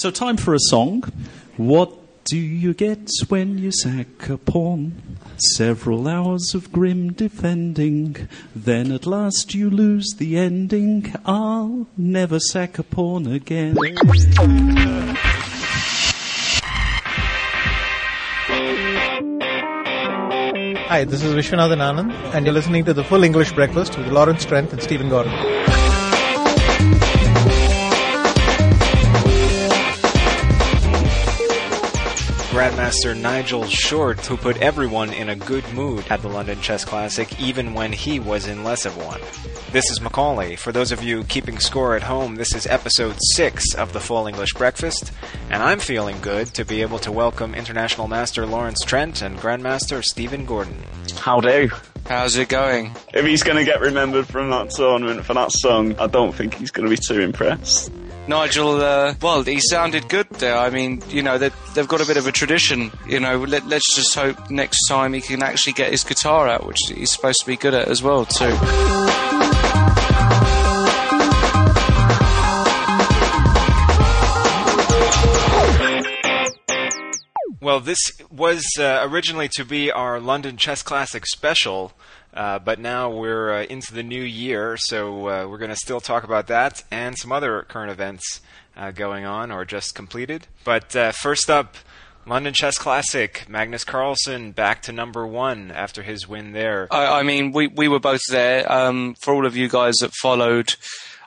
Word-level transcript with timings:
So, 0.00 0.10
time 0.10 0.38
for 0.38 0.54
a 0.54 0.58
song. 0.58 1.04
What 1.58 1.92
do 2.24 2.38
you 2.38 2.72
get 2.72 3.10
when 3.28 3.58
you 3.58 3.70
sack 3.70 4.30
a 4.30 4.38
pawn? 4.38 4.94
Several 5.36 6.08
hours 6.08 6.54
of 6.54 6.72
grim 6.72 7.12
defending, 7.12 8.26
then 8.56 8.92
at 8.92 9.04
last 9.04 9.54
you 9.54 9.68
lose 9.68 10.14
the 10.16 10.38
ending. 10.38 11.12
I'll 11.26 11.86
never 11.98 12.40
sack 12.40 12.78
a 12.78 12.82
pawn 12.82 13.26
again. 13.26 13.76
Hi, 20.88 21.04
this 21.04 21.22
is 21.22 21.34
Viswanathan 21.34 21.76
Anand, 21.76 22.10
and 22.32 22.46
you're 22.46 22.54
listening 22.54 22.86
to 22.86 22.94
the 22.94 23.04
Full 23.04 23.22
English 23.22 23.52
Breakfast 23.52 23.98
with 23.98 24.06
Lawrence 24.08 24.46
Trent 24.46 24.72
and 24.72 24.82
Stephen 24.82 25.10
Gordon. 25.10 25.59
Grandmaster 32.60 33.18
Nigel 33.18 33.64
Short, 33.64 34.20
who 34.26 34.36
put 34.36 34.58
everyone 34.58 35.14
in 35.14 35.30
a 35.30 35.34
good 35.34 35.66
mood 35.72 36.04
at 36.10 36.20
the 36.20 36.28
London 36.28 36.60
Chess 36.60 36.84
Classic, 36.84 37.40
even 37.40 37.72
when 37.72 37.90
he 37.90 38.20
was 38.20 38.46
in 38.46 38.64
less 38.64 38.84
of 38.84 38.98
one. 38.98 39.22
This 39.72 39.90
is 39.90 40.02
Macaulay. 40.02 40.56
For 40.56 40.70
those 40.70 40.92
of 40.92 41.02
you 41.02 41.24
keeping 41.24 41.58
score 41.58 41.96
at 41.96 42.02
home, 42.02 42.34
this 42.34 42.54
is 42.54 42.66
episode 42.66 43.16
6 43.32 43.74
of 43.76 43.94
the 43.94 43.98
Full 43.98 44.26
English 44.26 44.52
Breakfast, 44.52 45.10
and 45.48 45.62
I'm 45.62 45.78
feeling 45.78 46.20
good 46.20 46.48
to 46.48 46.66
be 46.66 46.82
able 46.82 46.98
to 46.98 47.10
welcome 47.10 47.54
International 47.54 48.08
Master 48.08 48.44
Lawrence 48.44 48.82
Trent 48.84 49.22
and 49.22 49.38
Grandmaster 49.38 50.04
Stephen 50.04 50.44
Gordon. 50.44 50.84
How 51.16 51.40
do? 51.40 51.70
How's 52.04 52.36
it 52.36 52.50
going? 52.50 52.94
If 53.14 53.24
he's 53.24 53.42
going 53.42 53.56
to 53.56 53.64
get 53.64 53.80
remembered 53.80 54.26
from 54.26 54.50
that 54.50 54.68
tournament 54.68 55.24
for 55.24 55.32
that 55.32 55.50
song, 55.50 55.96
I 55.98 56.08
don't 56.08 56.34
think 56.34 56.56
he's 56.56 56.70
going 56.70 56.90
to 56.90 56.94
be 56.94 57.02
too 57.02 57.20
impressed. 57.20 57.90
Nigel, 58.30 58.80
uh, 58.80 59.14
well, 59.20 59.42
he 59.42 59.58
sounded 59.60 60.08
good 60.08 60.30
there. 60.30 60.56
I 60.56 60.70
mean, 60.70 61.02
you 61.08 61.20
know, 61.20 61.36
they, 61.36 61.50
they've 61.74 61.88
got 61.88 62.00
a 62.00 62.06
bit 62.06 62.16
of 62.16 62.28
a 62.28 62.32
tradition. 62.32 62.92
You 63.04 63.18
know, 63.18 63.38
let, 63.40 63.66
let's 63.66 63.96
just 63.96 64.14
hope 64.14 64.48
next 64.48 64.86
time 64.86 65.14
he 65.14 65.20
can 65.20 65.42
actually 65.42 65.72
get 65.72 65.90
his 65.90 66.04
guitar 66.04 66.46
out, 66.46 66.64
which 66.64 66.78
he's 66.86 67.10
supposed 67.10 67.40
to 67.40 67.46
be 67.46 67.56
good 67.56 67.74
at 67.74 67.88
as 67.88 68.04
well, 68.04 68.24
too. 68.24 68.56
Well, 77.60 77.80
this 77.80 77.98
was 78.30 78.64
uh, 78.78 79.00
originally 79.10 79.48
to 79.54 79.64
be 79.64 79.90
our 79.90 80.20
London 80.20 80.56
Chess 80.56 80.84
Classic 80.84 81.26
special, 81.26 81.92
uh, 82.32 82.58
but 82.58 82.78
now 82.78 83.10
we're 83.10 83.52
uh, 83.52 83.62
into 83.64 83.92
the 83.92 84.02
new 84.02 84.22
year, 84.22 84.76
so 84.76 85.28
uh, 85.28 85.46
we're 85.48 85.58
going 85.58 85.70
to 85.70 85.76
still 85.76 86.00
talk 86.00 86.24
about 86.24 86.46
that 86.46 86.84
and 86.90 87.18
some 87.18 87.32
other 87.32 87.62
current 87.62 87.90
events 87.90 88.40
uh, 88.76 88.90
going 88.90 89.24
on 89.24 89.50
or 89.50 89.64
just 89.64 89.94
completed. 89.94 90.46
But 90.64 90.94
uh, 90.94 91.12
first 91.12 91.50
up, 91.50 91.76
London 92.26 92.54
Chess 92.54 92.78
Classic, 92.78 93.46
Magnus 93.48 93.82
Carlsen 93.82 94.52
back 94.52 94.82
to 94.82 94.92
number 94.92 95.26
one 95.26 95.70
after 95.72 96.02
his 96.02 96.28
win 96.28 96.52
there. 96.52 96.86
I, 96.90 97.20
I 97.20 97.22
mean, 97.22 97.52
we, 97.52 97.66
we 97.66 97.88
were 97.88 97.98
both 97.98 98.20
there. 98.28 98.70
Um, 98.70 99.14
for 99.20 99.34
all 99.34 99.46
of 99.46 99.56
you 99.56 99.68
guys 99.68 99.96
that 99.96 100.12
followed 100.12 100.74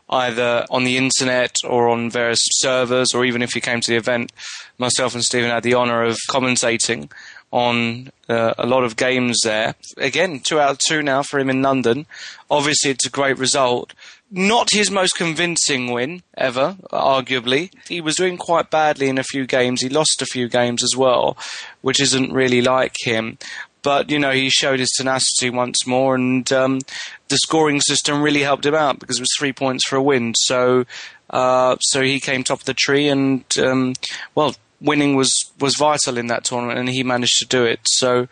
either 0.09 0.65
on 0.69 0.83
the 0.83 0.97
internet 0.97 1.55
or 1.67 1.89
on 1.89 2.09
various 2.09 2.41
servers, 2.41 3.13
or 3.13 3.25
even 3.25 3.41
if 3.41 3.55
you 3.55 3.61
came 3.61 3.81
to 3.81 3.91
the 3.91 3.97
event, 3.97 4.31
myself 4.77 5.13
and 5.13 5.23
Stephen 5.23 5.49
had 5.49 5.63
the 5.63 5.75
honour 5.75 6.03
of 6.03 6.17
commentating 6.29 7.11
on 7.53 8.11
uh, 8.27 8.55
a 8.57 8.65
lot 8.65 8.83
of 8.83 8.97
games 8.97 9.39
there. 9.43 9.75
Again, 9.97 10.39
two 10.39 10.59
out 10.59 10.71
of 10.71 10.77
two 10.79 11.03
now 11.03 11.21
for 11.21 11.39
him 11.39 11.51
in 11.51 11.61
London. 11.61 12.07
Obviously, 12.49 12.89
it's 12.89 13.05
a 13.05 13.11
great 13.11 13.37
result. 13.37 13.93
Not 14.31 14.71
his 14.71 14.89
most 14.89 15.15
convincing 15.15 15.91
win 15.91 16.23
ever, 16.35 16.75
arguably. 16.91 17.71
He 17.87 18.01
was 18.01 18.15
doing 18.15 18.37
quite 18.37 18.71
badly 18.71 19.07
in 19.07 19.19
a 19.19 19.23
few 19.23 19.45
games. 19.45 19.81
He 19.81 19.89
lost 19.89 20.23
a 20.23 20.25
few 20.25 20.49
games 20.49 20.83
as 20.83 20.97
well, 20.97 21.37
which 21.81 22.01
isn't 22.01 22.33
really 22.33 22.63
like 22.63 22.95
him. 22.99 23.37
But 23.83 24.09
you 24.09 24.17
know, 24.17 24.31
he 24.31 24.49
showed 24.49 24.79
his 24.79 24.91
tenacity 24.97 25.51
once 25.51 25.85
more, 25.85 26.15
and 26.15 26.51
um, 26.51 26.79
the 27.27 27.37
scoring 27.37 27.81
system 27.81 28.23
really 28.23 28.41
helped 28.41 28.65
him 28.65 28.73
out 28.73 28.97
because 28.97 29.19
it 29.19 29.21
was 29.21 29.35
three 29.37 29.53
points 29.53 29.87
for 29.87 29.97
a 29.97 30.01
win. 30.01 30.33
So, 30.35 30.85
uh, 31.29 31.75
so 31.81 32.01
he 32.01 32.19
came 32.19 32.43
top 32.43 32.61
of 32.61 32.65
the 32.65 32.73
tree, 32.73 33.09
and 33.09 33.45
um, 33.59 33.93
well, 34.33 34.55
winning 34.83 35.15
was 35.15 35.51
was 35.59 35.75
vital 35.75 36.17
in 36.17 36.27
that 36.27 36.43
tournament, 36.43 36.77
and 36.77 36.89
he 36.89 37.03
managed 37.03 37.39
to 37.39 37.45
do 37.45 37.63
it. 37.63 37.79
So 37.85 38.27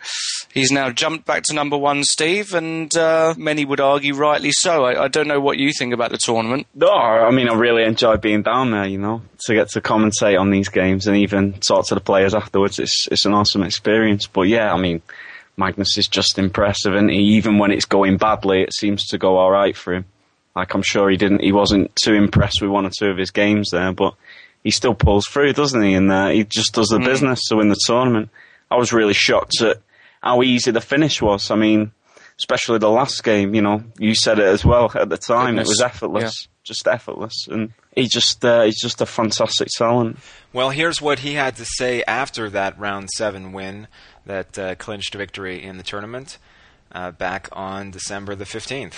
he's 0.52 0.70
now 0.70 0.90
jumped 0.90 1.26
back 1.26 1.44
to 1.44 1.54
number 1.54 1.76
one, 1.76 2.04
Steve, 2.04 2.54
and 2.54 2.94
uh, 2.96 3.34
many 3.36 3.64
would 3.64 3.80
argue 3.80 4.14
rightly 4.14 4.52
so. 4.52 4.84
I, 4.84 5.04
I, 5.04 5.08
don't 5.08 5.26
know 5.26 5.40
what 5.40 5.58
you 5.58 5.72
think 5.72 5.94
about 5.94 6.10
the 6.10 6.18
tournament. 6.18 6.66
No, 6.74 6.90
I 6.90 7.30
mean 7.30 7.48
I 7.48 7.54
really 7.54 7.84
enjoy 7.84 8.18
being 8.18 8.42
down 8.42 8.70
there. 8.70 8.86
You 8.86 8.98
know, 8.98 9.22
to 9.46 9.54
get 9.54 9.70
to 9.70 9.80
commentate 9.80 10.38
on 10.38 10.50
these 10.50 10.68
games 10.68 11.06
and 11.06 11.16
even 11.16 11.54
talk 11.54 11.86
to 11.88 11.94
the 11.94 12.00
players 12.00 12.34
afterwards. 12.34 12.78
It's 12.78 13.08
it's 13.10 13.24
an 13.24 13.32
awesome 13.32 13.62
experience. 13.62 14.26
But 14.26 14.42
yeah, 14.42 14.72
I 14.72 14.78
mean. 14.78 15.02
Magnus 15.54 15.98
is 15.98 16.08
just 16.08 16.38
impressive, 16.38 16.94
and 16.94 17.10
even 17.10 17.58
when 17.58 17.72
it's 17.72 17.84
going 17.84 18.16
badly, 18.16 18.62
it 18.62 18.72
seems 18.72 19.04
to 19.08 19.18
go 19.18 19.36
all 19.36 19.50
right 19.50 19.76
for 19.76 19.92
him. 19.92 20.06
Like 20.56 20.74
I'm 20.74 20.82
sure 20.82 21.10
he 21.10 21.18
didn't, 21.18 21.42
he 21.42 21.52
wasn't 21.52 21.94
too 21.94 22.14
impressed 22.14 22.62
with 22.62 22.70
one 22.70 22.86
or 22.86 22.90
two 22.90 23.08
of 23.08 23.18
his 23.18 23.30
games 23.30 23.68
there, 23.70 23.92
but 23.92 24.14
he 24.62 24.70
still 24.70 24.94
pulls 24.94 25.26
through, 25.26 25.52
doesn't 25.52 25.82
he? 25.82 25.94
And 25.94 26.10
uh, 26.10 26.28
he 26.28 26.44
just 26.44 26.74
does 26.74 26.88
the 26.88 26.98
mm. 26.98 27.04
business 27.04 27.40
to 27.48 27.56
win 27.56 27.68
the 27.68 27.80
tournament. 27.86 28.30
I 28.70 28.76
was 28.76 28.92
really 28.92 29.14
shocked 29.14 29.60
at 29.60 29.78
how 30.22 30.42
easy 30.42 30.70
the 30.70 30.80
finish 30.80 31.20
was. 31.20 31.50
I 31.50 31.56
mean, 31.56 31.92
especially 32.38 32.78
the 32.78 32.90
last 32.90 33.22
game. 33.24 33.54
You 33.54 33.62
know, 33.62 33.84
you 33.98 34.14
said 34.14 34.38
it 34.38 34.46
as 34.46 34.64
well 34.64 34.90
at 34.94 35.08
the 35.08 35.18
time. 35.18 35.54
Goodness. 35.54 35.68
It 35.68 35.70
was 35.70 35.80
effortless, 35.80 36.22
yeah. 36.46 36.52
just 36.64 36.86
effortless, 36.86 37.46
and 37.48 37.72
he 37.94 38.06
just 38.06 38.44
uh, 38.44 38.62
he's 38.62 38.80
just 38.80 39.00
a 39.00 39.06
fantastic 39.06 39.68
talent. 39.76 40.18
Well, 40.52 40.70
here's 40.70 41.00
what 41.00 41.20
he 41.20 41.34
had 41.34 41.56
to 41.56 41.64
say 41.64 42.02
after 42.04 42.50
that 42.50 42.78
round 42.78 43.10
seven 43.10 43.52
win 43.52 43.88
that 44.26 44.58
uh, 44.58 44.74
clinched 44.76 45.14
victory 45.14 45.62
in 45.62 45.76
the 45.76 45.82
tournament 45.82 46.38
uh, 46.92 47.10
back 47.10 47.48
on 47.52 47.90
December 47.90 48.34
the 48.34 48.44
15th. 48.44 48.94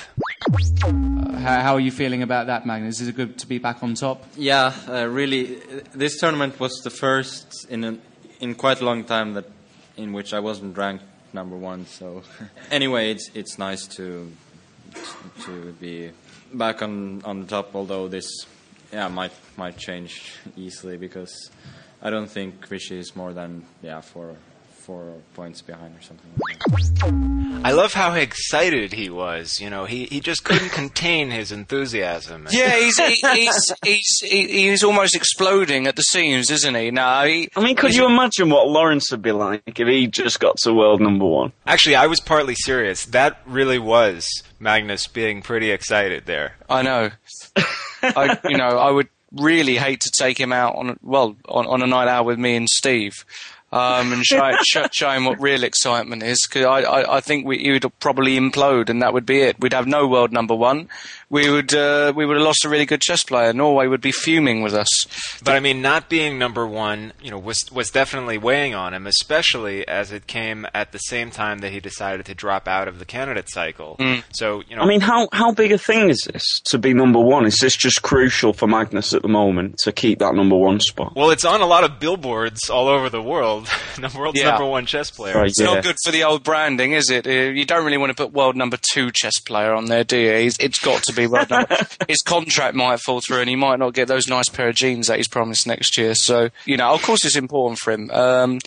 Uh, 0.84 1.38
how, 1.38 1.75
are 1.75 1.81
you 1.81 1.91
feeling 1.91 2.22
about 2.22 2.47
that, 2.47 2.66
Magnus? 2.66 3.00
Is 3.00 3.09
it 3.09 3.16
good 3.16 3.38
to 3.38 3.47
be 3.47 3.59
back 3.59 3.82
on 3.82 3.94
top? 3.94 4.25
Yeah, 4.37 4.75
uh, 4.88 5.06
really. 5.06 5.56
This 5.94 6.19
tournament 6.19 6.60
was 6.60 6.81
the 6.83 6.91
first 6.91 7.66
in 7.71 7.84
a, 7.84 7.99
in 8.41 8.54
quite 8.54 8.81
a 8.81 8.84
long 8.84 9.04
time 9.04 9.34
that 9.34 9.47
in 9.97 10.12
which 10.12 10.34
I 10.34 10.41
wasn't 10.41 10.77
ranked 10.77 11.04
number 11.33 11.56
one. 11.56 11.87
So 11.87 12.22
anyway, 12.71 13.10
it's 13.10 13.31
it's 13.34 13.59
nice 13.59 13.87
to 13.97 14.31
to 15.44 15.72
be 15.81 16.10
back 16.53 16.83
on 16.83 17.22
on 17.25 17.41
the 17.41 17.47
top. 17.47 17.75
Although 17.75 18.09
this 18.09 18.28
yeah 18.93 19.09
might 19.09 19.33
might 19.56 19.77
change 19.78 20.33
easily 20.56 20.97
because 20.97 21.50
I 22.03 22.10
don't 22.10 22.28
think 22.28 22.69
Vishy 22.69 22.99
is 22.99 23.16
more 23.16 23.33
than 23.33 23.65
yeah 23.83 24.00
four 24.00 24.37
four 24.84 25.15
points 25.33 25.62
behind 25.62 25.97
or 25.97 26.03
something. 26.03 26.31
Like 26.47 27.65
I 27.65 27.72
love 27.72 27.95
how 27.95 28.12
excited 28.12 28.93
he 28.93 29.09
was. 29.09 29.59
You 29.59 29.71
know, 29.71 29.87
he, 29.87 30.05
he 30.05 30.21
just 30.21 30.45
couldn't 30.45 30.69
contain 30.72 31.31
his 31.31 31.50
enthusiasm. 31.50 32.47
Yeah, 32.50 32.77
he's 32.77 32.99
he, 32.99 33.15
he's 33.33 33.72
he's 33.83 34.19
he's 34.21 34.84
almost 34.84 35.17
exploding 35.17 35.87
at 35.87 35.97
the 35.97 36.03
seams, 36.03 36.50
isn't 36.50 36.75
he? 36.75 36.91
Now, 36.91 37.25
he, 37.25 37.49
I 37.56 37.62
mean, 37.62 37.77
could 37.77 37.95
you 37.95 38.06
imagine 38.06 38.50
what 38.50 38.69
Lawrence 38.69 39.11
would 39.11 39.22
be 39.22 39.33
like 39.33 39.62
if 39.67 39.89
he 39.89 40.06
just 40.06 40.39
got 40.39 40.59
to 40.59 40.75
world 40.75 41.01
number 41.01 41.25
one? 41.25 41.53
Actually, 41.66 41.97
I 41.97 42.06
was 42.06 42.21
partly 42.21 42.55
serious. 42.55 43.06
That 43.06 43.41
really 43.47 43.78
was 43.78 44.43
Magnus 44.61 45.06
being 45.06 45.41
pretty 45.41 45.71
excited 45.71 46.27
there. 46.27 46.56
I 46.69 46.83
know. 46.83 47.11
I 48.03 48.39
you 48.45 48.59
know 48.59 48.78
I 48.78 48.91
would 48.91 49.09
really 49.33 49.77
hate 49.77 50.01
to 50.01 50.11
take 50.11 50.39
him 50.39 50.53
out 50.53 50.77
on 50.77 50.99
well 51.03 51.37
on, 51.49 51.66
on 51.66 51.83
a 51.83 51.87
night 51.87 52.09
out 52.09 52.27
with 52.27 52.39
me 52.39 52.56
and 52.56 52.69
Steve 52.69 53.25
um, 53.74 54.12
and 54.12 54.24
show, 54.24 54.52
show, 54.64 54.86
show, 54.92 55.10
him 55.10 55.24
what 55.24 55.40
real 55.40 55.64
excitement 55.64 56.22
is. 56.22 56.46
Because 56.46 56.64
I, 56.64 56.82
I, 56.82 57.16
I, 57.16 57.20
think 57.20 57.44
we, 57.44 57.58
he 57.58 57.72
would 57.72 57.84
probably 57.98 58.38
implode, 58.38 58.88
and 58.88 59.02
that 59.02 59.12
would 59.12 59.26
be 59.26 59.40
it. 59.40 59.58
We'd 59.58 59.72
have 59.72 59.88
no 59.88 60.06
world 60.06 60.32
number 60.32 60.54
one. 60.54 60.88
We 61.30 61.50
would 61.50 61.74
uh, 61.74 62.12
we 62.14 62.26
would 62.26 62.36
have 62.36 62.44
lost 62.44 62.64
a 62.64 62.68
really 62.68 62.86
good 62.86 63.00
chess 63.00 63.22
player. 63.22 63.52
Norway 63.52 63.86
would 63.86 64.00
be 64.00 64.12
fuming 64.12 64.62
with 64.62 64.74
us. 64.74 64.88
But 65.42 65.54
I 65.54 65.60
mean, 65.60 65.82
not 65.82 66.08
being 66.08 66.38
number 66.38 66.66
one, 66.66 67.12
you 67.22 67.30
know, 67.30 67.38
was 67.38 67.65
was 67.72 67.91
definitely 67.91 68.38
weighing 68.38 68.74
on 68.74 68.94
him, 68.94 69.06
especially 69.06 69.86
as 69.88 70.12
it 70.12 70.26
came 70.26 70.66
at 70.74 70.92
the 70.92 70.98
same 70.98 71.30
time 71.30 71.59
that 71.59 71.72
he 71.72 71.80
decided 71.80 72.26
to 72.26 72.34
drop 72.34 72.68
out 72.68 72.88
of 72.88 72.98
the 72.98 73.04
candidate 73.04 73.50
cycle. 73.50 73.97
Mm. 73.98 74.22
So 74.32 74.62
you 74.68 74.76
know, 74.76 74.82
I 74.82 74.86
mean, 74.86 75.00
how 75.00 75.28
how 75.32 75.53
big 75.53 75.72
a 75.72 75.78
thing 75.78 76.09
is 76.09 76.28
this 76.32 76.60
to 76.66 76.78
be 76.78 76.94
number 76.94 77.21
one? 77.21 77.47
Is 77.47 77.59
this 77.59 77.77
just 77.77 78.03
crucial 78.03 78.53
for 78.53 78.66
Magnus 78.66 79.12
at 79.15 79.22
the 79.22 79.28
moment 79.28 79.78
to 79.84 79.92
keep 79.92 80.18
that 80.18 80.34
number 80.34 80.56
one 80.56 80.80
spot? 80.80 81.15
Well, 81.16 81.30
it's 81.30 81.44
on 81.44 81.60
a 81.60 81.66
lot 81.66 81.84
of 81.84 81.98
billboards 81.98 82.70
all 82.70 82.88
over 82.88 83.09
the 83.09 83.22
world 83.22 83.68
the 83.97 84.15
world's 84.16 84.41
yeah. 84.41 84.50
number 84.50 84.66
one 84.66 84.86
chess 84.86 85.10
player. 85.10 85.34
Right, 85.34 85.47
it's 85.47 85.60
yeah. 85.60 85.66
not 85.66 85.84
good 85.84 85.97
for 86.04 86.10
the 86.10 86.24
old 86.24 86.42
branding, 86.42 86.92
is 86.92 87.10
it? 87.10 87.27
Uh, 87.27 87.30
you 87.30 87.65
don't 87.65 87.84
really 87.84 87.98
want 87.98 88.10
to 88.10 88.15
put 88.15 88.32
world 88.32 88.56
number 88.56 88.78
two 88.92 89.10
chess 89.10 89.38
player 89.38 89.72
on 89.72 89.86
there, 89.86 90.04
do 90.04 90.18
you? 90.18 90.30
It's 90.30 90.78
got 90.78 91.03
to 91.04 91.14
be 91.15 91.27
world 91.27 91.51
number. 91.51 91.77
His 92.09 92.22
contract 92.22 92.75
might 92.75 93.01
fall 93.01 93.21
through, 93.21 93.41
and 93.41 93.49
he 93.49 93.57
might 93.57 93.78
not 93.78 93.95
get 93.95 94.09
those 94.09 94.28
nice 94.28 94.49
pair 94.49 94.69
of 94.69 94.75
jeans 94.75 95.07
that 95.07 95.16
he's 95.16 95.28
promised 95.28 95.66
next 95.66 95.97
year. 95.99 96.15
So, 96.15 96.51
you 96.65 96.77
know, 96.77 96.93
of 96.93 97.03
course, 97.03 97.25
it's 97.25 97.37
important 97.37 97.78
for 97.78 97.93
him. 97.93 98.11
Um, 98.11 98.59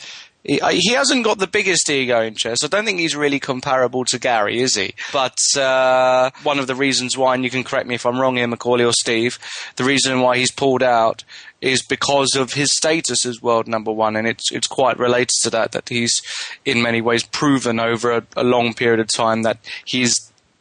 he, 0.47 0.61
uh, 0.61 0.69
he 0.69 0.93
hasn't 0.93 1.25
got 1.25 1.39
the 1.39 1.47
biggest 1.47 1.89
ego 1.89 2.21
in 2.21 2.35
chess. 2.35 2.63
I 2.63 2.67
don't 2.67 2.85
think 2.85 2.99
he's 2.99 3.15
really 3.15 3.39
comparable 3.39 4.05
to 4.05 4.17
Gary, 4.17 4.59
is 4.59 4.75
he? 4.75 4.93
But 5.11 5.37
uh, 5.57 6.31
one 6.43 6.57
of 6.57 6.67
the 6.67 6.75
reasons 6.75 7.17
why, 7.17 7.35
and 7.35 7.43
you 7.43 7.49
can 7.49 7.63
correct 7.63 7.87
me 7.87 7.95
if 7.95 8.05
I'm 8.05 8.19
wrong 8.19 8.37
here, 8.37 8.47
Macaulay 8.47 8.85
or 8.85 8.93
Steve, 8.93 9.37
the 9.75 9.83
reason 9.83 10.21
why 10.21 10.37
he's 10.37 10.51
pulled 10.51 10.83
out 10.83 11.23
is 11.59 11.83
because 11.83 12.35
of 12.35 12.53
his 12.53 12.71
status 12.71 13.25
as 13.25 13.41
world 13.41 13.67
number 13.67 13.91
one, 13.91 14.15
and 14.15 14.27
it's 14.27 14.51
it's 14.51 14.67
quite 14.67 14.99
related 14.99 15.31
to 15.41 15.49
that 15.49 15.71
that 15.71 15.89
he's 15.89 16.21
in 16.65 16.81
many 16.81 17.01
ways 17.01 17.23
proven 17.23 17.79
over 17.79 18.11
a, 18.11 18.23
a 18.35 18.43
long 18.43 18.73
period 18.73 18.99
of 18.99 19.07
time 19.07 19.41
that 19.41 19.57
he's 19.83 20.15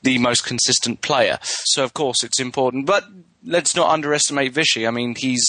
the 0.06 0.18
most 0.18 0.46
consistent 0.46 1.02
player. 1.02 1.38
So 1.42 1.82
of 1.82 1.92
course 1.92 2.22
it's 2.22 2.38
important, 2.38 2.86
but 2.86 3.04
let's 3.44 3.74
not 3.74 3.90
underestimate 3.90 4.54
Vishy. 4.54 4.86
I 4.86 4.92
mean, 4.92 5.16
he's 5.16 5.44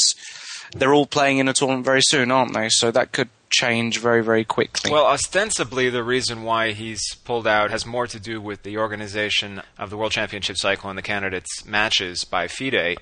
they're 0.76 0.94
all 0.94 1.06
playing 1.06 1.38
in 1.38 1.48
a 1.48 1.54
tournament 1.54 1.86
very 1.86 2.02
soon, 2.02 2.32
aren't 2.32 2.54
they? 2.54 2.70
So 2.70 2.92
that 2.92 3.12
could 3.12 3.30
change 3.50 4.00
very, 4.00 4.22
very 4.24 4.44
quickly. 4.44 4.92
Well, 4.92 5.06
ostensibly, 5.06 5.90
the 5.90 6.04
reason 6.04 6.44
why 6.44 6.72
he's 6.72 7.16
pulled 7.24 7.48
out 7.48 7.72
has 7.72 7.86
more 7.86 8.08
to 8.08 8.20
do 8.20 8.42
with 8.42 8.64
the 8.64 8.78
organization 8.78 9.62
of 9.78 9.90
the 9.92 9.96
World 9.96 10.12
Championship 10.12 10.58
cycle 10.58 10.90
and 10.90 10.98
the 10.98 11.04
candidates' 11.04 11.64
matches 11.66 12.26
by 12.26 12.48
FIDE. 12.48 12.98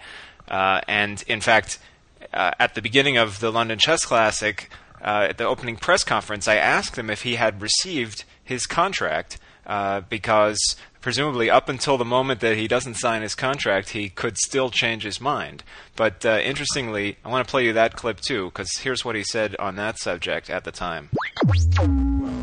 Uh, 0.47 0.81
and 0.87 1.23
in 1.27 1.41
fact, 1.41 1.79
uh, 2.33 2.51
at 2.59 2.75
the 2.75 2.81
beginning 2.81 3.17
of 3.17 3.39
the 3.39 3.51
London 3.51 3.79
Chess 3.79 4.05
Classic, 4.05 4.69
uh, 5.01 5.27
at 5.29 5.37
the 5.37 5.47
opening 5.47 5.77
press 5.77 6.03
conference, 6.03 6.47
I 6.47 6.57
asked 6.57 6.97
him 6.97 7.09
if 7.09 7.23
he 7.23 7.35
had 7.35 7.61
received 7.61 8.25
his 8.43 8.67
contract 8.67 9.39
uh, 9.65 10.01
because 10.01 10.75
presumably 11.01 11.49
up 11.49 11.69
until 11.69 11.97
the 11.97 12.05
moment 12.05 12.39
that 12.39 12.57
he 12.57 12.67
doesn't 12.67 12.95
sign 12.95 13.21
his 13.21 13.35
contract, 13.35 13.89
he 13.89 14.09
could 14.09 14.37
still 14.37 14.69
change 14.69 15.03
his 15.03 15.21
mind. 15.21 15.63
But 15.95 16.25
uh, 16.25 16.39
interestingly, 16.43 17.17
I 17.23 17.29
want 17.29 17.47
to 17.47 17.51
play 17.51 17.65
you 17.65 17.73
that 17.73 17.95
clip 17.95 18.19
too, 18.19 18.45
because 18.45 18.77
here's 18.77 19.05
what 19.05 19.15
he 19.15 19.23
said 19.23 19.55
on 19.57 19.75
that 19.75 19.99
subject 19.99 20.49
at 20.49 20.63
the 20.63 20.71
time. 20.71 21.09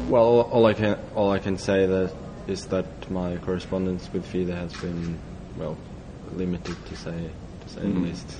Well, 0.09 0.43
all 0.43 0.67
I 0.67 0.75
can 0.75 0.99
all 1.15 1.33
I 1.33 1.39
can 1.39 1.59
say 1.59 1.87
that 1.87 2.13
is 2.47 2.67
that 2.67 3.11
my 3.11 3.37
correspondence 3.39 4.13
with 4.13 4.27
FIDE 4.27 4.49
has 4.49 4.73
been 4.75 5.19
well 5.57 5.77
limited 6.33 6.77
to 6.87 6.97
say 6.97 7.31
to 7.63 7.69
say 7.69 7.81
mm. 7.81 7.95
the 7.95 8.01
least. 8.01 8.37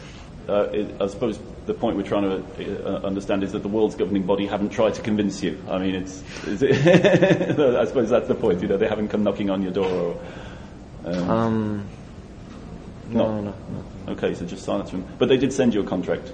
Uh, 0.49 0.69
it, 0.73 1.01
I 1.01 1.07
suppose 1.07 1.39
the 1.67 1.75
point 1.75 1.97
we're 1.97 2.03
trying 2.03 2.23
to 2.23 2.87
uh, 2.87 3.07
understand 3.07 3.43
is 3.43 3.53
that 3.53 3.63
the 3.63 3.69
world's 3.69 3.95
governing 3.95 4.25
body 4.25 4.47
haven't 4.47 4.71
tried 4.71 4.95
to 4.95 5.03
convince 5.03 5.43
you. 5.43 5.63
I 5.69 5.79
mean, 5.79 5.95
it's. 5.95 6.23
it 6.47 7.59
I 7.61 7.85
suppose 7.85 8.11
that's 8.11 8.29
the 8.29 8.35
point. 8.35 8.63
You 8.63 8.69
know, 8.69 8.77
they 8.77 8.89
haven't 8.89 9.09
come 9.09 9.23
knocking 9.23 9.51
on 9.51 9.63
your 9.63 9.73
door. 9.73 10.17
Or, 11.05 11.13
um, 11.13 11.31
um 11.31 11.89
no, 13.09 13.41
no, 13.41 13.55
no, 14.07 14.13
Okay, 14.13 14.35
so 14.35 14.45
just 14.45 14.65
silence 14.65 14.91
from. 14.91 15.05
But 15.19 15.29
they 15.29 15.37
did 15.37 15.53
send 15.53 15.75
you 15.75 15.81
a 15.81 15.85
contract, 15.85 16.33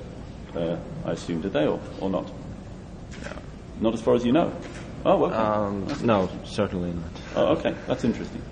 uh, 0.54 0.76
I 1.04 1.12
assume, 1.12 1.40
did 1.42 1.52
they, 1.52 1.66
or, 1.66 1.80
or 2.00 2.08
not? 2.08 2.30
No. 3.24 3.32
Not 3.80 3.94
as 3.94 4.00
far 4.00 4.14
as 4.14 4.24
you 4.24 4.32
know. 4.32 4.52
Oh, 5.04 5.16
well. 5.18 5.34
Um, 5.34 5.86
no, 6.02 6.28
certainly 6.44 6.92
not. 6.92 7.10
Oh, 7.34 7.46
okay, 7.56 7.74
that's 7.86 8.04
interesting. 8.04 8.42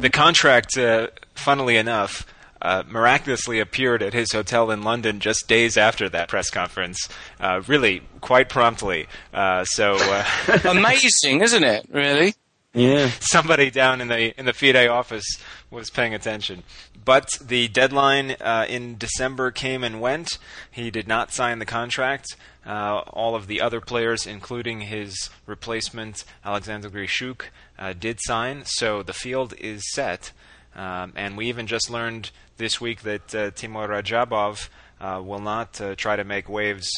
The 0.00 0.10
contract, 0.10 0.78
uh, 0.78 1.08
funnily 1.34 1.76
enough, 1.76 2.26
uh, 2.64 2.82
miraculously 2.88 3.60
appeared 3.60 4.02
at 4.02 4.14
his 4.14 4.32
hotel 4.32 4.70
in 4.70 4.82
London 4.82 5.20
just 5.20 5.46
days 5.46 5.76
after 5.76 6.08
that 6.08 6.28
press 6.28 6.48
conference, 6.50 7.08
uh, 7.38 7.60
really 7.66 8.02
quite 8.22 8.48
promptly. 8.48 9.06
Uh, 9.32 9.64
so 9.64 9.96
uh, 9.98 10.24
amazing, 10.64 11.42
isn't 11.42 11.62
it? 11.62 11.86
Really. 11.90 12.34
Yeah. 12.72 13.10
Somebody 13.20 13.70
down 13.70 14.00
in 14.00 14.08
the 14.08 14.36
in 14.38 14.46
the 14.46 14.52
FIDE 14.52 14.88
office 14.88 15.26
was 15.70 15.90
paying 15.90 16.14
attention. 16.14 16.64
But 17.04 17.38
the 17.40 17.68
deadline 17.68 18.32
uh, 18.40 18.66
in 18.68 18.96
December 18.96 19.50
came 19.50 19.84
and 19.84 20.00
went. 20.00 20.38
He 20.70 20.90
did 20.90 21.06
not 21.06 21.32
sign 21.32 21.58
the 21.58 21.66
contract. 21.66 22.34
Uh, 22.66 23.02
all 23.08 23.36
of 23.36 23.46
the 23.46 23.60
other 23.60 23.80
players, 23.80 24.26
including 24.26 24.82
his 24.82 25.28
replacement 25.46 26.24
Alexander 26.44 26.88
Grischuk, 26.88 27.42
uh, 27.78 27.92
did 27.92 28.20
sign. 28.22 28.62
So 28.64 29.02
the 29.02 29.12
field 29.12 29.54
is 29.60 29.82
set. 29.92 30.32
Um, 30.76 31.12
and 31.16 31.36
we 31.36 31.46
even 31.48 31.66
just 31.66 31.90
learned 31.90 32.30
this 32.56 32.80
week 32.80 33.02
that 33.02 33.34
uh, 33.34 33.50
Timur 33.52 33.88
Radjabov 33.88 34.68
uh, 35.00 35.22
will 35.24 35.40
not 35.40 35.80
uh, 35.80 35.94
try 35.94 36.16
to 36.16 36.24
make 36.24 36.48
waves 36.48 36.88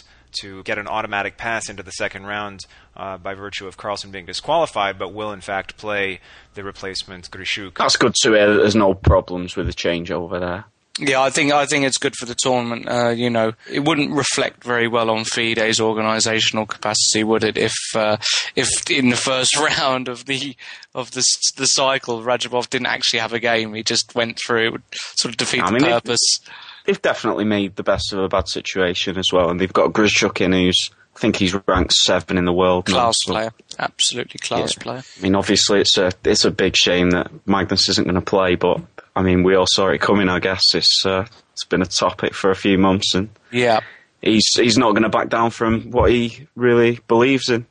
to 0.41 0.63
get 0.65 0.79
an 0.79 0.87
automatic 0.87 1.37
pass 1.37 1.69
into 1.69 1.83
the 1.83 1.91
second 1.93 2.27
round 2.27 2.67
uh, 2.97 3.17
by 3.17 3.35
virtue 3.35 3.67
of 3.67 3.77
Carlsen 3.77 4.11
being 4.11 4.27
disqualified, 4.27 4.99
but 4.99 5.13
will 5.13 5.33
in 5.33 5.41
fact 5.41 5.77
play 5.77 6.21
the 6.55 6.63
replacement 6.63 7.31
Grischuk. 7.31 7.79
That's 7.79 7.97
good 7.97 8.15
to 8.23 8.33
hear. 8.33 8.57
There's 8.57 8.77
no 8.77 8.95
problems 8.95 9.57
with 9.57 9.67
the 9.67 9.73
changeover 9.73 10.41
there. 10.41 10.65
Yeah, 10.99 11.21
I 11.21 11.31
think 11.31 11.53
I 11.53 11.67
think 11.67 11.85
it's 11.85 11.99
good 11.99 12.17
for 12.17 12.25
the 12.25 12.35
tournament. 12.35 12.89
Uh, 12.89 13.11
you 13.11 13.29
know, 13.29 13.53
it 13.71 13.81
wouldn't 13.81 14.13
reflect 14.13 14.65
very 14.65 14.89
well 14.89 15.11
on 15.11 15.25
FIDE's 15.25 15.79
organisational 15.79 16.67
capacity, 16.67 17.23
would 17.23 17.45
it? 17.45 17.59
If 17.59 17.75
uh, 17.95 18.17
if 18.55 18.69
in 18.91 19.11
the 19.11 19.17
first 19.17 19.57
round 19.79 20.09
of 20.09 20.25
the 20.25 20.57
of 20.95 21.11
the 21.11 21.25
the 21.57 21.67
cycle, 21.67 22.23
Radjabov 22.23 22.71
didn't 22.71 22.87
actually 22.87 23.19
have 23.19 23.35
a 23.35 23.41
game, 23.41 23.75
he 23.75 23.83
just 23.83 24.15
went 24.15 24.39
through. 24.45 24.67
It 24.67 24.73
would 24.73 24.83
sort 24.93 25.33
of 25.33 25.37
defeat 25.37 25.63
I 25.63 25.71
mean, 25.71 25.83
the 25.83 25.89
purpose. 25.89 26.39
They've 26.87 27.03
definitely 27.03 27.45
made 27.45 27.77
the 27.77 27.83
best 27.83 28.13
of 28.13 28.21
a 28.21 28.29
bad 28.29 28.49
situation 28.49 29.19
as 29.19 29.27
well, 29.33 29.51
and 29.51 29.61
they've 29.61 29.73
got 29.73 29.93
Grischuk 29.93 30.41
in, 30.41 30.53
who's 30.53 30.91
I 31.17 31.19
think 31.19 31.37
he's 31.37 31.55
ranked 31.67 31.95
seven 31.95 32.37
in 32.37 32.45
the 32.45 32.53
world. 32.53 32.87
Class 32.87 33.17
now, 33.27 33.33
player, 33.33 33.53
absolutely 33.79 34.39
class 34.39 34.77
yeah. 34.77 34.83
player. 34.83 35.03
I 35.19 35.23
mean, 35.23 35.35
obviously, 35.35 35.81
it's 35.81 35.97
a 35.97 36.13
it's 36.25 36.45
a 36.45 36.51
big 36.51 36.77
shame 36.77 37.11
that 37.11 37.31
Magnus 37.47 37.89
isn't 37.89 38.07
going 38.07 38.17
to 38.17 38.21
play, 38.21 38.55
but 38.55 38.81
I 39.17 39.23
mean, 39.23 39.43
we 39.43 39.55
all 39.57 39.67
saw 39.67 39.89
it 39.89 40.01
coming. 40.01 40.29
I 40.29 40.39
guess 40.39 40.61
it's 40.75 41.03
uh, 41.07 41.27
it's 41.53 41.65
been 41.65 41.81
a 41.81 41.87
topic 41.87 42.35
for 42.35 42.51
a 42.51 42.55
few 42.55 42.77
months, 42.77 43.15
and 43.15 43.31
yeah, 43.51 43.81
he's 44.21 44.47
he's 44.55 44.77
not 44.77 44.91
going 44.91 45.05
to 45.05 45.09
back 45.09 45.31
down 45.31 45.51
from 45.51 45.91
what 45.91 46.11
he 46.11 46.47
really 46.55 47.01
believes 47.09 47.49
in. 47.49 47.67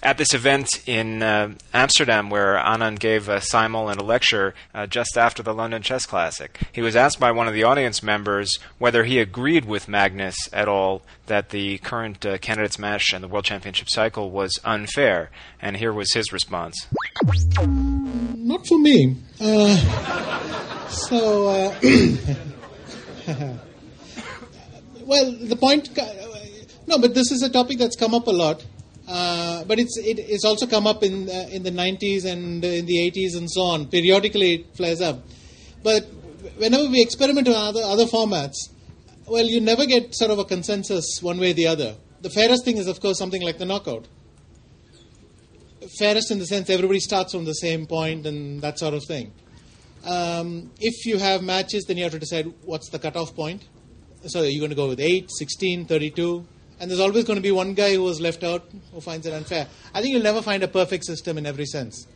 At 0.00 0.16
this 0.16 0.32
event 0.32 0.68
in 0.86 1.22
uh, 1.24 1.54
Amsterdam, 1.74 2.30
where 2.30 2.54
Anand 2.56 3.00
gave 3.00 3.28
a 3.28 3.40
simul 3.40 3.88
and 3.88 4.00
a 4.00 4.04
lecture 4.04 4.54
uh, 4.72 4.86
just 4.86 5.18
after 5.18 5.42
the 5.42 5.52
London 5.52 5.82
Chess 5.82 6.06
Classic, 6.06 6.56
he 6.70 6.80
was 6.80 6.94
asked 6.94 7.18
by 7.18 7.32
one 7.32 7.48
of 7.48 7.54
the 7.54 7.64
audience 7.64 8.00
members 8.00 8.58
whether 8.78 9.02
he 9.04 9.18
agreed 9.18 9.64
with 9.64 9.88
Magnus 9.88 10.36
at 10.52 10.68
all 10.68 11.02
that 11.26 11.48
the 11.50 11.78
current 11.78 12.24
uh, 12.24 12.38
candidates 12.38 12.78
match 12.78 13.12
and 13.12 13.24
the 13.24 13.28
World 13.28 13.44
Championship 13.44 13.88
cycle 13.90 14.30
was 14.30 14.60
unfair, 14.64 15.30
and 15.60 15.76
here 15.76 15.92
was 15.92 16.12
his 16.14 16.32
response. 16.32 16.86
Not 17.66 18.66
for 18.68 18.78
me. 18.78 19.16
Uh, 19.40 19.76
so, 20.88 21.48
uh, 21.48 21.74
well, 25.00 25.32
the 25.32 25.56
point. 25.58 25.90
No, 26.86 26.98
but 26.98 27.14
this 27.14 27.32
is 27.32 27.42
a 27.42 27.50
topic 27.50 27.78
that's 27.78 27.96
come 27.96 28.14
up 28.14 28.28
a 28.28 28.30
lot. 28.30 28.64
Uh, 29.08 29.64
but 29.64 29.78
it's 29.78 29.96
it, 29.96 30.18
it's 30.18 30.44
also 30.44 30.66
come 30.66 30.86
up 30.86 31.02
in 31.02 31.30
uh, 31.30 31.48
in 31.50 31.62
the 31.62 31.70
90s 31.70 32.26
and 32.26 32.62
in 32.62 32.84
the 32.84 33.10
80s 33.10 33.36
and 33.38 33.50
so 33.50 33.62
on. 33.62 33.86
Periodically, 33.86 34.54
it 34.54 34.76
flares 34.76 35.00
up. 35.00 35.20
But 35.82 36.04
whenever 36.58 36.88
we 36.90 37.00
experiment 37.00 37.48
with 37.48 37.56
other 37.56 37.80
other 37.82 38.04
formats, 38.04 38.56
well, 39.26 39.46
you 39.46 39.60
never 39.60 39.86
get 39.86 40.14
sort 40.14 40.30
of 40.30 40.38
a 40.38 40.44
consensus 40.44 41.22
one 41.22 41.38
way 41.38 41.52
or 41.52 41.54
the 41.54 41.66
other. 41.66 41.96
The 42.20 42.30
fairest 42.30 42.64
thing 42.64 42.76
is, 42.76 42.86
of 42.86 43.00
course, 43.00 43.18
something 43.18 43.40
like 43.40 43.58
the 43.58 43.64
knockout. 43.64 44.06
Fairest 45.98 46.30
in 46.30 46.38
the 46.38 46.46
sense 46.46 46.68
everybody 46.68 47.00
starts 47.00 47.32
from 47.32 47.46
the 47.46 47.54
same 47.54 47.86
point 47.86 48.26
and 48.26 48.60
that 48.60 48.78
sort 48.78 48.92
of 48.92 49.04
thing. 49.04 49.32
Um, 50.04 50.70
if 50.78 51.06
you 51.06 51.16
have 51.18 51.42
matches, 51.42 51.84
then 51.84 51.96
you 51.96 52.02
have 52.02 52.12
to 52.12 52.18
decide 52.18 52.52
what's 52.64 52.90
the 52.90 52.98
cutoff 52.98 53.34
point. 53.34 53.66
So 54.26 54.42
you're 54.42 54.60
going 54.60 54.70
to 54.70 54.76
go 54.76 54.88
with 54.88 55.00
8, 55.00 55.30
16, 55.30 55.86
32. 55.86 56.46
And 56.80 56.90
there's 56.90 57.00
always 57.00 57.24
going 57.24 57.36
to 57.36 57.42
be 57.42 57.50
one 57.50 57.74
guy 57.74 57.94
who 57.94 58.02
was 58.02 58.20
left 58.20 58.44
out 58.44 58.68
who 58.92 59.00
finds 59.00 59.26
it 59.26 59.32
unfair. 59.32 59.66
I 59.94 60.00
think 60.00 60.12
you'll 60.12 60.22
never 60.22 60.42
find 60.42 60.62
a 60.62 60.68
perfect 60.68 61.04
system 61.04 61.38
in 61.38 61.46
every 61.46 61.66
sense. 61.66 62.06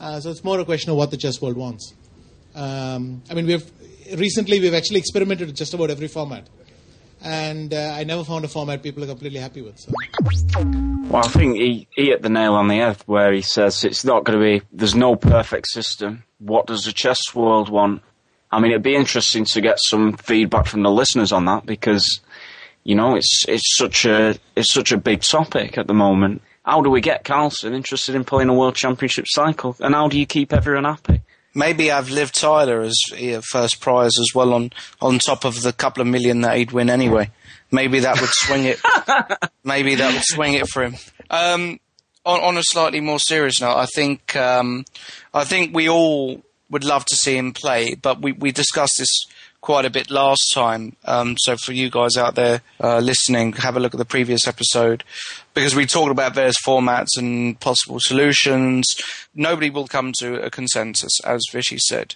Uh, 0.00 0.20
so 0.20 0.30
it's 0.30 0.44
more 0.44 0.58
a 0.60 0.64
question 0.64 0.90
of 0.90 0.96
what 0.96 1.10
the 1.10 1.16
chess 1.16 1.40
world 1.40 1.56
wants. 1.56 1.94
Um, 2.54 3.22
I 3.30 3.34
mean, 3.34 3.46
we've 3.46 3.70
recently 4.16 4.60
we've 4.60 4.74
actually 4.74 4.98
experimented 4.98 5.48
with 5.48 5.56
just 5.56 5.74
about 5.74 5.90
every 5.90 6.08
format, 6.08 6.48
and 7.22 7.72
uh, 7.72 7.94
I 7.96 8.04
never 8.04 8.24
found 8.24 8.44
a 8.44 8.48
format 8.48 8.82
people 8.82 9.04
are 9.04 9.06
completely 9.06 9.40
happy 9.40 9.62
with. 9.62 9.78
So. 9.78 9.92
Well, 11.08 11.24
I 11.24 11.28
think 11.28 11.56
he, 11.56 11.86
he 11.94 12.06
hit 12.06 12.22
the 12.22 12.30
nail 12.30 12.54
on 12.54 12.68
the 12.68 12.76
head 12.76 12.96
where 13.06 13.32
he 13.32 13.42
says 13.42 13.84
it's 13.84 14.04
not 14.04 14.24
going 14.24 14.38
to 14.38 14.44
be. 14.44 14.66
There's 14.72 14.94
no 14.94 15.16
perfect 15.16 15.68
system 15.68 16.24
what 16.38 16.66
does 16.66 16.84
the 16.84 16.92
chess 16.92 17.34
world 17.34 17.68
want? 17.68 18.02
I 18.50 18.60
mean, 18.60 18.70
it'd 18.70 18.82
be 18.82 18.94
interesting 18.94 19.44
to 19.46 19.60
get 19.60 19.78
some 19.80 20.16
feedback 20.16 20.66
from 20.66 20.82
the 20.82 20.90
listeners 20.90 21.32
on 21.32 21.44
that 21.46 21.66
because, 21.66 22.20
you 22.86 22.94
know, 22.94 23.16
it's 23.16 23.44
it's 23.48 23.76
such 23.76 24.04
a 24.04 24.36
it's 24.54 24.72
such 24.72 24.92
a 24.92 24.96
big 24.96 25.22
topic 25.22 25.76
at 25.76 25.88
the 25.88 25.92
moment. 25.92 26.40
How 26.64 26.82
do 26.82 26.88
we 26.88 27.00
get 27.00 27.24
Carlsen 27.24 27.74
interested 27.74 28.14
in 28.14 28.24
playing 28.24 28.48
a 28.48 28.54
world 28.54 28.76
championship 28.76 29.24
cycle, 29.28 29.74
and 29.80 29.92
how 29.92 30.06
do 30.06 30.16
you 30.16 30.24
keep 30.24 30.52
everyone 30.52 30.84
happy? 30.84 31.22
Maybe 31.52 31.88
have 31.88 32.10
Liv 32.10 32.30
Tyler 32.30 32.82
as 32.82 32.96
first 33.50 33.80
prize 33.80 34.12
as 34.20 34.32
well 34.36 34.54
on 34.54 34.70
on 35.00 35.18
top 35.18 35.44
of 35.44 35.62
the 35.62 35.72
couple 35.72 36.00
of 36.00 36.06
million 36.06 36.42
that 36.42 36.58
he'd 36.58 36.70
win 36.70 36.88
anyway. 36.88 37.28
Maybe 37.72 37.98
that 38.00 38.20
would 38.20 38.30
swing 38.30 38.64
it. 38.66 38.80
maybe 39.64 39.96
that 39.96 40.12
would 40.12 40.24
swing 40.24 40.54
it 40.54 40.68
for 40.68 40.84
him. 40.84 40.94
Um, 41.28 41.80
on, 42.24 42.40
on, 42.40 42.56
a 42.56 42.62
slightly 42.62 43.00
more 43.00 43.18
serious 43.18 43.60
note, 43.60 43.76
I 43.76 43.86
think 43.86 44.36
um, 44.36 44.84
I 45.34 45.42
think 45.42 45.74
we 45.74 45.88
all 45.88 46.40
would 46.70 46.84
love 46.84 47.04
to 47.06 47.16
see 47.16 47.36
him 47.36 47.52
play, 47.52 47.94
but 47.94 48.22
we, 48.22 48.30
we 48.30 48.52
discussed 48.52 48.94
this 48.98 49.26
quite 49.66 49.84
a 49.84 49.90
bit 49.90 50.12
last 50.12 50.52
time. 50.54 50.94
Um, 51.06 51.34
so 51.40 51.56
for 51.56 51.72
you 51.72 51.90
guys 51.90 52.16
out 52.16 52.36
there 52.36 52.60
uh, 52.80 53.00
listening, 53.00 53.52
have 53.54 53.76
a 53.76 53.80
look 53.80 53.94
at 53.94 53.98
the 53.98 54.04
previous 54.04 54.46
episode 54.46 55.02
because 55.54 55.74
we 55.74 55.86
talked 55.86 56.12
about 56.12 56.36
various 56.36 56.54
formats 56.64 57.18
and 57.18 57.58
possible 57.58 57.98
solutions. 57.98 58.86
Nobody 59.34 59.68
will 59.68 59.88
come 59.88 60.12
to 60.20 60.40
a 60.40 60.50
consensus, 60.50 61.18
as 61.24 61.42
Vishy 61.52 61.80
said. 61.80 62.14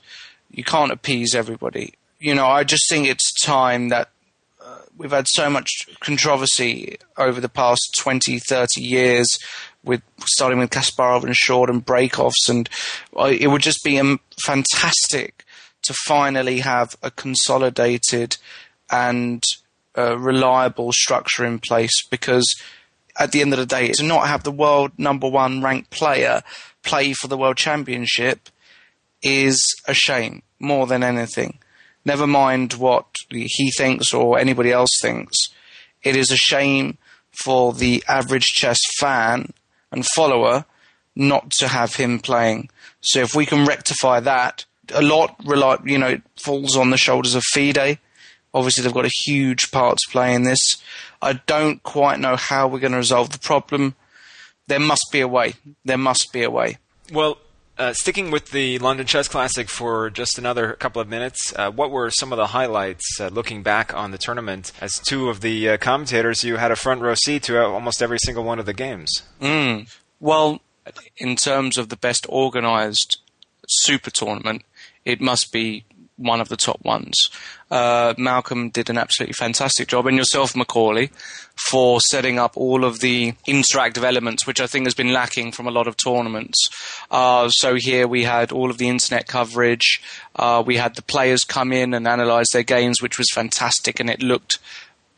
You 0.53 0.63
can't 0.63 0.93
appease 0.93 1.35
everybody. 1.35 1.95
You 2.21 2.37
know, 2.37 2.47
I 2.47 2.63
just 2.63 2.89
think 2.89 3.09
it's 3.09 3.45
time 3.45 3.89
that 3.89 4.11
uh, 4.65 4.83
we've 4.97 5.11
had 5.11 5.27
so 5.27 5.51
much 5.51 5.89
controversy 5.99 6.99
over 7.17 7.41
the 7.41 7.49
past 7.49 7.97
20, 7.99 8.39
30 8.39 8.81
years 8.81 9.27
with 9.83 10.03
starting 10.25 10.61
with 10.61 10.71
Kasparov 10.71 11.25
and 11.25 11.35
Short 11.35 11.69
and 11.69 11.85
breakoffs, 11.85 12.49
and 12.49 12.71
uh, 13.19 13.25
it 13.25 13.49
would 13.49 13.63
just 13.63 13.83
be 13.83 13.99
um, 13.99 14.21
fantastic 14.45 15.45
to 15.91 15.95
finally 16.07 16.61
have 16.61 16.97
a 17.03 17.11
consolidated 17.11 18.37
and 18.93 19.43
uh, 19.99 20.17
reliable 20.17 20.93
structure 20.93 21.45
in 21.45 21.59
place 21.59 22.07
because 22.09 22.47
at 23.19 23.33
the 23.33 23.41
end 23.41 23.53
of 23.53 23.59
the 23.59 23.67
day, 23.67 23.91
to 23.91 24.05
not 24.05 24.29
have 24.29 24.45
the 24.45 24.53
world 24.53 24.93
number 24.97 25.29
one 25.29 25.61
ranked 25.61 25.91
player 25.91 26.43
play 26.85 27.13
for 27.13 27.27
the 27.27 27.37
world 27.37 27.57
championship 27.57 28.49
is 29.21 29.61
a 29.89 29.93
shame 29.93 30.43
more 30.61 30.87
than 30.87 31.03
anything. 31.03 31.59
Never 32.05 32.29
mind 32.29 32.75
what 32.75 33.07
he 33.29 33.73
thinks 33.77 34.15
or 34.15 34.39
anybody 34.39 34.71
else 34.71 34.93
thinks. 35.03 35.37
It 36.05 36.15
is 36.15 36.31
a 36.31 36.37
shame 36.37 36.99
for 37.33 37.73
the 37.73 38.05
average 38.07 38.47
chess 38.47 38.79
fan 39.01 39.53
and 39.91 40.07
follower 40.07 40.67
not 41.17 41.51
to 41.59 41.67
have 41.67 41.97
him 41.97 42.21
playing. 42.21 42.71
So 43.01 43.21
if 43.23 43.35
we 43.35 43.45
can 43.45 43.67
rectify 43.67 44.21
that, 44.21 44.67
a 44.93 45.03
lot 45.03 45.37
rely, 45.45 45.79
you 45.85 45.99
know, 45.99 46.09
it 46.09 46.23
falls 46.37 46.77
on 46.77 46.91
the 46.91 46.97
shoulders 46.97 47.35
of 47.35 47.43
FIDE. 47.53 47.99
Obviously, 48.53 48.83
they've 48.83 48.93
got 48.93 49.05
a 49.05 49.13
huge 49.25 49.71
part 49.71 49.99
to 49.99 50.11
play 50.11 50.35
in 50.35 50.43
this. 50.43 50.59
I 51.23 51.35
don't 51.35 51.83
quite 51.83 52.19
know 52.19 52.37
how 52.37 52.67
we're 52.67 52.81
going 52.81 52.93
to 52.93 52.99
resolve 52.99 53.31
the 53.31 53.39
problem. 53.39 53.95
There 54.67 54.81
must 54.81 55.07
be 55.13 55.21
a 55.21 55.29
way. 55.29 55.55
There 55.85 55.99
must 55.99 56.33
be 56.33 56.43
a 56.43 56.51
way. 56.51 56.79
Well, 57.13 57.39
uh, 57.79 57.95
sticking 57.95 58.31
with 58.31 58.51
the 58.51 58.79
London 58.79 59.07
Chess 59.07 59.27
Classic 59.27 59.69
for 59.69 60.11
just 60.11 60.39
another 60.39 60.75
couple 60.75 61.01
of 61.01 61.09
minutes, 61.09 61.55
uh, 61.57 61.71
what 61.71 61.91
were 61.91 62.11
some 62.11 62.33
of 62.33 62.37
the 62.37 62.49
highlights 62.49 63.21
uh, 63.21 63.29
looking 63.29 63.63
back 63.63 63.95
on 63.95 64.11
the 64.11 64.19
tournament? 64.19 64.73
As 64.81 64.99
two 64.99 65.31
of 65.31 65.41
the 65.41 65.71
uh, 65.71 65.77
commentators, 65.79 66.45
you 66.45 66.57
had 66.57 66.71
a 66.71 66.77
front 66.77 67.01
row 67.01 67.15
seat 67.15 67.45
to 67.45 67.63
almost 67.65 68.03
every 68.03 68.19
single 68.19 68.45
one 68.45 68.59
of 68.59 68.67
the 68.67 68.75
games. 68.75 69.23
Mm. 69.41 69.91
Well, 70.21 70.61
in 71.17 71.37
terms 71.37 71.79
of 71.79 71.89
the 71.89 71.97
best 71.97 72.27
organised 72.29 73.19
super 73.67 74.11
tournament, 74.11 74.63
it 75.13 75.21
must 75.21 75.53
be 75.53 75.85
one 76.21 76.41
of 76.41 76.49
the 76.49 76.57
top 76.57 76.85
ones. 76.85 77.17
Uh, 77.71 78.15
Malcolm 78.19 78.69
did 78.69 78.91
an 78.91 78.99
absolutely 78.99 79.33
fantastic 79.33 79.89
job, 79.89 80.07
and 80.07 80.17
yourself, 80.17 80.55
Macaulay, 80.55 81.11
for 81.69 82.01
setting 82.01 82.39
up 82.39 82.57
all 82.57 82.85
of 82.85 83.01
the 83.01 83.33
interactive 83.47 84.03
elements, 84.03 84.47
which 84.47 84.61
I 84.61 84.67
think 84.67 84.87
has 84.87 84.95
been 84.95 85.13
lacking 85.13 85.53
from 85.53 85.67
a 85.67 85.71
lot 85.71 85.87
of 85.87 85.97
tournaments. 85.97 86.69
Uh, 87.11 87.49
so 87.49 87.77
here 87.77 88.07
we 88.07 88.25
had 88.25 88.53
all 88.53 88.71
of 88.71 88.79
the 88.79 88.89
internet 88.89 89.27
coverage. 89.27 90.03
Uh, 90.37 90.63
we 90.65 90.77
had 90.77 90.95
the 90.95 91.03
players 91.03 91.45
come 91.45 91.73
in 91.73 91.95
and 91.95 92.07
analyze 92.07 92.49
their 92.53 92.65
games, 92.65 93.01
which 93.01 93.19
was 93.19 93.31
fantastic, 93.33 94.01
and 94.01 94.11
it 94.11 94.23
looked 94.23 94.59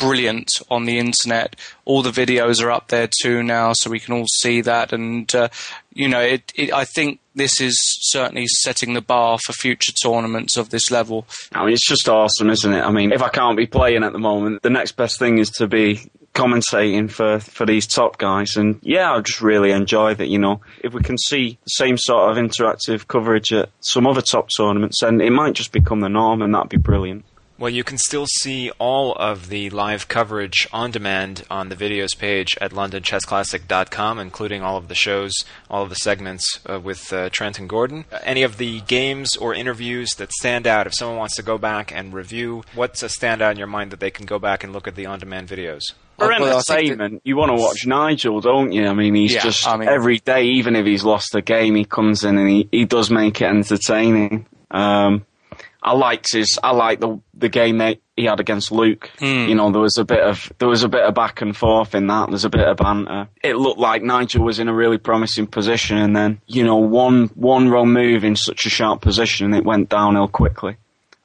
brilliant 0.03 0.51
on 0.71 0.85
the 0.85 0.99
internet. 0.99 1.57
All 1.85 2.03
the 2.03 2.11
videos 2.11 2.63
are 2.63 2.71
up 2.71 2.89
there 2.89 3.09
too 3.23 3.43
now, 3.43 3.73
so 3.73 3.91
we 3.91 4.01
can 4.01 4.15
all 4.15 4.27
see 4.27 4.61
that. 4.63 4.93
And 4.93 5.33
uh, 5.35 5.49
you 5.93 6.09
know, 6.09 6.21
it, 6.21 6.53
it, 6.57 6.73
I 6.73 6.85
think 6.85 7.21
this 7.35 7.61
is 7.61 7.77
certainly 8.03 8.47
setting 8.47 8.95
the 8.95 9.01
bar 9.01 9.39
for 9.39 9.53
future 9.53 9.93
tournaments 9.93 10.57
of 10.57 10.71
this 10.71 10.91
level. 10.91 11.27
I 11.53 11.65
mean, 11.65 11.75
it's 11.75 11.87
just 11.87 12.09
awesome, 12.09 12.51
isn't 12.51 12.73
it? 12.73 12.83
I 12.83 12.91
mean, 12.91 13.13
if 13.13 13.23
I 13.23 13.29
can't 13.29 13.57
be 13.57 13.67
playing 13.67 14.05
at 14.05 14.13
the 14.13 14.19
moment, 14.19 14.63
the 14.63 14.71
next 14.71 14.93
best 14.93 15.19
thing 15.19 15.39
is 15.39 15.51
to 15.51 15.67
be 15.67 16.11
commentating 16.35 17.11
for, 17.11 17.39
for 17.41 17.67
these 17.67 17.87
top 17.87 18.19
guys. 18.19 18.57
And 18.57 18.79
yeah, 18.83 19.13
I 19.13 19.21
just 19.21 19.41
really 19.41 19.71
enjoy 19.71 20.15
that, 20.15 20.29
you 20.29 20.39
know. 20.39 20.61
If 20.83 20.95
we 20.95 21.03
can 21.03 21.19
see 21.19 21.59
the 21.65 21.71
same 21.71 21.99
sort 21.99 22.31
of 22.31 22.43
interactive 22.43 23.07
coverage 23.07 23.53
at 23.53 23.69
some 23.81 24.07
other 24.07 24.23
top 24.23 24.49
tournaments, 24.57 25.01
then 25.01 25.21
it 25.21 25.31
might 25.31 25.55
just 25.55 25.73
become 25.73 26.01
the 26.01 26.09
norm 26.09 26.43
and 26.43 26.55
that'd 26.55 26.71
be 26.71 26.79
brilliant. 26.79 27.25
Well, 27.63 27.71
you 27.71 27.85
can 27.85 27.97
still 27.97 28.27
see 28.27 28.73
all 28.81 29.13
of 29.13 29.49
the 29.49 29.71
live 29.71 30.09
coverage 30.09 30.67
on 30.73 30.91
demand 30.91 31.45
on 31.49 31.69
the 31.69 31.77
videos 31.77 32.19
page 32.19 32.59
at 32.61 32.73
londonchessclassic.com, 32.73 34.19
including 34.19 34.63
all 34.63 34.77
of 34.77 34.89
the 34.89 34.97
shows, 34.97 35.33
all 35.71 35.85
of 35.85 35.89
the 35.89 35.95
segments 35.95 36.59
uh, 36.69 36.81
with 36.81 37.13
uh, 37.13 37.31
Trent 37.31 37.61
and 37.61 37.69
Gordon. 37.69 38.05
Uh, 38.11 38.19
any 38.25 38.43
of 38.43 38.57
the 38.57 38.81
games 38.81 39.37
or 39.37 39.55
interviews 39.55 40.17
that 40.17 40.33
stand 40.33 40.67
out, 40.67 40.89
if 40.89 40.95
someone 40.97 41.17
wants 41.19 41.37
to 41.37 41.43
go 41.45 41.57
back 41.57 41.93
and 41.95 42.13
review, 42.13 42.65
what's 42.75 43.01
a 43.05 43.07
standout 43.07 43.53
in 43.53 43.59
your 43.59 43.69
mind 43.69 43.93
that 43.93 44.01
they 44.01 44.11
can 44.11 44.27
go 44.27 44.41
back 44.41 44.65
and 44.65 44.73
look 44.73 44.89
at 44.89 44.97
the 44.97 45.07
on 45.07 45.21
demand 45.21 45.47
videos? 45.47 45.83
For 46.19 46.33
entertainment, 46.33 47.23
you 47.25 47.37
want 47.37 47.57
to 47.57 47.63
watch 47.63 47.87
Nigel, 47.87 48.41
don't 48.41 48.73
you? 48.73 48.89
I 48.89 48.93
mean, 48.93 49.15
he's 49.15 49.35
Yeah, 49.35 49.43
just 49.43 49.69
I 49.69 49.77
mean- 49.77 49.89
every 49.89 50.19
day, 50.19 50.47
even 50.47 50.75
if 50.75 50.85
he's 50.85 51.05
lost 51.05 51.33
a 51.37 51.43
game, 51.43 51.77
he 51.77 51.85
comes 51.85 52.25
in 52.25 52.39
and 52.39 52.49
he, 52.49 52.69
he 52.73 52.87
does 52.87 53.09
make 53.09 53.41
it 53.41 53.45
entertaining. 53.45 54.47
Um, 54.73 55.25
I 55.83 55.95
liked 55.95 56.33
his, 56.33 56.59
I 56.63 56.71
liked 56.71 57.01
the 57.01 57.21
the 57.35 57.49
game 57.49 57.79
that 57.79 57.99
he 58.17 58.25
had 58.27 58.39
against 58.39 58.71
Luke. 58.71 59.11
Hmm. 59.19 59.49
You 59.49 59.55
know, 59.57 59.73
there 59.73 59.81
was 59.81 59.99
a 59.99 60.05
bit 60.05 60.21
of 60.21 60.53
there 60.59 60.69
was 60.69 60.85
a 60.85 60.89
bit 60.89 61.03
of 61.03 61.15
back 61.15 61.43
and 61.43 61.57
forth 61.57 61.95
in 61.95 62.07
that. 62.07 62.29
There's 62.29 62.45
a 62.45 62.51
bit 62.51 62.67
of 62.69 62.77
banter. 62.77 63.29
It 63.43 63.57
looked 63.57 63.81
like 63.81 64.03
Nigel 64.03 64.45
was 64.45 64.61
in 64.61 64.69
a 64.69 64.75
really 64.75 64.99
promising 64.99 65.49
position, 65.49 65.99
and 65.99 66.15
then 66.15 66.41
you 66.47 66.63
know 66.63 66.77
one 66.77 67.29
one 67.35 67.69
wrong 67.69 67.93
move 67.93 68.23
in 68.23 68.37
such 68.37 68.65
a 68.65 68.71
sharp 68.71 69.01
position, 69.01 69.47
and 69.47 69.57
it 69.57 69.65
went 69.65 69.89
downhill 69.89 70.29
quickly. 70.29 70.77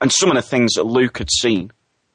And 0.01 0.11
some 0.11 0.29
of 0.29 0.35
the 0.35 0.41
things 0.41 0.73
that 0.73 0.83
Luke 0.83 1.17
had 1.19 1.29
seen, 1.31 1.71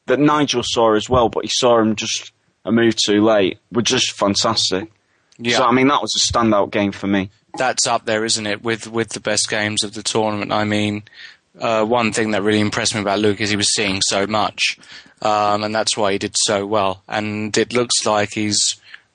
that 0.06 0.18
Nigel 0.18 0.62
saw 0.64 0.94
as 0.94 1.08
well, 1.08 1.28
but 1.28 1.44
he 1.44 1.50
saw 1.52 1.78
him 1.80 1.94
just 1.96 2.32
a 2.64 2.72
move 2.72 2.96
too 2.96 3.22
late, 3.22 3.58
were 3.70 3.82
just 3.82 4.12
fantastic. 4.12 4.90
Yeah. 5.38 5.58
So 5.58 5.64
I 5.64 5.72
mean, 5.72 5.88
that 5.88 6.02
was 6.02 6.14
a 6.16 6.32
standout 6.32 6.70
game 6.72 6.92
for 6.92 7.06
me. 7.06 7.30
that's 7.56 7.86
up 7.86 8.04
there, 8.04 8.24
isn't 8.24 8.46
it, 8.46 8.62
with 8.62 8.88
with 8.88 9.10
the 9.10 9.20
best 9.20 9.48
games 9.48 9.84
of 9.84 9.94
the 9.94 10.02
tournament? 10.02 10.50
I 10.52 10.64
mean, 10.64 11.04
uh, 11.60 11.84
one 11.84 12.12
thing 12.12 12.30
that 12.32 12.42
really 12.42 12.60
impressed 12.60 12.94
me 12.94 13.00
about 13.00 13.18
Luke 13.18 13.40
is 13.40 13.50
he 13.50 13.56
was 13.56 13.72
seeing 13.74 14.00
so 14.02 14.26
much, 14.26 14.78
um, 15.20 15.62
and 15.64 15.74
that's 15.74 15.96
why 15.96 16.12
he 16.12 16.18
did 16.18 16.34
so 16.36 16.66
well. 16.66 17.02
And 17.08 17.56
it 17.56 17.72
looks 17.72 18.04
like 18.06 18.30
he's 18.34 18.58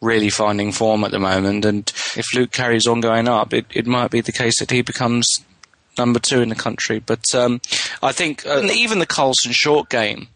really 0.02 0.30
finding 0.30 0.72
form 0.72 1.04
at 1.04 1.12
the 1.12 1.20
moment. 1.20 1.66
And 1.66 1.92
if 2.16 2.26
Luke 2.36 2.52
carries 2.52 2.86
on 2.86 3.02
going 3.02 3.28
up, 3.28 3.54
it, 3.54 3.66
it 3.74 3.88
might 3.88 4.12
be 4.12 4.22
the 4.22 4.32
case 4.32 4.60
that 4.60 4.70
he 4.70 4.82
becomes 4.84 5.28
number 5.98 6.20
two 6.20 6.42
in 6.42 6.50
the 6.50 6.56
country. 6.56 7.00
But 7.00 7.24
um, 7.34 7.60
I 8.04 8.12
think 8.12 8.46
uh, 8.46 8.62
even 8.72 9.00
the 9.00 9.08
Carlsen 9.08 9.52
short 9.52 9.90
game, 9.90 10.28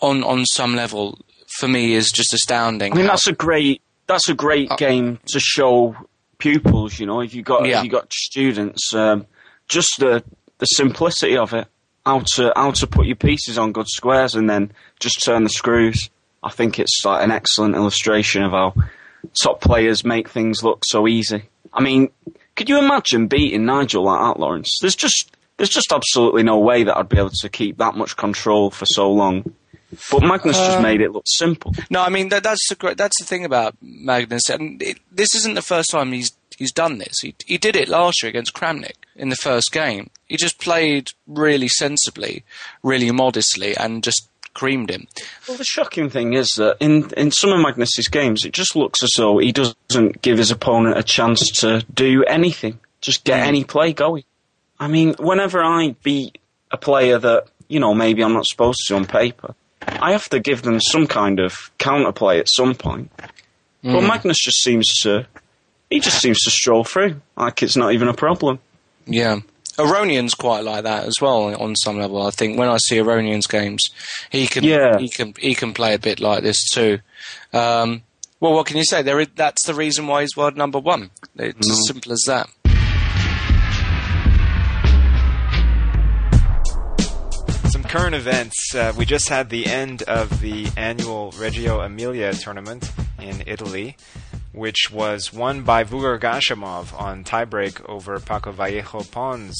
on 0.00 0.22
on 0.24 0.44
some 0.46 0.74
level, 0.74 1.18
for 1.58 1.68
me, 1.68 1.94
is 1.94 2.10
just 2.10 2.34
astounding. 2.34 2.92
I 2.92 2.96
mean, 2.96 3.04
how- 3.06 3.12
that's 3.12 3.28
a 3.28 3.32
great 3.32 3.82
that's 4.06 4.28
a 4.28 4.34
great 4.34 4.70
game 4.78 5.18
to 5.26 5.38
show 5.38 5.96
pupils. 6.38 6.98
You 6.98 7.06
know, 7.06 7.20
if 7.20 7.34
you 7.34 7.42
got 7.42 7.66
Yeah. 7.66 7.78
if 7.78 7.84
you 7.84 7.90
got 7.90 8.12
students, 8.12 8.92
um, 8.94 9.26
just 9.68 9.90
the 9.98 10.24
the 10.58 10.66
simplicity 10.66 11.36
of 11.36 11.52
it, 11.54 11.66
how 12.04 12.22
to 12.34 12.52
how 12.54 12.70
to 12.72 12.86
put 12.86 13.06
your 13.06 13.16
pieces 13.16 13.58
on 13.58 13.72
good 13.72 13.88
squares 13.88 14.34
and 14.34 14.48
then 14.48 14.72
just 14.98 15.22
turn 15.24 15.44
the 15.44 15.50
screws. 15.50 16.10
I 16.42 16.50
think 16.50 16.78
it's 16.78 17.02
like 17.04 17.24
an 17.24 17.30
excellent 17.30 17.74
illustration 17.74 18.42
of 18.42 18.52
how 18.52 18.74
top 19.42 19.60
players 19.60 20.04
make 20.04 20.28
things 20.28 20.62
look 20.62 20.84
so 20.86 21.08
easy. 21.08 21.42
I 21.72 21.82
mean, 21.82 22.10
could 22.56 22.68
you 22.68 22.78
imagine 22.78 23.26
beating 23.26 23.66
Nigel 23.66 24.04
like 24.04 24.20
that, 24.20 24.40
Lawrence? 24.40 24.78
There's 24.80 24.96
just 24.96 25.36
there's 25.56 25.68
just 25.68 25.92
absolutely 25.92 26.44
no 26.44 26.58
way 26.58 26.84
that 26.84 26.96
I'd 26.96 27.08
be 27.08 27.18
able 27.18 27.30
to 27.30 27.48
keep 27.48 27.78
that 27.78 27.96
much 27.96 28.16
control 28.16 28.70
for 28.70 28.86
so 28.86 29.10
long. 29.10 29.52
But 30.10 30.22
Magnus 30.22 30.56
just 30.56 30.76
Um, 30.76 30.82
made 30.82 31.00
it 31.00 31.12
look 31.12 31.24
simple. 31.26 31.74
No, 31.88 32.02
I 32.02 32.10
mean 32.10 32.28
that, 32.28 32.42
that's 32.42 32.68
the 32.68 32.74
great, 32.74 32.98
that's 32.98 33.18
the 33.18 33.24
thing 33.24 33.44
about 33.44 33.74
Magnus, 33.80 34.50
and 34.50 34.82
it, 34.82 34.98
this 35.10 35.34
isn't 35.34 35.54
the 35.54 35.62
first 35.62 35.90
time 35.90 36.12
he's 36.12 36.32
he's 36.58 36.72
done 36.72 36.98
this. 36.98 37.20
He 37.22 37.34
he 37.46 37.58
did 37.58 37.74
it 37.74 37.88
last 37.88 38.22
year 38.22 38.28
against 38.30 38.54
Kramnik 38.54 38.96
in 39.18 39.28
the 39.28 39.36
first 39.36 39.72
game. 39.72 40.10
He 40.26 40.36
just 40.36 40.58
played 40.60 41.10
really 41.26 41.68
sensibly, 41.68 42.44
really 42.82 43.10
modestly, 43.10 43.76
and 43.76 44.02
just 44.02 44.28
creamed 44.54 44.90
him. 44.90 45.06
Well, 45.46 45.56
the 45.56 45.64
shocking 45.64 46.10
thing 46.10 46.32
is 46.32 46.48
that 46.56 46.76
in, 46.80 47.10
in 47.16 47.30
some 47.30 47.50
of 47.52 47.60
Magnus's 47.60 48.08
games, 48.08 48.44
it 48.44 48.52
just 48.52 48.74
looks 48.74 49.02
as 49.02 49.10
though 49.16 49.38
he 49.38 49.52
doesn't 49.52 50.22
give 50.22 50.38
his 50.38 50.50
opponent 50.50 50.98
a 50.98 51.02
chance 51.02 51.40
to 51.60 51.84
do 51.92 52.24
anything, 52.24 52.78
just 53.00 53.24
get 53.24 53.46
any 53.46 53.64
play 53.64 53.92
going. 53.92 54.24
I 54.80 54.88
mean, 54.88 55.14
whenever 55.18 55.62
I 55.62 55.94
beat 56.02 56.38
a 56.70 56.76
player 56.76 57.18
that, 57.18 57.46
you 57.68 57.80
know, 57.80 57.94
maybe 57.94 58.22
I'm 58.22 58.32
not 58.32 58.46
supposed 58.46 58.80
to 58.88 58.96
on 58.96 59.04
paper, 59.06 59.54
I 59.82 60.12
have 60.12 60.28
to 60.30 60.40
give 60.40 60.62
them 60.62 60.80
some 60.80 61.06
kind 61.06 61.40
of 61.40 61.70
counterplay 61.78 62.38
at 62.40 62.48
some 62.48 62.74
point. 62.74 63.10
But 63.16 64.02
Mm. 64.02 64.08
Magnus 64.08 64.38
just 64.42 64.60
seems 64.62 64.98
to, 65.02 65.26
he 65.88 66.00
just 66.00 66.20
seems 66.20 66.40
to 66.42 66.50
stroll 66.50 66.82
through, 66.84 67.20
like 67.36 67.62
it's 67.62 67.76
not 67.76 67.92
even 67.92 68.08
a 68.08 68.14
problem. 68.14 68.58
Yeah. 69.08 69.40
Aronian's 69.78 70.34
quite 70.34 70.64
like 70.64 70.82
that 70.84 71.04
as 71.06 71.20
well 71.20 71.54
on 71.60 71.76
some 71.76 71.98
level. 71.98 72.26
I 72.26 72.30
think 72.30 72.58
when 72.58 72.68
I 72.68 72.78
see 72.78 72.96
Aronian's 72.96 73.46
games, 73.46 73.90
he 74.30 74.46
can 74.48 74.64
Yeah. 74.64 74.98
he 74.98 75.08
can 75.08 75.34
he 75.38 75.54
can 75.54 75.72
play 75.72 75.94
a 75.94 75.98
bit 75.98 76.18
like 76.20 76.42
this 76.42 76.68
too. 76.70 76.98
Um, 77.52 78.02
well, 78.40 78.54
what 78.54 78.66
can 78.66 78.76
you 78.76 78.84
say? 78.84 79.02
There, 79.02 79.20
is, 79.20 79.28
that's 79.36 79.66
the 79.66 79.74
reason 79.74 80.06
why 80.06 80.22
he's 80.22 80.36
world 80.36 80.56
number 80.56 80.78
one. 80.78 81.10
It's 81.36 81.70
as 81.70 81.86
simple 81.86 82.12
as 82.12 82.22
that. 82.26 82.48
Some 87.70 87.82
current 87.84 88.14
events. 88.14 88.74
Uh, 88.74 88.92
we 88.96 89.04
just 89.04 89.28
had 89.28 89.50
the 89.50 89.66
end 89.66 90.02
of 90.02 90.40
the 90.40 90.68
annual 90.76 91.32
Reggio 91.38 91.80
Emilia 91.80 92.32
tournament 92.32 92.90
in 93.20 93.42
Italy, 93.46 93.96
which 94.52 94.90
was 94.92 95.32
won 95.32 95.62
by 95.62 95.84
Vugar 95.84 96.18
Gashimov 96.18 96.98
on 96.98 97.24
tiebreak 97.24 97.84
over 97.88 98.18
Paco 98.20 98.52
Vallejo 98.52 99.02
Pons. 99.04 99.54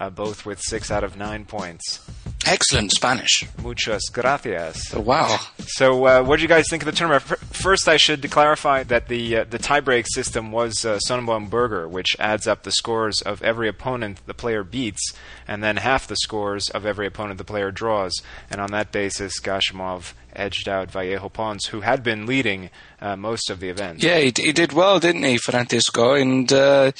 uh, 0.00 0.08
both 0.08 0.46
with 0.46 0.60
six 0.62 0.90
out 0.90 1.04
of 1.04 1.16
nine 1.16 1.44
points. 1.44 2.00
Excellent 2.46 2.90
Spanish. 2.90 3.46
Muchas 3.62 4.08
gracias. 4.10 4.94
Wow. 4.94 5.38
So, 5.66 6.06
uh, 6.06 6.22
what 6.22 6.36
do 6.36 6.42
you 6.42 6.48
guys 6.48 6.64
think 6.70 6.82
of 6.82 6.86
the 6.86 6.92
tournament? 6.92 7.22
First, 7.22 7.86
I 7.86 7.98
should 7.98 8.28
clarify 8.30 8.82
that 8.84 9.08
the 9.08 9.38
uh, 9.38 9.44
the 9.44 9.58
tiebreak 9.58 10.06
system 10.08 10.50
was 10.50 10.84
uh, 10.84 10.98
Sonneborn-Berger, 11.06 11.86
which 11.86 12.16
adds 12.18 12.46
up 12.46 12.62
the 12.62 12.72
scores 12.72 13.20
of 13.20 13.42
every 13.42 13.68
opponent 13.68 14.26
the 14.26 14.34
player 14.34 14.64
beats, 14.64 15.12
and 15.50 15.64
then 15.64 15.78
half 15.78 16.06
the 16.06 16.14
scores 16.14 16.70
of 16.70 16.86
every 16.86 17.08
opponent 17.08 17.36
the 17.36 17.44
player 17.44 17.72
draws. 17.72 18.22
And 18.48 18.60
on 18.60 18.70
that 18.70 18.92
basis, 18.92 19.40
Gashimov 19.40 20.12
edged 20.32 20.68
out 20.68 20.92
Vallejo 20.92 21.28
Pons, 21.28 21.66
who 21.66 21.80
had 21.80 22.04
been 22.04 22.24
leading 22.24 22.70
uh, 23.00 23.16
most 23.16 23.50
of 23.50 23.58
the 23.58 23.68
event. 23.68 24.00
Yeah, 24.00 24.18
he, 24.18 24.32
he 24.36 24.52
did 24.52 24.72
well, 24.72 25.00
didn't 25.00 25.24
he, 25.24 25.38
Francisco? 25.38 26.14
And, 26.14 26.52
uh, 26.52 26.92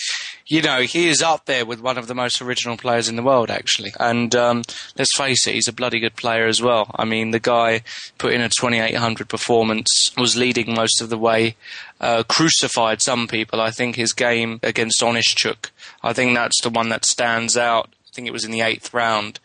you 0.48 0.62
know, 0.62 0.80
he 0.80 1.06
is 1.06 1.22
up 1.22 1.46
there 1.46 1.64
with 1.64 1.80
one 1.80 1.96
of 1.96 2.08
the 2.08 2.14
most 2.14 2.42
original 2.42 2.76
players 2.76 3.08
in 3.08 3.14
the 3.14 3.22
world, 3.22 3.52
actually. 3.52 3.92
And 4.00 4.34
um, 4.34 4.64
let's 4.98 5.16
face 5.16 5.46
it, 5.46 5.54
he's 5.54 5.68
a 5.68 5.72
bloody 5.72 6.00
good 6.00 6.16
player 6.16 6.48
as 6.48 6.60
well. 6.60 6.90
I 6.96 7.04
mean, 7.04 7.30
the 7.30 7.38
guy 7.38 7.82
put 8.18 8.32
in 8.32 8.40
a 8.40 8.48
2800 8.48 9.28
performance, 9.28 10.10
was 10.18 10.36
leading 10.36 10.74
most 10.74 11.00
of 11.00 11.08
the 11.08 11.18
way, 11.18 11.54
uh, 12.00 12.24
crucified 12.24 13.00
some 13.00 13.28
people. 13.28 13.60
I 13.60 13.70
think 13.70 13.94
his 13.94 14.12
game 14.12 14.58
against 14.64 15.00
Onischuk, 15.02 15.70
I 16.02 16.12
think 16.12 16.34
that's 16.34 16.60
the 16.62 16.70
one 16.70 16.88
that 16.88 17.04
stands 17.04 17.56
out. 17.56 17.90
I 18.10 18.12
think 18.14 18.26
it 18.26 18.32
was 18.32 18.44
in 18.44 18.50
the 18.50 18.62
eighth 18.62 18.92
round 18.92 19.38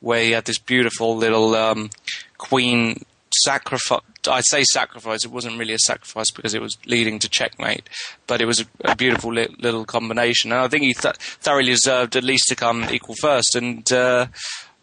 where 0.00 0.22
he 0.22 0.32
had 0.32 0.44
this 0.44 0.58
beautiful 0.58 1.16
little 1.16 1.54
um, 1.54 1.90
queen 2.38 3.04
sacrifice. 3.44 4.00
I 4.28 4.40
say 4.42 4.64
sacrifice. 4.64 5.24
It 5.24 5.30
wasn't 5.30 5.58
really 5.58 5.74
a 5.74 5.78
sacrifice 5.78 6.30
because 6.30 6.54
it 6.54 6.60
was 6.60 6.76
leading 6.86 7.18
to 7.20 7.28
checkmate, 7.28 7.88
but 8.26 8.40
it 8.40 8.46
was 8.46 8.60
a, 8.60 8.64
a 8.84 8.96
beautiful 8.96 9.32
li- 9.32 9.54
little 9.58 9.84
combination. 9.84 10.52
And 10.52 10.60
I 10.60 10.68
think 10.68 10.82
he 10.82 10.94
th- 10.94 11.14
thoroughly 11.16 11.70
deserved 11.70 12.16
at 12.16 12.24
least 12.24 12.48
to 12.48 12.56
come 12.56 12.84
equal 12.90 13.14
first. 13.20 13.54
And 13.54 13.90
uh, 13.92 14.26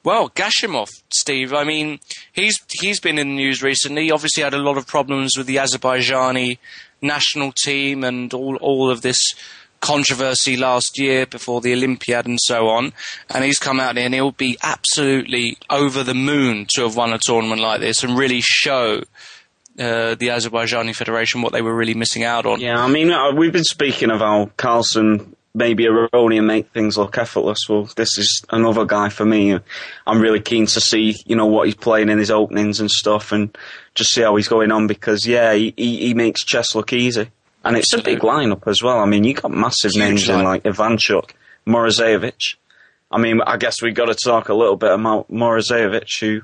well, 0.04 0.30
Gashimov, 0.30 0.88
Steve. 1.12 1.54
I 1.54 1.64
mean, 1.64 2.00
he's 2.32 2.58
he's 2.82 3.00
been 3.00 3.20
in 3.20 3.30
the 3.30 3.36
news 3.36 3.62
recently. 3.62 4.06
He 4.06 4.12
obviously 4.12 4.44
had 4.44 4.54
a 4.54 4.60
lot 4.60 4.78
of 4.78 4.88
problems 4.88 5.38
with 5.38 5.48
the 5.48 5.58
Azerbaijani 5.58 6.58
national 7.02 7.52
team 7.52 8.04
and 8.04 8.34
all 8.34 8.56
all 8.58 8.90
of 8.90 9.02
this 9.02 9.20
controversy 9.82 10.58
last 10.58 10.98
year 10.98 11.26
before 11.26 11.62
the 11.62 11.74
Olympiad 11.74 12.26
and 12.26 12.40
so 12.42 12.68
on. 12.68 12.94
And 13.30 13.44
he's 13.44 13.60
come 13.60 13.80
out 13.80 13.98
and 13.98 14.14
he'll 14.14 14.32
be 14.32 14.58
absolutely 14.64 15.58
over 15.70 16.04
the 16.04 16.14
moon 16.14 16.66
to 16.76 16.82
have 16.84 16.96
won 16.96 17.14
a 17.14 17.20
tournament 17.22 17.62
like 17.62 17.82
this 17.82 18.04
and 18.04 18.18
really 18.18 18.42
show 18.42 19.02
uh, 19.80 20.16
the 20.16 20.30
Azerbaijani 20.30 20.96
Federation 20.96 21.42
what 21.42 21.54
they 21.54 21.62
were 21.62 21.76
really 21.76 21.94
missing 21.94 22.24
out 22.24 22.46
on. 22.46 22.60
Yeah, 22.60 22.84
I 22.84 22.88
mean, 22.88 23.12
uh, 23.12 23.34
we've 23.34 23.54
been 23.54 23.64
speaking 23.64 24.10
of 24.10 24.20
how 24.20 24.50
Carlsen 24.58 25.36
maybe 25.58 25.86
Aronian 25.86 26.38
and 26.38 26.48
make 26.48 26.72
things 26.72 26.98
look 26.98 27.18
effortless. 27.18 27.68
Well, 27.68 27.90
this 27.96 28.18
is 28.18 28.44
another 28.50 28.86
guy 28.86 29.10
for 29.10 29.26
me. 29.26 29.58
I'm 30.06 30.22
really 30.22 30.40
keen 30.40 30.68
to 30.68 30.80
see, 30.80 31.16
you 31.26 31.36
know, 31.36 31.48
what 31.48 31.66
he's 31.66 31.76
playing 31.76 32.10
in 32.10 32.20
his 32.20 32.30
openings 32.30 32.80
and 32.80 32.90
stuff 32.92 33.32
and 33.32 33.56
just 33.96 34.14
see 34.14 34.22
how 34.22 34.36
he's 34.36 34.48
going 34.48 34.72
on 34.72 34.86
because, 34.86 35.26
yeah, 35.26 35.54
he, 35.54 35.74
he, 35.76 36.08
he 36.08 36.14
makes 36.14 36.46
chess 36.46 36.76
look 36.76 36.94
easy. 36.94 37.32
And 37.64 37.76
it's 37.76 37.94
a 37.94 38.02
big 38.02 38.20
lineup 38.20 38.68
as 38.68 38.82
well. 38.82 39.00
I 39.00 39.06
mean, 39.06 39.24
you 39.24 39.34
got 39.34 39.52
massive 39.52 39.92
Huge 39.92 40.04
names 40.04 40.30
in 40.30 40.36
lineup. 40.38 40.44
like 40.44 40.64
Ivanchuk, 40.64 41.32
Morozevich. 41.66 42.56
I 43.12 43.20
mean, 43.20 43.42
I 43.42 43.58
guess 43.58 43.82
we've 43.82 43.96
got 43.96 44.06
to 44.06 44.16
talk 44.16 44.50
a 44.50 44.54
little 44.54 44.76
bit 44.78 44.92
about 44.92 45.30
Morozevich, 45.32 46.20
who 46.20 46.42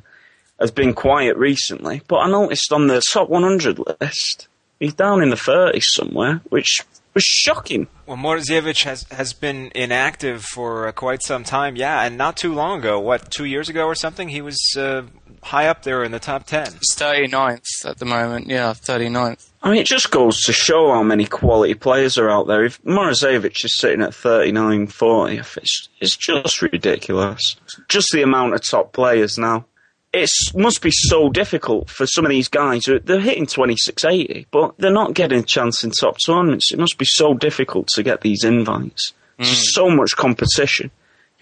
has 0.60 0.72
been 0.72 0.94
quiet 0.94 1.38
recently. 1.38 2.02
But 2.08 2.18
I 2.18 2.30
noticed 2.30 2.72
on 2.72 2.88
the 2.88 3.02
top 3.02 3.30
100 3.30 3.80
list, 4.02 4.48
he's 4.80 4.94
down 4.94 5.22
in 5.22 5.30
the 5.30 5.36
30s 5.36 5.84
somewhere, 5.84 6.42
which 6.50 6.84
was 7.14 7.24
shocking. 7.24 7.88
Well, 8.06 8.18
Morozevich 8.18 8.84
has 8.84 9.06
has 9.12 9.34
been 9.34 9.72
inactive 9.76 10.44
for 10.44 10.88
uh, 10.88 10.92
quite 10.92 11.22
some 11.22 11.44
time, 11.44 11.76
yeah, 11.76 12.02
and 12.02 12.18
not 12.18 12.38
too 12.38 12.54
long 12.54 12.80
ago. 12.80 13.00
What, 13.00 13.30
two 13.32 13.46
years 13.46 13.70
ago 13.70 13.86
or 13.86 13.96
something? 13.96 14.30
He 14.30 14.42
was 14.42 14.60
uh, 14.78 15.04
high 15.44 15.68
up 15.68 15.84
there 15.84 16.04
in 16.04 16.12
the 16.12 16.20
top 16.20 16.46
ten. 16.46 16.66
He's 16.66 16.96
39th 16.96 17.86
at 17.86 18.00
the 18.00 18.06
moment, 18.06 18.48
yeah, 18.48 18.74
39th. 18.74 19.50
I 19.64 19.72
mean, 19.72 19.80
it 19.80 19.88
just 19.88 20.12
goes 20.12 20.42
to 20.42 20.52
show 20.52 20.92
how 20.92 21.04
many 21.04 21.26
quality 21.26 21.74
players 21.74 22.18
are 22.18 22.30
out 22.30 22.48
there. 22.48 22.66
If 22.66 22.84
Morozevich 22.84 23.64
is 23.64 23.78
sitting 23.78 24.02
at 24.02 24.14
39, 24.14 24.88
40, 24.88 25.38
it's, 25.38 25.88
it's 26.02 26.18
just 26.18 26.62
ridiculous. 26.62 27.56
Just 27.88 28.10
the 28.12 28.24
amount 28.24 28.56
of 28.56 28.62
top 28.62 28.92
players 28.92 29.38
now. 29.38 29.66
It 30.12 30.30
must 30.54 30.82
be 30.82 30.92
so 30.92 31.30
difficult 31.30 31.90
for 31.90 32.06
some 32.06 32.26
of 32.26 32.30
these 32.30 32.50
guys. 32.50 32.84
They're 32.84 33.20
hitting 33.22 33.48
2680, 33.48 34.48
but 34.52 34.76
they're 34.78 34.92
not 34.92 35.14
getting 35.14 35.40
a 35.40 35.44
chance 35.44 35.84
in 35.84 35.92
top 35.92 36.18
tournaments. 36.24 36.72
It 36.72 36.78
must 36.78 36.98
be 36.98 37.06
so 37.06 37.34
difficult 37.34 37.88
to 37.96 38.04
get 38.04 38.22
these 38.22 38.44
invites. 38.44 39.14
There's 39.38 39.74
so 39.74 39.90
much 39.90 40.16
competition. 40.16 40.92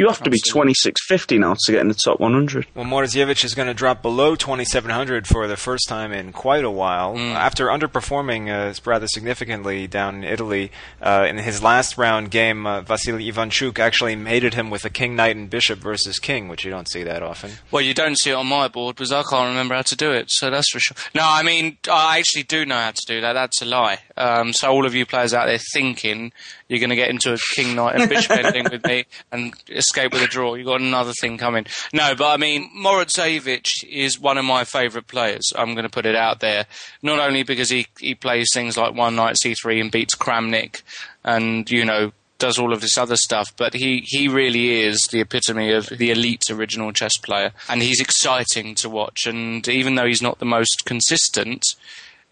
You 0.01 0.07
have 0.07 0.23
to 0.23 0.31
be 0.31 0.39
2650 0.39 1.37
now 1.37 1.53
to 1.53 1.71
get 1.71 1.81
in 1.81 1.87
the 1.87 1.93
top 1.93 2.19
100. 2.19 2.65
Well, 2.73 2.85
Morozevich 2.85 3.45
is 3.45 3.53
going 3.53 3.67
to 3.67 3.73
drop 3.75 4.01
below 4.01 4.35
2,700 4.35 5.27
for 5.27 5.47
the 5.47 5.55
first 5.55 5.87
time 5.87 6.11
in 6.11 6.31
quite 6.31 6.63
a 6.63 6.71
while. 6.71 7.15
After 7.15 7.67
underperforming 7.67 8.49
uh, 8.49 8.73
rather 8.83 9.05
significantly 9.05 9.85
down 9.85 10.15
in 10.15 10.23
Italy, 10.23 10.71
uh, 11.03 11.27
in 11.29 11.37
his 11.37 11.61
last 11.61 11.99
round 11.99 12.31
game, 12.31 12.65
uh, 12.65 12.81
Vasily 12.81 13.31
Ivanchuk 13.31 13.77
actually 13.77 14.15
mated 14.15 14.55
him 14.55 14.71
with 14.71 14.85
a 14.85 14.89
king, 14.89 15.15
knight, 15.15 15.35
and 15.35 15.51
bishop 15.51 15.77
versus 15.77 16.17
king, 16.17 16.47
which 16.47 16.65
you 16.65 16.71
don't 16.71 16.89
see 16.89 17.03
that 17.03 17.21
often. 17.21 17.51
Well, 17.69 17.83
you 17.83 17.93
don't 17.93 18.17
see 18.17 18.31
it 18.31 18.33
on 18.33 18.47
my 18.47 18.69
board 18.69 18.95
because 18.95 19.11
I 19.11 19.21
can't 19.21 19.49
remember 19.49 19.75
how 19.75 19.83
to 19.83 19.95
do 19.95 20.11
it, 20.11 20.31
so 20.31 20.49
that's 20.49 20.71
for 20.71 20.79
sure. 20.79 20.97
No, 21.13 21.21
I 21.23 21.43
mean, 21.43 21.77
I 21.87 22.17
actually 22.17 22.41
do 22.41 22.65
know 22.65 22.79
how 22.79 22.89
to 22.89 23.05
do 23.05 23.21
that. 23.21 23.33
That's 23.33 23.61
a 23.61 23.65
lie. 23.65 23.99
Um, 24.17 24.51
so 24.51 24.71
all 24.71 24.87
of 24.87 24.95
you 24.95 25.05
players 25.05 25.35
out 25.35 25.45
there 25.45 25.59
thinking 25.73 26.31
you're 26.71 26.79
going 26.79 26.89
to 26.89 26.95
get 26.95 27.09
into 27.09 27.33
a 27.33 27.37
king, 27.53 27.75
knight, 27.75 27.99
and 27.99 28.09
bishop 28.09 28.31
ending 28.31 28.65
with 28.71 28.85
me 28.85 29.03
and 29.29 29.53
escape 29.69 30.13
with 30.13 30.21
a 30.21 30.27
draw, 30.27 30.55
you've 30.55 30.67
got 30.67 30.79
another 30.79 31.11
thing 31.11 31.37
coming. 31.37 31.65
No, 31.91 32.15
but 32.15 32.29
I 32.31 32.37
mean, 32.37 32.71
Morozevich 32.77 33.83
is 33.89 34.17
one 34.17 34.37
of 34.37 34.45
my 34.45 34.63
favourite 34.63 35.07
players. 35.07 35.51
I'm 35.53 35.73
going 35.73 35.83
to 35.83 35.89
put 35.89 36.05
it 36.05 36.15
out 36.15 36.39
there. 36.39 36.67
Not 37.03 37.19
only 37.19 37.43
because 37.43 37.69
he, 37.69 37.87
he 37.99 38.15
plays 38.15 38.47
things 38.53 38.77
like 38.77 38.95
one 38.95 39.17
knight 39.17 39.35
c3 39.43 39.81
and 39.81 39.91
beats 39.91 40.15
Kramnik 40.15 40.81
and, 41.25 41.69
you 41.69 41.83
know, 41.83 42.13
does 42.39 42.57
all 42.57 42.71
of 42.71 42.79
this 42.79 42.97
other 42.97 43.17
stuff, 43.17 43.53
but 43.57 43.73
he, 43.73 44.03
he 44.05 44.29
really 44.29 44.81
is 44.81 44.97
the 45.11 45.19
epitome 45.19 45.73
of 45.73 45.87
the 45.87 46.09
elite 46.09 46.45
original 46.49 46.93
chess 46.93 47.17
player. 47.17 47.51
And 47.67 47.81
he's 47.81 47.99
exciting 47.99 48.75
to 48.75 48.89
watch. 48.89 49.27
And 49.27 49.67
even 49.67 49.95
though 49.95 50.07
he's 50.07 50.21
not 50.21 50.39
the 50.39 50.45
most 50.45 50.83
consistent, 50.85 51.63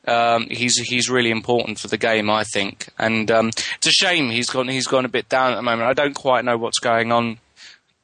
um, 0.07 0.47
he's 0.49 0.77
he's 0.77 1.09
really 1.09 1.31
important 1.31 1.79
for 1.79 1.87
the 1.87 1.97
game, 1.97 2.29
I 2.29 2.43
think. 2.43 2.87
And 2.97 3.29
um, 3.29 3.49
it's 3.49 3.87
a 3.87 3.91
shame 3.91 4.29
he's 4.29 4.49
gone 4.49 4.67
he's 4.67 4.87
gone 4.87 5.05
a 5.05 5.09
bit 5.09 5.29
down 5.29 5.51
at 5.51 5.55
the 5.55 5.61
moment. 5.61 5.89
I 5.89 5.93
don't 5.93 6.15
quite 6.15 6.45
know 6.45 6.57
what's 6.57 6.79
going 6.79 7.11
on. 7.11 7.39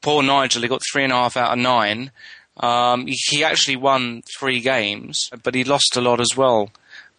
Poor 0.02 0.22
Nigel, 0.22 0.62
he 0.62 0.68
got 0.68 0.82
three 0.92 1.04
and 1.04 1.14
a 1.14 1.16
half 1.16 1.38
out 1.38 1.54
of 1.54 1.60
nine. 1.60 2.12
Um, 2.58 3.06
he, 3.08 3.44
actually 3.44 3.76
won 3.76 4.22
three 4.40 4.62
games, 4.62 5.30
but 5.44 5.56
he 5.56 5.66
lost 5.66 5.98
a 5.98 6.02
lot 6.02 6.22
as 6.22 6.38
well, 6.38 6.70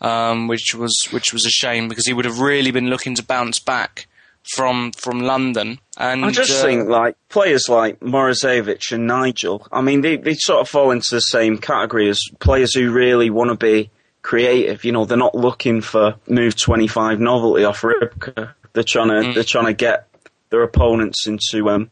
um, 0.01 0.49
which 0.49 0.75
was 0.75 0.95
which 1.11 1.33
was 1.33 1.45
a 1.45 1.51
shame 1.51 1.89
because 1.89 2.07
he 2.07 2.15
would 2.15 2.25
have 2.25 2.41
really 2.41 2.71
been 2.71 2.89
looking 2.89 3.15
to 3.17 3.23
bounce 3.25 3.59
back 3.59 4.07
from 4.55 4.93
from 4.93 5.21
London. 5.21 5.79
And 5.99 6.25
I 6.25 6.31
just 6.31 6.53
uh, 6.53 6.67
think 6.67 6.89
like 6.89 7.17
players 7.29 7.69
like 7.69 8.01
Morozevich 8.01 8.93
and 8.93 9.07
Nigel. 9.07 9.67
I 9.71 9.83
mean, 9.83 10.01
they 10.01 10.17
they 10.17 10.35
sort 10.35 10.61
of 10.61 10.69
fall 10.69 10.91
into 10.91 11.15
the 11.15 11.21
same 11.21 11.59
category 11.59 12.09
as 12.09 12.21
players 12.39 12.75
who 12.75 12.91
really 12.91 13.29
want 13.29 13.51
to 13.51 13.57
be 13.57 13.91
creative. 14.27 14.85
You 14.85 14.93
know, 14.93 15.05
they're 15.05 15.17
not 15.17 15.35
looking 15.37 15.81
for 15.81 16.17
move 16.29 16.57
twenty 16.57 16.89
five 16.89 17.21
novelty 17.21 17.65
off 17.65 17.83
Rybka. 17.83 18.53
They're 18.73 18.83
trying 18.83 19.09
to 19.09 19.33
they're 19.33 19.45
trying 19.45 19.67
to 19.67 19.73
get 19.73 20.09
their 20.51 20.63
opponents 20.63 21.27
into 21.27 21.71
um, 21.71 21.91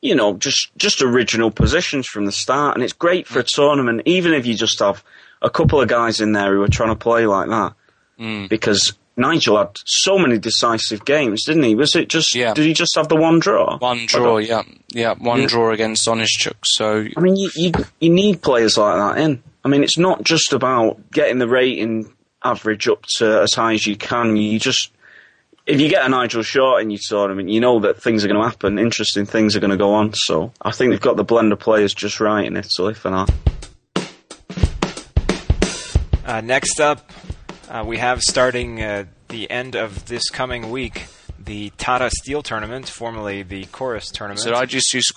you 0.00 0.14
know, 0.14 0.36
just 0.36 0.70
just 0.78 1.02
original 1.02 1.50
positions 1.50 2.06
from 2.06 2.24
the 2.24 2.32
start, 2.32 2.74
and 2.74 2.82
it's 2.82 2.94
great 2.94 3.26
for 3.26 3.40
a 3.40 3.44
tournament. 3.44 4.02
Even 4.06 4.32
if 4.32 4.46
you 4.46 4.54
just 4.54 4.78
have 4.80 5.04
a 5.42 5.50
couple 5.50 5.80
of 5.80 5.88
guys 5.88 6.20
in 6.20 6.32
there 6.32 6.54
who 6.54 6.62
are 6.62 6.68
trying 6.68 6.90
to 6.90 6.96
play 6.96 7.26
like 7.26 7.48
that, 7.48 8.48
because. 8.48 8.94
Nigel 9.20 9.58
had 9.58 9.70
so 9.84 10.16
many 10.16 10.38
decisive 10.38 11.04
games, 11.04 11.42
didn't 11.44 11.64
he? 11.64 11.74
Was 11.74 11.96
it 11.96 12.08
just? 12.08 12.36
Yeah. 12.36 12.54
Did 12.54 12.66
he 12.66 12.72
just 12.72 12.94
have 12.94 13.08
the 13.08 13.16
one 13.16 13.40
draw? 13.40 13.76
one 13.78 14.06
draw, 14.06 14.38
yeah, 14.38 14.62
yeah, 14.94 15.14
one 15.18 15.40
Yeah. 15.40 15.48
draw 15.48 15.72
against 15.72 16.06
Onischuk. 16.06 16.54
So 16.64 17.04
I 17.16 17.20
mean, 17.20 17.34
you, 17.34 17.50
you 17.56 17.72
you 17.98 18.10
need 18.10 18.42
players 18.42 18.78
like 18.78 18.94
that 18.94 19.20
in. 19.20 19.42
I 19.64 19.68
mean, 19.68 19.82
it's 19.82 19.98
not 19.98 20.22
just 20.22 20.52
about 20.52 21.10
getting 21.10 21.38
the 21.38 21.48
rating 21.48 22.12
average 22.44 22.88
up 22.88 23.04
to 23.16 23.42
as 23.42 23.54
high 23.54 23.74
as 23.74 23.86
you 23.86 23.96
can. 23.96 24.36
You 24.36 24.58
just 24.58 24.92
if 25.66 25.80
you 25.80 25.88
get 25.88 26.04
a 26.04 26.08
Nigel 26.08 26.42
Short 26.42 26.80
in 26.82 26.90
your 26.90 27.00
tournament, 27.06 27.50
you 27.50 27.60
know 27.60 27.80
that 27.80 28.00
things 28.02 28.24
are 28.24 28.28
going 28.28 28.40
to 28.40 28.48
happen. 28.48 28.78
Interesting 28.78 29.26
things 29.26 29.54
are 29.54 29.60
going 29.60 29.70
to 29.70 29.76
go 29.76 29.92
on. 29.92 30.14
So 30.14 30.52
I 30.62 30.70
think 30.70 30.90
they've 30.90 31.00
got 31.00 31.16
the 31.16 31.24
blend 31.24 31.52
of 31.52 31.58
players 31.58 31.92
just 31.92 32.20
right 32.20 32.46
in 32.46 32.56
Italy 32.56 32.94
for 32.94 33.10
now. 33.10 33.26
Uh, 36.24 36.40
next 36.40 36.80
up, 36.80 37.10
uh, 37.68 37.84
we 37.86 37.98
have 37.98 38.22
starting 38.22 38.82
uh, 38.82 39.04
the 39.28 39.50
end 39.50 39.76
of 39.76 40.06
this 40.06 40.30
coming 40.30 40.70
week 40.70 41.06
the 41.38 41.70
Tata 41.78 42.10
Steel 42.10 42.42
Tournament, 42.42 42.88
formerly 42.88 43.42
the 43.42 43.64
Corus 43.66 44.10
Tournament. 44.10 44.40
So 44.40 44.54
I 44.54 44.66
just 44.66 44.92
used 44.92 45.08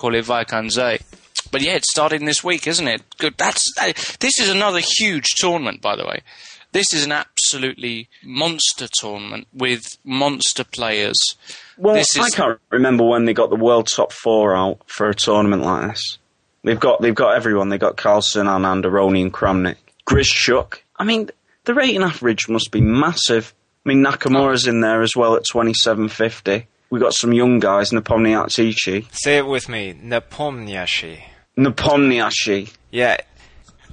to 1.51 1.57
call 1.59 1.67
it 1.67 1.71
Vaikanze. 1.71 1.71
But 1.71 1.71
yeah, 1.71 1.73
it's 1.75 1.91
starting 1.91 2.25
this 2.25 2.43
week, 2.43 2.67
isn't 2.67 2.87
it? 2.87 3.01
Good. 3.17 3.35
That's 3.37 3.61
that, 3.77 3.95
this 4.19 4.39
is 4.39 4.49
another 4.49 4.79
huge 4.79 5.29
tournament, 5.37 5.81
by 5.81 5.95
the 5.95 6.05
way. 6.05 6.21
This 6.73 6.93
is 6.93 7.03
an 7.05 7.11
absolutely 7.11 8.07
monster 8.23 8.87
tournament 8.99 9.47
with 9.53 9.83
monster 10.05 10.63
players. 10.63 11.17
Well, 11.77 11.95
This 11.95 12.15
is- 12.15 12.21
I 12.23 12.29
can't 12.29 12.59
remember 12.69 13.03
when 13.03 13.25
they 13.25 13.33
got 13.33 13.49
the 13.49 13.57
world 13.57 13.87
top 13.93 14.13
four 14.13 14.55
out 14.55 14.79
for 14.85 15.09
a 15.09 15.13
tournament 15.15 15.63
like 15.63 15.89
this. 15.91 16.17
They've 16.63 16.79
got 16.79 17.01
they've 17.01 17.15
got 17.15 17.35
everyone. 17.35 17.69
They've 17.69 17.79
got 17.79 17.97
Carlsen, 17.97 18.45
Anand, 18.47 18.83
Aroni, 18.85 19.21
and 19.21 19.33
Kramnik. 19.33 19.77
Grischuk. 20.07 20.77
I 20.97 21.03
mean, 21.03 21.29
the 21.65 21.73
rating 21.73 22.03
average 22.03 22.47
must 22.47 22.71
be 22.71 22.81
massive. 22.81 23.53
I 23.83 23.89
mean, 23.89 24.03
Nakamura's 24.03 24.67
in 24.67 24.79
there 24.81 25.01
as 25.01 25.15
well 25.15 25.35
at 25.35 25.43
twenty 25.49 25.73
seven 25.73 26.07
fifty. 26.07 26.67
We 26.91 26.99
got 26.99 27.13
some 27.15 27.33
young 27.33 27.59
guys, 27.59 27.89
Nepomniachtchi, 27.91 29.07
Say 29.11 29.37
it 29.37 29.47
with 29.47 29.69
me. 29.69 29.93
Nepomniachtchi. 29.93 31.23
Nepomniachtchi. 31.57 32.73
Yeah. 32.91 33.17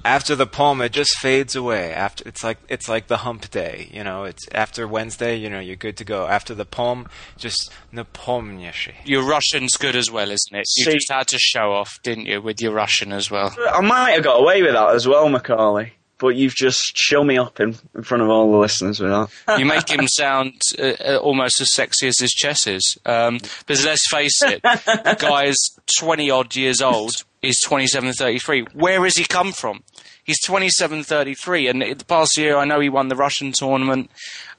After 0.05 0.37
the 0.37 0.47
poem, 0.47 0.81
it 0.81 0.93
just 0.93 1.19
fades 1.19 1.57
away. 1.57 1.93
After 1.93 2.27
it's 2.27 2.45
like 2.45 2.59
it's 2.69 2.89
like 2.89 3.09
the 3.09 3.19
hump 3.19 3.51
day, 3.51 3.91
you 3.93 4.05
know. 4.05 4.25
It's 4.25 4.47
after 4.55 4.87
Wednesday, 4.87 5.35
you 5.37 5.51
know, 5.51 5.59
you're 5.59 5.75
good 5.77 5.97
to 5.97 6.05
go. 6.05 6.27
After 6.27 6.55
the 6.55 6.65
poem, 6.65 7.09
just 7.37 7.73
Nepomniachtchi. 7.93 8.95
Your 9.05 9.25
Russian's 9.25 9.77
good 9.77 9.97
as 9.97 10.09
well, 10.11 10.31
isn't 10.31 10.55
it? 10.57 10.65
You 10.77 10.85
See- 10.85 10.93
just 10.95 11.11
had 11.13 11.27
to 11.29 11.39
show 11.39 11.73
off, 11.73 11.99
didn't 12.05 12.27
you, 12.27 12.41
with 12.41 12.63
your 12.63 12.73
Russian 12.73 13.13
as 13.13 13.29
well? 13.31 13.55
I 13.73 13.81
might 13.81 14.13
have 14.13 14.23
got 14.25 14.41
away 14.41 14.63
with 14.63 14.73
that 14.73 14.95
as 14.95 15.09
well, 15.09 15.29
Macaulay. 15.29 15.93
But 16.19 16.35
you've 16.37 16.55
just 16.55 16.97
shown 16.97 17.29
me 17.29 17.39
up 17.39 17.61
in, 17.61 17.77
in 17.95 18.03
front 18.03 18.23
of 18.23 18.29
all 18.29 18.51
the 18.51 18.59
listeners 18.59 19.01
with 19.01 19.11
that. 19.11 19.59
You 19.59 19.65
make 19.65 19.89
him 19.89 20.09
sound 20.09 20.61
uh, 20.79 20.95
uh, 21.01 21.17
almost 21.19 21.61
as 21.61 21.73
sexy 21.73 22.09
as 22.09 22.19
his 22.19 22.31
chess 22.31 22.67
is. 22.67 22.99
Um, 23.07 23.39
because 23.61 23.85
let's 23.85 24.09
face 24.11 24.43
it, 24.43 24.63
the 24.63 25.17
guy's 25.19 25.57
20 25.99 26.31
odd 26.31 26.57
years 26.57 26.81
old. 26.83 27.25
He's 27.41 27.63
27, 27.63 28.15
33. 28.15 28.67
Where 28.75 29.05
has 29.05 29.17
he 29.17 29.25
come 29.25 29.53
from? 29.53 29.85
He's 30.25 30.43
27, 30.43 31.05
33. 31.05 31.69
And 31.69 31.83
the 31.83 32.05
past 32.05 32.37
year, 32.37 32.57
I 32.57 32.65
know 32.65 32.81
he 32.81 32.89
won 32.89 33.09
the 33.09 33.17
Russian 33.17 33.53
tournament. 33.53 34.11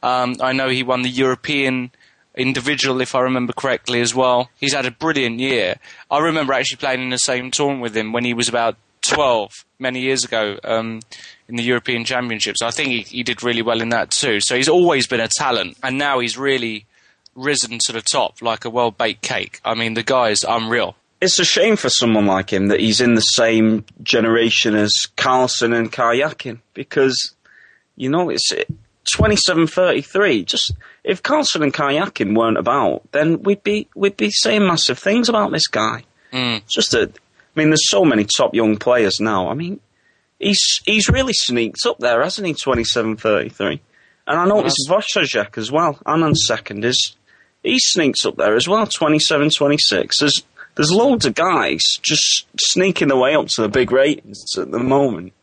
Um, 0.02 0.38
I 0.42 0.54
know 0.54 0.70
he 0.70 0.82
won 0.82 1.02
the 1.02 1.10
European 1.10 1.92
individual, 2.36 3.02
if 3.02 3.16
I 3.16 3.20
remember 3.20 3.54
correctly, 3.54 4.02
as 4.02 4.16
well. 4.16 4.50
He's 4.60 4.74
had 4.74 4.86
a 4.86 4.92
brilliant 4.92 5.40
year. 5.40 5.76
I 6.10 6.20
remember 6.20 6.54
actually 6.54 6.78
playing 6.78 7.02
in 7.02 7.10
the 7.10 7.18
same 7.18 7.52
tournament 7.52 7.84
with 7.84 7.98
him 7.98 8.14
when 8.14 8.24
he 8.24 8.34
was 8.34 8.48
about 8.48 8.78
12, 9.02 9.66
many 9.78 10.02
years 10.02 10.24
ago, 10.24 10.58
um, 10.64 11.02
in 11.50 11.56
the 11.56 11.64
European 11.64 12.06
Championships. 12.06 12.62
I 12.62 12.72
think 12.72 12.90
he, 12.90 13.02
he 13.02 13.24
did 13.24 13.44
really 13.44 13.64
well 13.64 13.82
in 13.82 13.90
that 13.90 14.12
too. 14.12 14.40
So 14.40 14.56
he's 14.56 14.70
always 14.70 15.08
been 15.08 15.20
a 15.20 15.28
talent, 15.28 15.78
and 15.84 15.98
now 15.98 16.20
he's 16.20 16.38
really 16.38 16.86
risen 17.36 17.80
to 17.86 17.92
the 17.92 18.02
top 18.02 18.42
like 18.42 18.66
a 18.66 18.70
well 18.70 18.92
baked 18.92 19.24
cake. 19.24 19.60
I 19.66 19.74
mean, 19.74 19.96
the 19.96 20.04
guy 20.04 20.30
is 20.30 20.46
unreal. 20.48 20.96
It's 21.22 21.40
a 21.40 21.46
shame 21.46 21.76
for 21.76 21.90
someone 21.90 22.28
like 22.28 22.54
him 22.54 22.68
that 22.68 22.80
he's 22.80 23.02
in 23.02 23.16
the 23.16 23.22
same 23.22 23.84
generation 24.04 24.76
as 24.76 25.08
Carlsen 25.18 25.74
and 25.74 25.92
Karyakin 25.92 26.60
because, 26.74 27.36
you 27.98 28.10
know, 28.10 28.30
it's 28.30 28.54
27-33. 29.18 30.46
Just 30.46 30.72
if 31.04 31.22
Carlsen 31.22 31.64
and 31.64 31.74
Karyakin 31.74 32.38
weren't 32.38 32.58
about, 32.58 33.12
then 33.12 33.44
we'd 33.44 33.64
be 33.64 33.90
we'd 33.96 34.16
be 34.16 34.30
saying 34.32 34.66
massive 34.66 35.00
things 35.00 35.28
about 35.28 35.52
this 35.52 35.68
guy. 35.68 36.04
Mm. 36.32 36.62
Just 36.70 36.92
that, 36.92 37.10
I 37.10 37.60
mean, 37.60 37.70
there's 37.70 37.90
so 37.90 38.06
many 38.06 38.26
top 38.26 38.54
young 38.54 38.78
players 38.78 39.20
now. 39.20 39.50
I 39.50 39.56
mean, 39.56 39.82
he's 40.40 40.80
he's 40.86 41.10
really 41.10 41.34
sneaked 41.34 41.86
up 41.86 42.00
there, 42.00 42.24
hasn't 42.24 42.48
he? 42.48 42.54
27-33. 42.54 43.80
And 44.28 44.40
I 44.40 44.46
noticed 44.46 44.88
Wojtaszek 44.90 45.58
as 45.58 45.72
well. 45.72 46.00
Anand's 46.06 46.46
second 46.48 46.86
is 46.86 47.16
he 47.64 47.78
sneaks 47.80 48.26
up 48.26 48.38
there 48.38 48.56
as 48.56 48.68
well, 48.68 48.86
27-26. 48.86 50.18
There's 50.20 50.44
there's 50.76 50.92
loads 50.92 51.26
of 51.26 51.36
guys 51.36 51.82
just 52.02 52.46
sneaking 52.58 53.10
their 53.10 53.18
way 53.18 53.36
up 53.36 53.48
to 53.48 53.62
the 53.62 53.70
big 53.70 53.92
ratings 53.92 54.44
at 54.58 54.72
the 54.72 54.80
moment. 54.80 55.34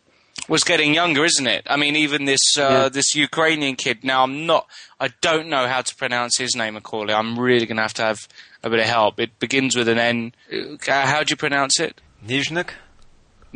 Was 0.49 0.63
getting 0.65 0.95
younger, 0.95 1.25
isn't 1.25 1.47
it? 1.47 1.67
I 1.69 1.77
mean, 1.77 1.97
even 1.97 2.25
this 2.25 2.57
uh, 2.57 2.61
Yeah. 2.63 2.89
this 2.89 3.15
Ukrainian 3.17 3.75
kid. 3.75 4.05
Now, 4.05 4.23
I'm 4.23 4.47
not. 4.47 4.67
I 5.01 5.09
don't 5.21 5.49
know 5.49 5.67
how 5.67 5.83
to 5.83 5.95
pronounce 5.97 6.39
his 6.39 6.55
name, 6.55 6.75
Macaulay. 6.75 7.13
I'm 7.13 7.37
really 7.39 7.67
going 7.67 7.77
to 7.77 7.83
have 7.83 7.95
to 7.95 8.03
have 8.03 8.29
a 8.63 8.71
bit 8.71 8.79
of 8.79 8.87
help. 8.87 9.19
It 9.19 9.39
begins 9.41 9.75
with 9.75 9.89
an 9.89 9.99
N. 9.99 10.33
Uh, 10.53 11.07
How 11.07 11.23
do 11.25 11.33
you 11.33 11.37
pronounce 11.37 11.81
it? 11.81 12.01
Nizhnik? 12.25 12.71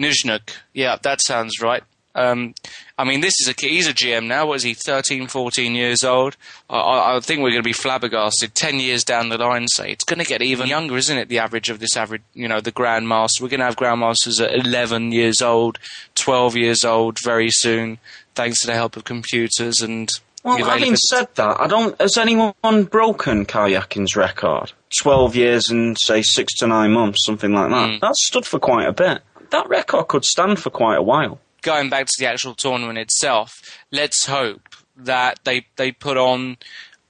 Nizhnuk. 0.00 0.50
Yeah, 0.72 0.96
that 1.02 1.20
sounds 1.20 1.60
right. 1.60 1.82
Um, 2.14 2.54
I 2.98 3.04
mean, 3.04 3.20
this 3.20 3.34
is 3.40 3.48
a. 3.48 3.54
He's 3.56 3.86
a 3.86 3.94
GM 3.94 4.26
now. 4.26 4.46
What 4.46 4.56
is 4.56 4.62
he? 4.64 4.74
13, 4.74 5.28
14 5.28 5.74
years 5.74 6.02
old. 6.02 6.36
I, 6.68 6.76
I, 6.76 7.16
I 7.16 7.20
think 7.20 7.40
we're 7.40 7.50
going 7.50 7.62
to 7.62 7.68
be 7.68 7.72
flabbergasted. 7.72 8.54
Ten 8.54 8.80
years 8.80 9.04
down 9.04 9.28
the 9.28 9.38
line, 9.38 9.68
say 9.68 9.92
it's 9.92 10.04
going 10.04 10.18
to 10.18 10.24
get 10.24 10.42
even 10.42 10.66
younger, 10.66 10.96
isn't 10.96 11.16
it? 11.16 11.28
The 11.28 11.38
average 11.38 11.70
of 11.70 11.78
this 11.78 11.96
average, 11.96 12.22
you 12.34 12.48
know, 12.48 12.60
the 12.60 12.72
grandmaster. 12.72 13.40
We're 13.40 13.48
going 13.48 13.60
to 13.60 13.66
have 13.66 13.76
grandmasters 13.76 14.44
at 14.44 14.54
11 14.66 15.12
years 15.12 15.40
old, 15.40 15.78
12 16.16 16.56
years 16.56 16.84
old 16.84 17.18
very 17.20 17.50
soon, 17.50 17.98
thanks 18.34 18.60
to 18.62 18.66
the 18.66 18.74
help 18.74 18.96
of 18.96 19.04
computers 19.04 19.80
and. 19.80 20.10
Well, 20.42 20.56
having 20.64 20.96
said 20.96 21.28
that, 21.34 21.60
I 21.60 21.66
don't. 21.66 22.00
Has 22.00 22.16
anyone 22.16 22.54
broken 22.84 23.44
Karyakin's 23.44 24.16
record? 24.16 24.72
Twelve 25.02 25.36
years 25.36 25.68
and 25.68 25.98
say 26.00 26.22
six 26.22 26.54
to 26.56 26.66
nine 26.66 26.92
months, 26.92 27.26
something 27.26 27.52
like 27.52 27.68
that. 27.68 27.90
Mm. 27.90 28.00
That's 28.00 28.26
stood 28.26 28.46
for 28.46 28.58
quite 28.58 28.88
a 28.88 28.92
bit. 28.92 29.20
That 29.50 29.68
record 29.68 30.08
could 30.08 30.24
stand 30.24 30.58
for 30.58 30.70
quite 30.70 30.96
a 30.96 31.02
while. 31.02 31.40
going 31.62 31.90
back 31.90 32.06
to 32.06 32.14
the 32.18 32.26
actual 32.26 32.54
tournament 32.54 32.98
itself, 32.98 33.78
let's 33.90 34.26
hope 34.26 34.68
that 34.96 35.38
they 35.44 35.66
they 35.76 35.92
put 35.92 36.16
on 36.16 36.56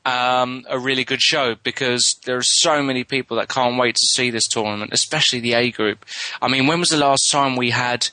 um, 0.07 0.65
a 0.69 0.79
really 0.79 1.05
good 1.05 1.21
show 1.21 1.55
because 1.63 2.19
there 2.25 2.37
are 2.37 2.43
so 2.43 2.83
many 2.83 3.05
people 3.05 3.37
that 3.37 3.49
can't 3.49 3.79
wait 3.79 3.95
to 3.97 4.07
see 4.07 4.31
this 4.31 4.49
tournament, 4.49 4.93
especially 4.93 5.41
the 5.41 5.55
A 5.55 5.71
group. 5.71 6.05
I 6.41 6.49
mean, 6.49 6.67
when 6.67 6.81
was 6.81 6.89
the 6.89 6.97
last 6.97 7.31
time 7.31 7.57
we 7.57 7.71
had 7.71 8.09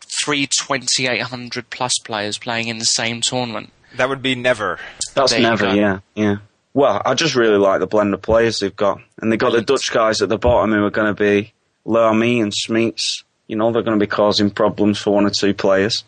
three 0.00 0.46
2800 0.46 1.70
plus 1.70 1.98
players 2.04 2.38
playing 2.38 2.68
in 2.68 2.78
the 2.78 2.84
same 2.84 3.20
tournament? 3.20 3.72
That 3.96 4.08
would 4.08 4.22
be 4.22 4.34
never. 4.34 4.78
That's 5.14 5.32
There 5.32 5.40
never, 5.40 5.74
yeah, 5.74 6.00
yeah. 6.14 6.36
Well, 6.74 7.02
I 7.04 7.14
just 7.14 7.34
really 7.34 7.58
like 7.58 7.80
the 7.80 7.86
blend 7.86 8.14
of 8.14 8.22
players 8.22 8.58
they've 8.58 8.74
got, 8.74 9.00
and 9.20 9.30
they've 9.30 9.38
got 9.38 9.52
the 9.52 9.60
Dutch 9.60 9.92
guys 9.92 10.22
at 10.22 10.30
the 10.30 10.38
bottom 10.38 10.72
who 10.72 10.84
are 10.84 10.90
going 10.90 11.14
to 11.14 11.22
be 11.22 11.52
l'Ami 11.84 12.40
and 12.40 12.52
Smeets. 12.52 13.24
You 13.48 13.56
know, 13.56 13.72
they're 13.72 13.82
going 13.82 13.98
to 13.98 14.02
be 14.02 14.08
causing 14.08 14.50
problems 14.50 14.98
for 14.98 15.14
one 15.14 15.26
or 15.26 15.30
two 15.30 15.52
players. 15.52 16.04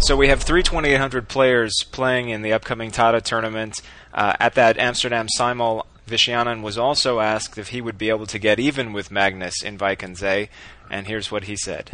So 0.00 0.16
we 0.16 0.28
have 0.28 0.42
three 0.42 0.62
2800 0.62 1.28
players 1.28 1.84
playing 1.92 2.30
in 2.30 2.42
the 2.42 2.52
upcoming 2.52 2.90
Tata 2.90 3.20
tournament. 3.20 3.82
Uh, 4.14 4.32
at 4.40 4.54
that 4.54 4.78
Amsterdam 4.78 5.26
Simul, 5.28 5.84
Vishy 6.08 6.32
Anand 6.32 6.62
was 6.62 6.78
also 6.78 7.20
asked 7.20 7.58
if 7.58 7.68
he 7.68 7.82
would 7.82 7.98
be 7.98 8.08
able 8.08 8.24
to 8.26 8.38
get 8.38 8.58
even 8.58 8.94
with 8.94 9.10
Magnus 9.10 9.62
in 9.62 9.76
Wijk 9.76 10.02
aan 10.02 10.14
Zee, 10.14 10.48
and 10.90 11.06
here's 11.06 11.30
what 11.30 11.44
he 11.44 11.56
said. 11.56 11.90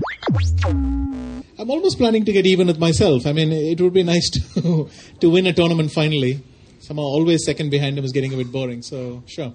I'm 0.65 1.71
almost 1.71 1.99
planning 1.99 2.25
to 2.25 2.33
get 2.33 2.47
even 2.47 2.69
with 2.69 2.79
myself. 2.79 3.27
I 3.27 3.33
mean, 3.33 3.51
it 3.51 3.81
would 3.81 3.93
be 3.93 4.05
nice 4.05 4.31
to 4.31 4.89
to 5.21 5.31
win 5.31 5.47
a 5.47 5.53
tournament 5.53 5.91
finally. 5.91 6.43
Somehow, 6.79 7.03
always 7.03 7.45
second 7.45 7.71
behind 7.71 7.99
him 7.99 8.05
is 8.05 8.13
getting 8.13 8.33
a 8.35 8.37
bit 8.37 8.53
boring. 8.53 8.83
So 8.83 9.25
sure, 9.27 9.53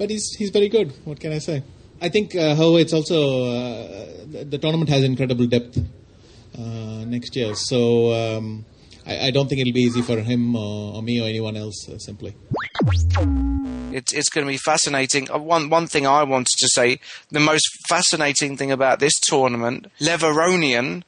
but 0.00 0.08
he's 0.08 0.26
he's 0.38 0.50
very 0.50 0.70
good. 0.70 0.92
What 1.04 1.20
can 1.20 1.32
I 1.32 1.38
say? 1.38 1.62
I 2.00 2.08
think, 2.08 2.34
uh, 2.34 2.54
however, 2.54 2.78
it's 2.78 2.94
also 2.94 3.18
uh, 3.44 4.06
the, 4.32 4.44
the 4.52 4.58
tournament 4.58 4.88
has 4.88 5.04
incredible 5.04 5.46
depth 5.46 5.76
uh, 6.58 7.04
next 7.04 7.36
year. 7.36 7.54
So 7.54 8.10
um, 8.20 8.64
I, 9.06 9.26
I 9.26 9.30
don't 9.30 9.48
think 9.48 9.60
it'll 9.60 9.74
be 9.74 9.82
easy 9.82 10.00
for 10.00 10.18
him 10.18 10.56
or, 10.56 10.96
or 10.96 11.02
me 11.02 11.20
or 11.20 11.28
anyone 11.28 11.58
else. 11.58 11.86
Uh, 11.86 11.98
simply. 11.98 12.34
It's 13.92 14.14
it's 14.14 14.30
going 14.30 14.46
to 14.46 14.50
be 14.50 14.56
fascinating. 14.56 15.30
Uh, 15.30 15.38
One 15.38 15.68
one 15.68 15.86
thing 15.86 16.06
I 16.06 16.22
wanted 16.24 16.56
to 16.58 16.68
say: 16.68 16.98
the 17.30 17.40
most 17.40 17.68
fascinating 17.86 18.56
thing 18.56 18.72
about 18.72 19.00
this 19.00 19.20
tournament, 19.20 19.88
Levon 20.00 20.32
Aronian, 20.32 21.02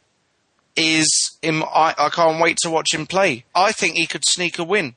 is 0.76 1.38
him. 1.40 1.62
I, 1.62 1.94
I 1.98 2.10
can't 2.10 2.42
wait 2.42 2.58
to 2.64 2.70
watch 2.70 2.92
him 2.92 3.06
play. 3.06 3.44
I 3.54 3.72
think 3.72 3.96
he 3.96 4.06
could 4.06 4.24
sneak 4.26 4.58
a 4.58 4.64
win. 4.64 4.96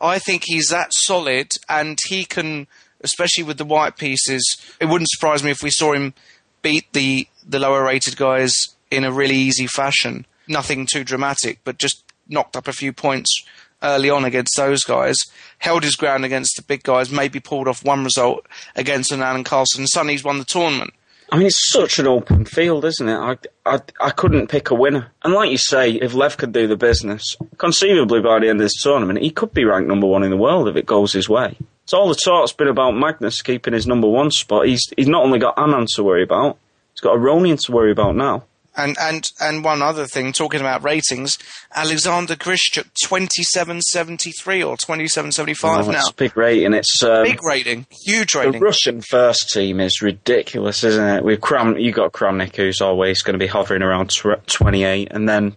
I 0.00 0.18
think 0.18 0.44
he's 0.46 0.68
that 0.68 0.90
solid, 0.92 1.48
and 1.68 1.98
he 2.08 2.24
can, 2.24 2.66
especially 3.04 3.44
with 3.44 3.58
the 3.58 3.64
white 3.64 3.96
pieces. 3.96 4.42
It 4.80 4.86
wouldn't 4.86 5.10
surprise 5.10 5.44
me 5.44 5.52
if 5.52 5.62
we 5.62 5.70
saw 5.70 5.92
him 5.92 6.14
beat 6.62 6.92
the 6.92 7.28
the 7.46 7.60
lower 7.60 7.84
rated 7.84 8.16
guys 8.16 8.52
in 8.90 9.04
a 9.04 9.12
really 9.12 9.36
easy 9.36 9.68
fashion. 9.68 10.26
Nothing 10.48 10.86
too 10.86 11.04
dramatic, 11.04 11.60
but 11.62 11.78
just 11.78 12.02
knocked 12.28 12.56
up 12.56 12.66
a 12.66 12.72
few 12.72 12.92
points 12.92 13.44
early 13.82 14.10
on 14.10 14.24
against 14.24 14.56
those 14.56 14.82
guys, 14.82 15.16
held 15.58 15.84
his 15.84 15.94
ground 15.94 16.24
against 16.24 16.56
the 16.56 16.62
big 16.62 16.82
guys, 16.82 17.10
maybe 17.10 17.38
pulled 17.38 17.68
off 17.68 17.84
one 17.84 18.02
result 18.02 18.46
against 18.74 19.12
an 19.12 19.22
Alan 19.22 19.44
Carlsen, 19.44 19.86
he's 20.08 20.24
won 20.24 20.38
the 20.38 20.44
tournament. 20.44 20.94
I 21.32 21.36
mean, 21.36 21.46
it's 21.46 21.72
such 21.72 21.98
an 21.98 22.06
open 22.06 22.44
field, 22.44 22.84
isn't 22.84 23.08
it? 23.08 23.16
I, 23.16 23.36
I, 23.66 23.80
I 24.00 24.10
couldn't 24.10 24.48
pick 24.48 24.70
a 24.70 24.74
winner. 24.74 25.10
And 25.22 25.34
like 25.34 25.50
you 25.50 25.58
say, 25.58 25.92
if 25.92 26.14
Lev 26.14 26.36
could 26.36 26.52
do 26.52 26.66
the 26.66 26.76
business, 26.76 27.36
conceivably 27.56 28.20
by 28.20 28.38
the 28.38 28.48
end 28.48 28.60
of 28.60 28.64
this 28.64 28.80
tournament, 28.80 29.20
he 29.20 29.30
could 29.30 29.52
be 29.52 29.64
ranked 29.64 29.88
number 29.88 30.06
one 30.06 30.22
in 30.22 30.30
the 30.30 30.36
world 30.36 30.68
if 30.68 30.76
it 30.76 30.86
goes 30.86 31.12
his 31.12 31.28
way. 31.28 31.56
So 31.86 31.98
all 31.98 32.08
the 32.08 32.14
talk's 32.14 32.52
been 32.52 32.68
about 32.68 32.92
Magnus 32.92 33.42
keeping 33.42 33.74
his 33.74 33.86
number 33.86 34.08
one 34.08 34.30
spot. 34.30 34.66
He's 34.66 34.82
he's 34.96 35.08
not 35.08 35.22
only 35.24 35.38
got 35.38 35.56
Anand 35.56 35.86
to 35.96 36.02
worry 36.02 36.22
about, 36.22 36.56
he's 36.92 37.00
got 37.00 37.16
Aronian 37.16 37.62
to 37.66 37.72
worry 37.72 37.92
about 37.92 38.16
now. 38.16 38.44
And 38.76 38.96
and 38.98 39.30
and 39.40 39.62
one 39.62 39.82
other 39.82 40.04
thing, 40.06 40.32
talking 40.32 40.58
about 40.60 40.82
ratings, 40.82 41.38
Alexander 41.76 42.34
Grischuk 42.34 42.86
twenty 43.06 43.44
seven 43.44 43.80
seventy 43.82 44.32
three 44.32 44.64
or 44.64 44.76
twenty 44.76 45.06
seven 45.06 45.30
seventy 45.30 45.54
five 45.54 45.86
Oh, 45.86 45.92
now. 45.92 45.98
It's 46.00 46.10
a 46.10 46.14
big 46.14 46.36
rating. 46.36 46.72
It's 46.74 47.00
um, 47.04 47.22
Big 47.22 47.44
rating, 47.44 47.86
huge 48.04 48.34
rating. 48.34 48.52
The. 48.52 48.58
Russian 48.58 49.00
first 49.00 49.50
team 49.52 49.78
is 49.78 50.02
ridiculous, 50.02 50.82
isn't 50.82 51.08
it? 51.08 51.24
We've 51.24 51.38
Kram, 51.38 51.80
you 51.80 51.92
got 51.92 52.12
Kramnik, 52.12 52.56
who's 52.56 52.80
always 52.80 53.22
going 53.22 53.34
to 53.34 53.38
be 53.38 53.46
hovering 53.46 53.82
around 53.82 54.10
28, 54.10 55.08
and 55.12 55.28
then 55.28 55.54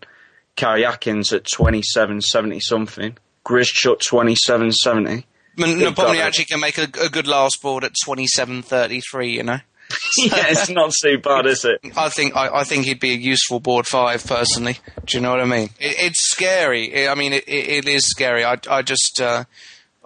Karyakin's 0.56 1.34
at 1.34 1.46
27, 1.46 2.22
70 2.22 2.60
something. 2.60 3.18
Grischuk 3.46 4.00
27, 4.00 4.72
70. 4.74 5.12
M- 5.12 5.24
They've 5.58 5.96
got 5.96 5.96
Napomny 5.96 6.18
it. 6.18 6.22
actually 6.22 6.46
can 6.46 6.60
make 6.60 6.78
a, 6.78 6.84
a 7.02 7.10
good 7.10 7.28
last 7.28 7.62
board 7.62 7.84
at 7.84 7.94
twenty 8.04 8.28
seven 8.28 8.62
thirty 8.62 9.02
three. 9.02 9.32
You 9.32 9.44
know. 9.44 9.60
yeah, 10.18 10.48
it's 10.50 10.70
not 10.70 10.92
too 11.02 11.18
bad, 11.18 11.46
is 11.46 11.64
it? 11.64 11.80
I 11.96 12.10
think 12.10 12.36
I, 12.36 12.60
I 12.60 12.64
think 12.64 12.86
he'd 12.86 13.00
be 13.00 13.12
a 13.12 13.18
useful 13.18 13.60
board 13.60 13.88
five 13.88 14.26
personally. 14.26 14.80
Do 15.06 15.18
you 15.18 15.22
know 15.22 15.32
what 15.32 15.40
I 15.40 15.46
mean? 15.46 15.70
It, 15.80 15.96
it's 16.00 16.30
scary. 16.30 17.08
I 17.08 17.16
mean, 17.16 17.32
it, 17.34 17.48
it, 17.48 17.70
it 17.70 17.88
is 17.88 18.06
scary. 18.06 18.44
I, 18.44 18.58
I 18.70 18.82
just 18.82 19.22
uh, 19.22 19.46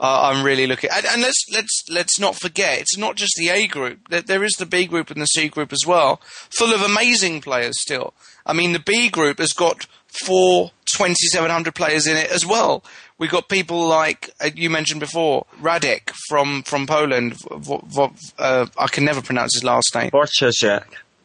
I'm 0.01 0.43
really 0.43 0.67
looking. 0.67 0.89
And, 0.93 1.05
and 1.05 1.21
let's 1.21 1.43
let's 1.51 1.83
let's 1.89 2.19
not 2.19 2.35
forget, 2.35 2.79
it's 2.79 2.97
not 2.97 3.15
just 3.15 3.33
the 3.37 3.49
A 3.49 3.67
group. 3.67 4.09
There, 4.09 4.21
there 4.21 4.43
is 4.43 4.53
the 4.53 4.65
B 4.65 4.85
group 4.85 5.11
and 5.11 5.21
the 5.21 5.25
C 5.25 5.47
group 5.47 5.71
as 5.71 5.85
well, 5.85 6.21
full 6.49 6.73
of 6.73 6.81
amazing 6.81 7.41
players. 7.41 7.79
Still, 7.79 8.13
I 8.45 8.53
mean, 8.53 8.73
the 8.73 8.79
B 8.79 9.09
group 9.09 9.39
has 9.39 9.53
got 9.53 9.85
four 10.25 10.71
2,700 10.85 11.73
players 11.73 12.07
in 12.07 12.17
it 12.17 12.31
as 12.31 12.45
well. 12.45 12.83
We 13.21 13.27
got 13.27 13.47
people 13.49 13.85
like 13.87 14.31
uh, 14.43 14.49
you 14.55 14.71
mentioned 14.71 14.99
before, 14.99 15.45
Radek 15.61 16.09
from 16.27 16.63
from 16.63 16.87
Poland. 16.87 17.35
V- 17.51 17.79
v- 17.85 18.07
uh, 18.39 18.65
I 18.75 18.87
can 18.87 19.05
never 19.05 19.21
pronounce 19.21 19.53
his 19.53 19.63
last 19.63 19.93
name. 19.93 20.09
Wojciech. 20.09 20.63
I 20.63 20.79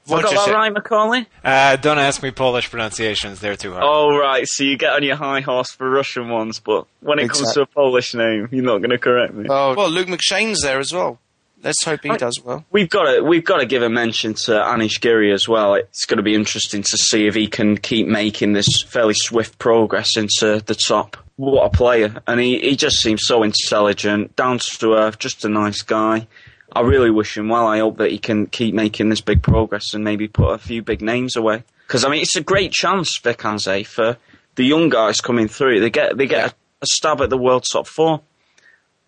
got 0.07 0.23
that 0.23 0.31
Wojciech. 0.31 0.53
right, 0.53 0.73
Macaulay? 0.75 1.27
Uh, 1.43 1.77
don't 1.77 1.97
ask 1.99 2.23
me 2.23 2.33
Polish 2.33 2.69
pronunciations; 2.69 3.41
they're 3.41 3.57
too 3.57 3.73
hard. 3.73 3.83
Oh, 3.87 4.15
right, 4.15 4.47
so 4.47 4.63
you 4.63 4.77
get 4.77 4.93
on 4.93 5.05
your 5.05 5.17
high 5.17 5.41
horse 5.41 5.71
for 5.73 5.89
Russian 5.89 6.29
ones, 6.29 6.61
but 6.61 6.87
when 7.01 7.19
it 7.19 7.31
comes 7.31 7.55
to 7.55 7.63
a 7.63 7.67
Polish 7.67 8.13
name, 8.13 8.51
you're 8.53 8.63
not 8.63 8.79
going 8.79 8.91
to 8.91 8.99
correct 8.99 9.33
me. 9.33 9.47
Oh, 9.49 9.75
well, 9.75 9.89
Luke 9.89 10.09
McShane's 10.09 10.61
there 10.61 10.79
as 10.79 10.93
well. 10.93 11.19
Let's 11.65 11.83
hope 11.83 12.01
he 12.03 12.11
does 12.11 12.39
well. 12.45 12.67
We've 12.71 12.91
got 12.91 13.11
to 13.11 13.23
we've 13.23 13.43
got 13.43 13.61
to 13.61 13.67
give 13.67 13.83
a 13.83 13.89
mention 13.89 14.35
to 14.35 14.51
Anish 14.53 15.01
Giri 15.01 15.33
as 15.33 15.49
well. 15.49 15.73
It's 15.73 16.05
going 16.05 16.19
to 16.19 16.23
be 16.23 16.35
interesting 16.35 16.83
to 16.83 16.97
see 16.99 17.27
if 17.27 17.35
he 17.35 17.47
can 17.47 17.79
keep 17.79 18.07
making 18.07 18.53
this 18.53 18.83
fairly 18.83 19.15
swift 19.17 19.59
progress 19.59 20.19
into 20.19 20.63
the 20.67 20.75
top. 20.75 21.17
What 21.37 21.67
a 21.67 21.71
player! 21.71 22.23
And 22.27 22.41
he, 22.41 22.59
he 22.59 22.77
just 22.77 22.97
seems 22.97 23.23
so 23.25 23.43
intelligent, 23.43 24.37
down 24.37 24.59
to 24.59 24.95
earth, 24.95 25.19
just 25.19 25.45
a 25.45 25.49
nice 25.49 25.83
guy. 25.83 26.27
I 26.73 26.81
really 26.81 27.11
wish 27.11 27.37
him 27.37 27.49
well. 27.49 27.67
I 27.67 27.79
hope 27.79 27.99
that 27.99 28.11
he 28.11 28.19
can 28.19 28.47
keep 28.47 28.75
making 28.75 29.11
this 29.11 29.21
big 29.21 29.43
progress 29.43 29.95
and 29.95 30.03
maybe 30.03 30.29
put 30.29 30.53
a 30.53 30.59
few 30.59 30.83
big 30.83 31.03
names 31.03 31.37
away. 31.37 31.65
Because 31.87 32.05
I 32.05 32.09
mean, 32.09 32.23
it's 32.23 32.37
a 32.37 32.43
great 32.43 32.73
chance, 32.73 33.21
Wijk 33.21 33.45
aan 33.45 33.59
Zee, 33.59 33.85
for 33.85 34.17
the 34.57 34.65
young 34.65 34.89
guys 34.89 35.21
coming 35.21 35.47
through. 35.47 35.81
They 35.81 35.91
get 35.91 36.17
they 36.17 36.27
get 36.27 36.51
a, 36.51 36.55
a 36.83 36.87
stab 36.87 37.21
at 37.21 37.31
the 37.31 37.39
world 37.39 37.65
top 37.71 37.87
four. 37.87 38.23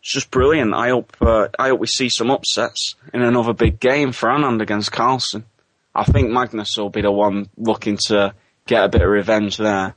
It's 0.00 0.12
just 0.12 0.30
brilliant. 0.30 0.74
I 0.74 0.90
hope 0.90 1.16
uh, 1.20 1.48
I 1.58 1.68
hope 1.68 1.80
we 1.80 1.86
see 1.86 2.08
some 2.08 2.30
upsets 2.30 2.94
in 3.12 3.22
another 3.22 3.52
big 3.52 3.80
game 3.80 4.12
for 4.12 4.28
Anand 4.28 4.62
against 4.62 4.92
Carlson. 4.92 5.44
I 5.94 6.04
think 6.04 6.30
Magnus 6.30 6.76
will 6.76 6.90
be 6.90 7.02
the 7.02 7.10
one 7.10 7.48
looking 7.56 7.96
to 8.06 8.34
get 8.66 8.84
a 8.84 8.88
bit 8.88 9.02
of 9.02 9.08
revenge 9.08 9.56
there. 9.56 9.94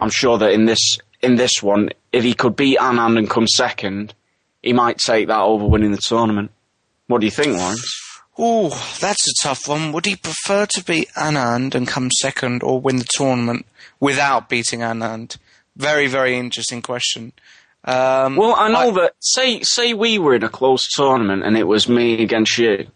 I'm 0.00 0.10
sure 0.10 0.38
that 0.38 0.52
in 0.52 0.66
this 0.66 0.98
in 1.22 1.36
this 1.36 1.62
one, 1.62 1.90
if 2.12 2.24
he 2.24 2.34
could 2.34 2.56
beat 2.56 2.78
Anand 2.78 3.18
and 3.18 3.30
come 3.30 3.46
second, 3.46 4.14
he 4.62 4.72
might 4.72 4.98
take 4.98 5.28
that 5.28 5.40
over 5.40 5.66
winning 5.66 5.92
the 5.92 5.98
tournament. 5.98 6.50
What 7.06 7.20
do 7.20 7.26
you 7.26 7.30
think, 7.30 7.56
Lawrence? 7.56 7.98
Ooh, 8.40 8.70
that's 9.00 9.28
a 9.28 9.32
tough 9.42 9.68
one. 9.68 9.92
Would 9.92 10.06
he 10.06 10.16
prefer 10.16 10.66
to 10.66 10.84
beat 10.84 11.08
Anand 11.16 11.74
and 11.74 11.86
come 11.86 12.10
second 12.10 12.62
or 12.62 12.80
win 12.80 12.96
the 12.96 13.06
tournament 13.08 13.66
without 14.00 14.48
beating 14.48 14.80
Anand? 14.80 15.36
Very, 15.76 16.06
very 16.06 16.36
interesting 16.36 16.82
question. 16.82 17.32
Um, 17.84 18.36
Well, 18.36 18.54
I 18.56 18.70
know 18.70 18.92
that 18.92 19.14
say 19.20 19.60
say 19.62 19.92
we 19.92 20.18
were 20.18 20.34
in 20.34 20.44
a 20.44 20.48
close 20.48 20.88
tournament 20.88 21.42
and 21.44 21.56
it 21.56 21.64
was 21.64 21.88
me 21.88 22.22
against 22.22 22.56
you. 22.58 22.86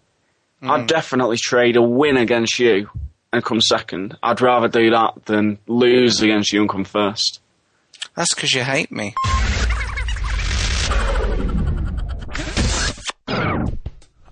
I'd 0.62 0.86
definitely 0.86 1.36
trade 1.36 1.76
a 1.76 1.82
win 1.82 2.16
against 2.16 2.58
you 2.58 2.90
and 3.32 3.44
come 3.44 3.60
second. 3.60 4.16
I'd 4.22 4.40
rather 4.40 4.68
do 4.68 4.90
that 4.90 5.26
than 5.26 5.58
lose 5.66 6.22
against 6.22 6.52
you 6.52 6.60
and 6.60 6.68
come 6.70 6.84
first. 6.84 7.40
That's 8.16 8.34
because 8.34 8.52
you 8.54 8.64
hate 8.64 8.90
me. 8.90 9.14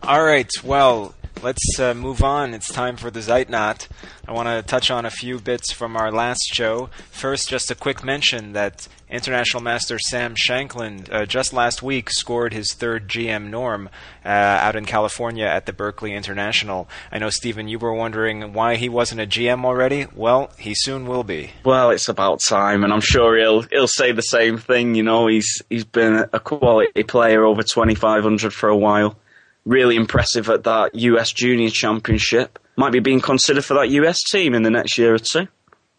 All 0.02 0.22
right, 0.22 0.50
well, 0.62 1.14
let's 1.44 1.78
uh, 1.78 1.92
move 1.92 2.24
on. 2.24 2.54
It's 2.54 2.72
time 2.72 2.96
for 2.96 3.10
the 3.10 3.20
Zeitnot. 3.20 3.86
I 4.26 4.32
want 4.32 4.48
to 4.48 4.62
touch 4.66 4.90
on 4.90 5.04
a 5.04 5.10
few 5.10 5.38
bits 5.38 5.70
from 5.70 5.94
our 5.94 6.10
last 6.10 6.40
show. 6.50 6.88
First, 7.10 7.50
just 7.50 7.70
a 7.70 7.74
quick 7.74 8.02
mention 8.02 8.54
that 8.54 8.88
International 9.10 9.62
Master 9.62 9.98
Sam 9.98 10.34
Shankland 10.34 11.12
uh, 11.12 11.26
just 11.26 11.52
last 11.52 11.82
week 11.82 12.08
scored 12.10 12.54
his 12.54 12.72
third 12.72 13.08
GM 13.08 13.50
norm 13.50 13.90
uh, 14.24 14.28
out 14.28 14.74
in 14.74 14.86
California 14.86 15.44
at 15.44 15.66
the 15.66 15.74
Berkeley 15.74 16.14
International. 16.14 16.88
I 17.12 17.18
know, 17.18 17.28
Stephen, 17.28 17.68
you 17.68 17.78
were 17.78 17.92
wondering 17.92 18.54
why 18.54 18.76
he 18.76 18.88
wasn't 18.88 19.20
a 19.20 19.26
GM 19.26 19.66
already. 19.66 20.06
Well, 20.14 20.50
he 20.58 20.74
soon 20.74 21.06
will 21.06 21.24
be. 21.24 21.50
Well, 21.62 21.90
it's 21.90 22.08
about 22.08 22.40
time, 22.40 22.84
and 22.84 22.92
I'm 22.92 23.02
sure 23.02 23.36
he'll 23.36 23.62
he'll 23.62 23.86
say 23.86 24.12
the 24.12 24.22
same 24.22 24.56
thing. 24.56 24.94
You 24.94 25.02
know, 25.02 25.26
he's 25.26 25.60
he's 25.68 25.84
been 25.84 26.24
a 26.32 26.40
quality 26.40 27.02
player 27.02 27.44
over 27.44 27.62
2,500 27.62 28.54
for 28.54 28.70
a 28.70 28.76
while. 28.76 29.18
Really 29.64 29.96
impressive 29.96 30.48
at 30.50 30.64
that 30.64 30.94
US 30.94 31.32
Junior 31.32 31.70
Championship. 31.70 32.58
Might 32.76 32.92
be 32.92 33.00
being 33.00 33.20
considered 33.20 33.64
for 33.64 33.74
that 33.74 33.90
US 33.90 34.22
team 34.22 34.54
in 34.54 34.62
the 34.62 34.70
next 34.70 34.98
year 34.98 35.14
or 35.14 35.18
two 35.18 35.48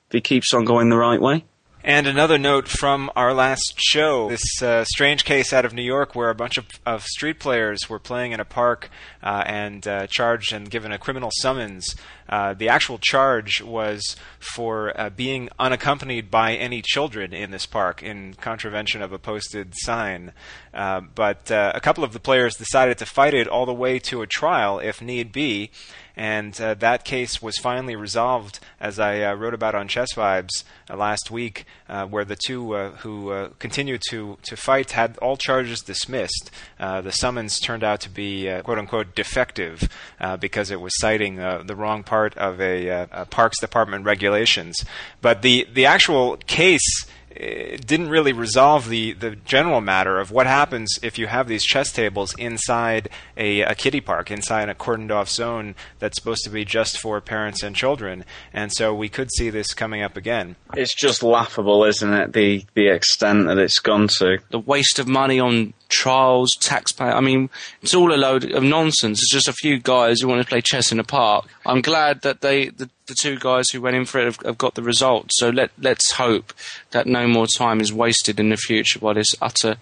if 0.08 0.12
he 0.12 0.22
keeps 0.22 0.54
on 0.54 0.66
going 0.66 0.90
the 0.90 0.98
right 0.98 1.20
way. 1.20 1.46
And 1.88 2.08
another 2.08 2.40
note 2.40 2.68
from 2.68 3.12
our 3.16 3.32
last 3.32 3.76
show 3.78 4.30
this 4.30 4.60
uh, 4.60 4.86
strange 4.86 5.24
case 5.24 5.54
out 5.54 5.66
of 5.66 5.74
New 5.76 5.84
York 5.84 6.16
where 6.16 6.32
a 6.32 6.34
bunch 6.36 6.58
of, 6.58 6.66
of 6.84 7.04
street 7.04 7.40
players 7.40 7.88
were 7.88 8.00
playing 8.00 8.32
in 8.32 8.40
a 8.40 8.44
park 8.44 8.90
uh, 9.22 9.44
and 9.46 9.88
uh, 9.88 10.08
charged 10.08 10.52
and 10.52 10.68
given 10.68 10.92
a 10.92 10.98
criminal 10.98 11.30
summons. 11.32 11.96
Uh, 12.28 12.56
the 12.56 12.70
actual 12.70 12.98
charge 12.98 13.62
was 13.62 14.16
for 14.40 15.00
uh, 15.00 15.12
being 15.12 15.48
unaccompanied 15.60 16.32
by 16.32 16.56
any 16.56 16.82
children 16.82 17.36
in 17.36 17.52
this 17.52 17.68
park 17.68 18.02
in 18.02 18.34
contravention 18.34 19.04
of 19.04 19.14
a 19.14 19.20
posted 19.20 19.72
sign. 19.76 20.34
Uh, 20.74 21.02
but 21.14 21.52
a 21.52 21.80
couple 21.84 22.04
of 22.04 22.14
the 22.14 22.20
players 22.20 22.56
decided 22.56 22.98
to 22.98 23.06
fight 23.06 23.36
it 23.36 23.48
all 23.48 23.68
the 23.68 23.72
way 23.72 24.00
to 24.00 24.24
a 24.24 24.28
trial 24.28 24.80
if 24.80 25.04
need 25.04 25.32
be. 25.32 25.70
And 26.16 26.60
uh, 26.62 26.76
that 26.76 27.04
case 27.04 27.42
was 27.42 27.58
finally 27.58 27.96
resolved, 27.96 28.60
as 28.80 29.00
I 29.00 29.22
uh, 29.22 29.34
wrote 29.34 29.54
about 29.54 29.76
on 29.76 29.88
Chess 29.88 30.14
Vibes 30.14 30.64
uh, 30.90 30.96
last 30.96 31.30
week, 31.30 31.66
uh, 31.90 32.06
where 32.06 32.24
the 32.24 32.38
two 32.48 32.74
uh, 32.74 32.92
who 32.92 33.32
uh, 33.32 33.50
continued 33.60 34.02
to, 34.10 34.38
to 34.44 34.56
fight 34.56 34.92
had 34.92 35.18
all 35.18 35.38
charges 35.38 35.82
dismissed. 35.82 36.52
The 36.80 37.12
summons 37.12 37.60
turned 37.60 37.84
out 37.84 38.00
to 38.02 38.10
be 38.10 38.50
"quote 38.64 38.80
unquote" 38.80 39.16
defective 39.16 39.90
because 40.40 40.72
it 40.72 40.82
was 40.82 40.94
citing 40.98 41.36
the 41.36 41.76
wrong 41.76 42.04
part 42.04 42.38
of 42.38 42.62
a, 42.62 42.88
a 42.88 43.28
Parks 43.30 43.60
Department 43.60 44.06
regulations. 44.06 44.84
But 45.22 45.42
the 45.42 45.68
the 45.72 45.86
actual 45.86 46.38
case 46.38 47.06
it 47.36 47.86
didn't 47.86 48.10
really 48.10 48.34
resolve 48.34 48.90
the, 48.90 49.14
the 49.14 49.36
general 49.36 49.82
matter 49.82 50.20
of 50.20 50.32
what 50.32 50.48
happens 50.48 50.98
if 51.02 51.18
you 51.18 51.28
have 51.28 51.48
these 51.48 51.64
chess 51.64 51.92
tables 51.92 52.34
inside 52.38 53.10
a, 53.36 53.62
a 53.62 53.76
kiddie 53.76 54.02
park, 54.02 54.32
inside 54.32 54.70
a 54.70 54.74
cordoned 54.74 55.12
off 55.12 55.30
zone 55.30 55.76
that's 56.00 56.18
supposed 56.18 56.44
to 56.46 56.50
be 56.50 56.64
just 56.64 57.00
for 57.00 57.20
parents 57.22 57.62
and 57.62 57.76
children. 57.76 58.24
And 58.54 58.72
so 58.72 58.94
we 58.94 59.10
could 59.10 59.32
see 59.32 59.50
this 59.50 59.74
coming 59.74 60.02
up 60.02 60.16
again. 60.16 60.56
It's 60.76 60.96
just 60.96 61.24
laughable, 61.24 61.84
isn't 61.84 62.14
it? 62.14 62.34
The 62.34 62.66
the 62.74 62.88
extent 62.88 63.48
that 63.48 63.58
it's 63.58 63.80
gone 63.80 64.08
to. 64.20 64.40
The 64.50 64.60
waste 64.60 65.00
of 65.00 65.08
money 65.08 65.40
on 65.40 65.74
trials, 65.90 66.56
taxpayer. 66.56 67.12
I 67.12 67.22
mean, 67.22 67.50
it's 67.82 67.94
all 67.94 68.14
a 68.14 68.18
load 68.18 68.52
of 68.52 68.64
nonsense. 68.64 69.22
It's 69.22 69.32
just 69.32 69.48
a 69.48 69.54
few 69.54 69.80
guys 69.80 70.22
who 70.22 70.28
want 70.28 70.42
to 70.42 70.48
play 70.48 70.62
chess 70.62 70.92
in 70.92 71.00
a 71.00 71.04
park. 71.04 71.48
I'm 71.66 71.82
glad 71.82 72.22
that 72.22 72.42
they, 72.42 72.70
the, 72.70 72.90
the 73.08 73.16
two 73.20 73.38
guys 73.38 73.70
who 73.70 73.82
went 73.82 73.96
in 73.96 74.06
for 74.06 74.20
it, 74.20 74.26
have, 74.26 74.40
have 74.46 74.58
got 74.58 74.76
the 74.76 74.84
result. 74.84 75.32
So 75.32 75.50
let 75.50 75.72
let's 75.80 76.14
hope 76.14 76.54
that 76.92 77.08
no 77.08 77.28
more 77.28 77.48
time 77.48 77.82
is 77.82 77.94
wasted 77.94 78.40
in 78.40 78.50
the 78.50 78.58
future 78.58 79.00
by 79.00 79.14
this 79.14 79.34
utter 79.42 79.78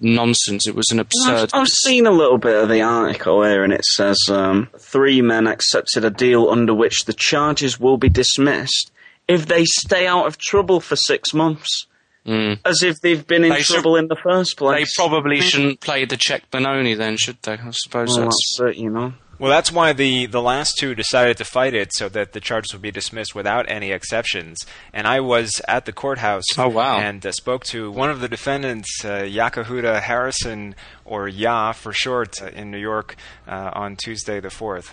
nonsense. 0.00 0.66
It 0.66 0.74
was 0.74 0.90
an 0.90 1.00
I've, 1.00 1.06
absurd. 1.06 1.50
I've 1.52 1.68
seen 1.68 2.06
a 2.06 2.10
little 2.10 2.38
bit 2.38 2.62
of 2.62 2.68
the 2.68 2.82
article 2.82 3.42
here, 3.42 3.64
and 3.64 3.72
it 3.72 3.84
says 3.84 4.18
um, 4.28 4.68
three 4.78 5.22
men 5.22 5.46
accepted 5.46 6.04
a 6.04 6.10
deal 6.10 6.48
under 6.48 6.74
which 6.74 7.04
the 7.04 7.12
charges 7.12 7.78
will 7.78 7.96
be 7.96 8.08
dismissed 8.08 8.90
if 9.30 9.46
they 9.46 9.64
stay 9.64 10.08
out 10.08 10.26
of 10.26 10.38
trouble 10.38 10.80
for 10.80 10.96
six 10.96 11.32
months, 11.32 11.86
Mm. 12.26 12.58
as 12.66 12.82
if 12.82 13.00
they've 13.00 13.26
been 13.26 13.44
in 13.44 13.50
They 13.50 13.62
should- 13.62 13.74
trouble 13.74 13.96
in 13.96 14.08
the 14.08 14.16
first 14.16 14.56
place. 14.58 14.94
They 14.94 15.02
probably 15.02 15.40
shouldn't 15.40 15.80
play 15.80 16.04
the 16.04 16.16
Czech 16.18 16.50
Benoni 16.50 16.94
then, 16.94 17.16
should 17.16 17.38
they? 17.42 17.54
I 17.54 17.70
suppose 17.72 18.08
Well, 18.10 18.26
that's. 18.26 18.56
that's 18.58 18.76
it, 18.76 18.82
you 18.82 18.90
know. 18.90 19.14
Well, 19.38 19.50
that's 19.50 19.72
why 19.72 19.94
the, 19.94 20.26
the 20.26 20.42
last 20.42 20.76
two 20.78 20.94
decided 20.94 21.38
to 21.38 21.46
fight 21.46 21.72
it 21.72 21.94
so 21.94 22.10
that 22.10 22.34
the 22.34 22.40
charges 22.40 22.74
would 22.74 22.82
be 22.82 22.90
dismissed 22.90 23.34
without 23.34 23.64
any 23.70 23.90
exceptions. 23.90 24.66
And 24.92 25.06
I 25.06 25.20
was 25.20 25.62
at 25.66 25.86
the 25.86 25.94
courthouse. 25.94 26.44
Oh, 26.58 26.68
wow. 26.68 26.98
And 26.98 27.24
uh, 27.24 27.32
spoke 27.32 27.64
to 27.68 27.90
one 27.90 28.10
of 28.10 28.20
the 28.20 28.28
defendants, 28.28 29.02
uh, 29.02 29.20
Yakuhuda 29.22 30.02
Harrison, 30.02 30.74
or 31.06 31.26
Ya 31.26 31.72
for 31.72 31.94
short, 31.94 32.34
uh, 32.42 32.48
in 32.48 32.70
New 32.70 32.76
York 32.76 33.16
uh, 33.48 33.70
on 33.72 33.96
Tuesday 33.96 34.40
the 34.40 34.48
4th. 34.48 34.90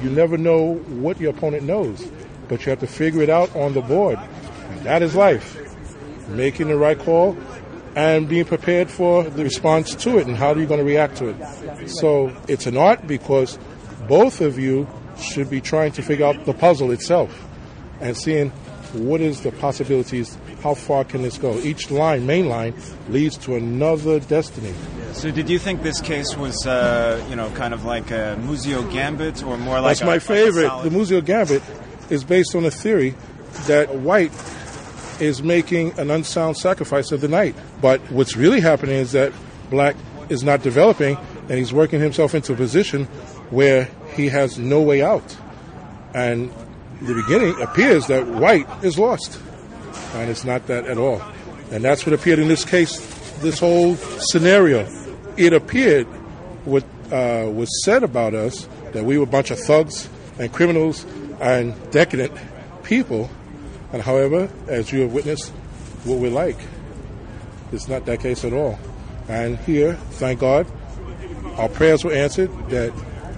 You 0.00 0.10
never 0.10 0.38
know 0.38 0.74
what 0.74 1.20
your 1.20 1.30
opponent 1.32 1.64
knows, 1.64 2.08
but 2.46 2.64
you 2.64 2.70
have 2.70 2.78
to 2.80 2.86
figure 2.86 3.22
it 3.22 3.30
out 3.30 3.54
on 3.56 3.74
the 3.74 3.80
board. 3.82 4.20
That 4.84 5.02
is 5.02 5.16
life. 5.16 5.56
Making 6.28 6.68
the 6.68 6.76
right 6.76 6.98
call 6.98 7.36
and 7.96 8.28
being 8.28 8.44
prepared 8.44 8.90
for 8.90 9.24
the 9.24 9.42
response 9.42 9.94
to 9.94 10.18
it 10.18 10.26
and 10.26 10.36
how 10.36 10.52
are 10.52 10.58
you 10.58 10.66
going 10.66 10.78
to 10.78 10.84
react 10.86 11.16
to 11.16 11.28
it. 11.30 11.88
So 11.88 12.34
it's 12.46 12.66
an 12.66 12.76
art 12.76 13.06
because 13.06 13.58
both 14.06 14.40
of 14.40 14.58
you 14.58 14.86
should 15.18 15.50
be 15.50 15.60
trying 15.60 15.92
to 15.92 16.02
figure 16.02 16.26
out 16.26 16.44
the 16.44 16.52
puzzle 16.54 16.90
itself 16.92 17.46
and 18.00 18.16
seeing 18.16 18.50
what 18.92 19.20
is 19.20 19.42
the 19.42 19.52
possibilities, 19.52 20.38
how 20.62 20.74
far 20.74 21.04
can 21.04 21.22
this 21.22 21.36
go. 21.38 21.58
Each 21.60 21.90
line, 21.90 22.26
main 22.26 22.48
line, 22.48 22.74
leads 23.08 23.36
to 23.38 23.56
another 23.56 24.20
destiny. 24.20 24.72
So, 25.12 25.30
did 25.30 25.50
you 25.50 25.58
think 25.58 25.82
this 25.82 26.00
case 26.00 26.36
was, 26.36 26.66
uh, 26.66 27.22
you 27.28 27.36
know, 27.36 27.50
kind 27.50 27.74
of 27.74 27.84
like 27.84 28.10
a 28.10 28.38
Muzio 28.40 28.90
Gambit, 28.92 29.42
or 29.42 29.58
more 29.58 29.80
like 29.80 29.90
That's 29.98 30.02
a, 30.02 30.06
my 30.06 30.18
favorite. 30.18 30.66
solid- 30.68 30.90
the 30.90 30.96
Muzio 30.96 31.24
Gambit 31.24 31.62
is 32.10 32.24
based 32.24 32.54
on 32.54 32.64
a 32.64 32.70
theory 32.70 33.14
that 33.66 33.94
white 33.96 34.32
is 35.20 35.42
making 35.42 35.98
an 35.98 36.10
unsound 36.10 36.56
sacrifice 36.56 37.12
of 37.12 37.20
the 37.20 37.28
night. 37.28 37.54
But 37.80 38.00
what's 38.10 38.36
really 38.36 38.60
happening 38.60 38.96
is 38.96 39.12
that 39.12 39.32
black 39.70 39.96
is 40.28 40.42
not 40.42 40.62
developing 40.62 41.16
and 41.48 41.52
he's 41.52 41.72
working 41.72 42.00
himself 42.00 42.34
into 42.34 42.52
a 42.52 42.56
position 42.56 43.06
where 43.50 43.88
he 44.14 44.28
has 44.28 44.58
no 44.58 44.82
way 44.82 45.02
out. 45.02 45.36
And 46.14 46.50
the 47.00 47.14
beginning 47.14 47.60
appears 47.60 48.06
that 48.08 48.26
white 48.26 48.66
is 48.82 48.98
lost. 48.98 49.40
And 50.14 50.30
it's 50.30 50.44
not 50.44 50.66
that 50.66 50.86
at 50.86 50.98
all. 50.98 51.22
And 51.70 51.84
that's 51.84 52.06
what 52.06 52.12
appeared 52.12 52.38
in 52.38 52.48
this 52.48 52.64
case, 52.64 52.98
this 53.40 53.58
whole 53.58 53.96
scenario. 53.96 54.88
It 55.36 55.52
appeared 55.52 56.06
what 56.64 56.84
uh, 57.12 57.50
was 57.50 57.68
said 57.84 58.02
about 58.02 58.34
us 58.34 58.68
that 58.92 59.04
we 59.04 59.18
were 59.18 59.24
a 59.24 59.26
bunch 59.26 59.50
of 59.50 59.58
thugs 59.60 60.08
and 60.38 60.52
criminals 60.52 61.04
and 61.40 61.74
decadent 61.90 62.32
people. 62.82 63.30
And 63.92 64.02
however, 64.02 64.50
as 64.66 64.92
you 64.92 65.00
have 65.02 65.12
witnessed, 65.12 65.52
what 66.04 66.18
we're 66.18 66.30
like. 66.30 66.58
It's 67.72 67.88
not 67.88 68.06
that 68.06 68.20
case 68.20 68.44
at 68.44 68.52
all. 68.52 68.78
And 69.28 69.58
here, 69.58 69.94
thank 70.12 70.40
God, 70.40 70.66
our 71.56 71.68
prayers 71.68 72.04
were 72.04 72.12
answered, 72.12 72.50
that 72.70 72.92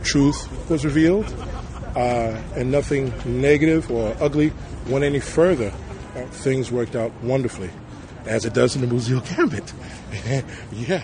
truth 0.05 0.49
was 0.71 0.85
revealed, 0.85 1.27
uh, 1.97 2.41
and 2.57 2.71
nothing 2.71 3.13
negative 3.25 3.91
or 3.91 4.17
ugly 4.21 4.53
went 4.89 5.05
any 5.05 5.21
further. 5.21 5.73
Uh, 6.15 6.25
things 6.27 6.71
worked 6.71 6.95
out 6.95 7.13
wonderfully, 7.23 7.71
as 8.27 8.45
it 8.45 8.55
does 8.55 8.75
in 8.77 8.83
the 8.83 8.87
Muzio 8.87 9.21
Gambit. 9.37 9.73
yeah. 10.73 11.03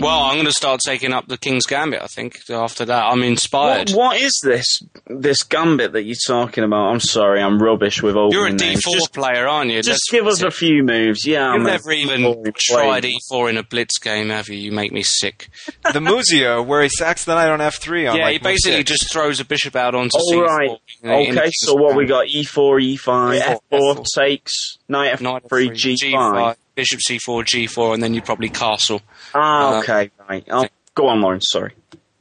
Well, 0.00 0.20
I'm 0.24 0.36
going 0.36 0.46
to 0.46 0.52
start 0.52 0.80
taking 0.84 1.12
up 1.12 1.26
the 1.28 1.36
King's 1.38 1.66
Gambit. 1.66 2.00
I 2.02 2.06
think 2.06 2.38
after 2.50 2.84
that, 2.86 3.04
I'm 3.06 3.22
inspired. 3.22 3.90
What, 3.90 3.96
what 3.98 4.20
is 4.20 4.40
this 4.42 4.82
this 5.06 5.42
gambit 5.42 5.92
that 5.92 6.02
you're 6.04 6.16
talking 6.26 6.64
about? 6.64 6.90
I'm 6.90 7.00
sorry, 7.00 7.40
I'm 7.42 7.62
rubbish 7.62 8.02
with 8.02 8.16
opening 8.16 8.32
You're 8.32 8.46
a 8.48 8.52
names. 8.52 8.82
D4 8.84 8.92
Just, 8.92 9.12
player, 9.12 9.46
aren't 9.46 9.70
you? 9.70 9.82
just 9.82 9.88
Let's 9.88 10.10
give 10.10 10.26
us 10.26 10.40
face 10.40 10.48
a 10.48 10.50
few 10.50 10.82
moves. 10.82 11.26
Yeah, 11.26 11.48
I'm 11.48 11.60
You've 11.60 11.68
a 11.68 11.70
never 11.70 11.92
even 11.92 12.52
tried 12.56 13.02
player. 13.02 13.14
E4 13.32 13.50
in 13.50 13.56
a 13.58 13.62
blitz 13.62 13.98
game, 13.98 14.30
have 14.30 14.48
you? 14.48 14.56
You 14.58 14.72
make 14.72 14.92
me 14.92 15.02
sick. 15.02 15.48
the 15.92 16.00
Muzio, 16.00 16.64
where 16.66 16.82
he 16.82 16.88
sacks 16.88 17.24
the 17.24 17.34
knight 17.34 17.50
on 17.50 17.60
F3 17.60 18.10
on 18.10 18.16
yeah, 18.16 18.24
like 18.24 18.32
he 18.32 18.38
basically 18.38 18.78
six. 18.78 18.90
just 18.90 19.12
throws 19.12 19.38
a 19.40 19.44
bishop 19.44 19.76
out 19.76 19.94
onto 19.94 20.16
All 20.16 20.32
C4. 20.32 20.46
right. 20.46 20.70
in 21.02 21.08
the- 21.08 21.18
in 21.18 21.34
the 21.34 21.40
Okay, 21.42 21.50
so 21.52 21.74
what 21.74 21.94
we 21.94 22.06
got? 22.06 22.26
E 22.28 22.42
E4, 22.42 22.96
E5, 22.96 23.40
F4, 23.40 23.58
F4 23.72 24.04
takes, 24.18 24.78
knight 24.92 25.20
Knight 25.20 25.42
F3, 25.44 25.70
F3, 25.70 26.12
G5. 26.12 26.56
bishop 26.76 27.00
C4, 27.00 27.44
G4, 27.44 27.94
and 27.94 28.02
then 28.02 28.14
you 28.14 28.22
probably 28.22 28.48
castle. 28.48 29.00
Ah, 29.34 29.76
Uh, 29.76 29.78
okay, 29.80 30.10
right. 30.28 30.44
Oh, 30.50 30.66
go 30.94 31.08
on, 31.08 31.20
Lawrence. 31.20 31.46
Sorry. 31.50 31.72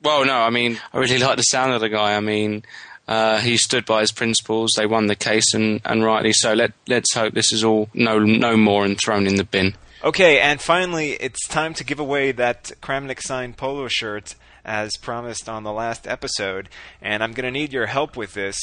Well, 0.03 0.25
no, 0.25 0.33
I 0.33 0.49
mean, 0.49 0.79
I 0.93 0.97
really 0.97 1.19
like 1.19 1.37
the 1.37 1.43
sound 1.43 1.73
of 1.73 1.81
the 1.81 1.89
guy. 1.89 2.15
I 2.15 2.19
mean, 2.21 2.63
uh, 3.07 3.39
he 3.39 3.57
stood 3.57 3.85
by 3.85 3.99
his 4.01 4.11
principles. 4.11 4.73
They 4.75 4.87
won 4.87 5.05
the 5.05 5.15
case, 5.15 5.53
and, 5.53 5.79
and 5.85 6.03
rightly 6.03 6.33
so. 6.33 6.53
Let 6.53 6.71
Let's 6.87 7.13
hope 7.13 7.33
this 7.35 7.51
is 7.51 7.63
all 7.63 7.87
no 7.93 8.17
no 8.19 8.57
more 8.57 8.83
and 8.85 8.97
thrown 8.99 9.27
in 9.27 9.35
the 9.35 9.43
bin. 9.43 9.75
Okay, 10.03 10.39
and 10.39 10.59
finally, 10.59 11.11
it's 11.11 11.47
time 11.47 11.75
to 11.75 11.83
give 11.83 11.99
away 11.99 12.31
that 12.31 12.71
Kramnik 12.81 13.21
signed 13.21 13.57
polo 13.57 13.87
shirt 13.87 14.33
as 14.65 14.97
promised 14.97 15.49
on 15.49 15.63
the 15.63 15.71
last 15.71 16.07
episode, 16.07 16.69
and 17.01 17.23
I'm 17.23 17.33
going 17.33 17.45
to 17.45 17.51
need 17.51 17.73
your 17.73 17.87
help 17.87 18.15
with 18.15 18.33
this. 18.33 18.57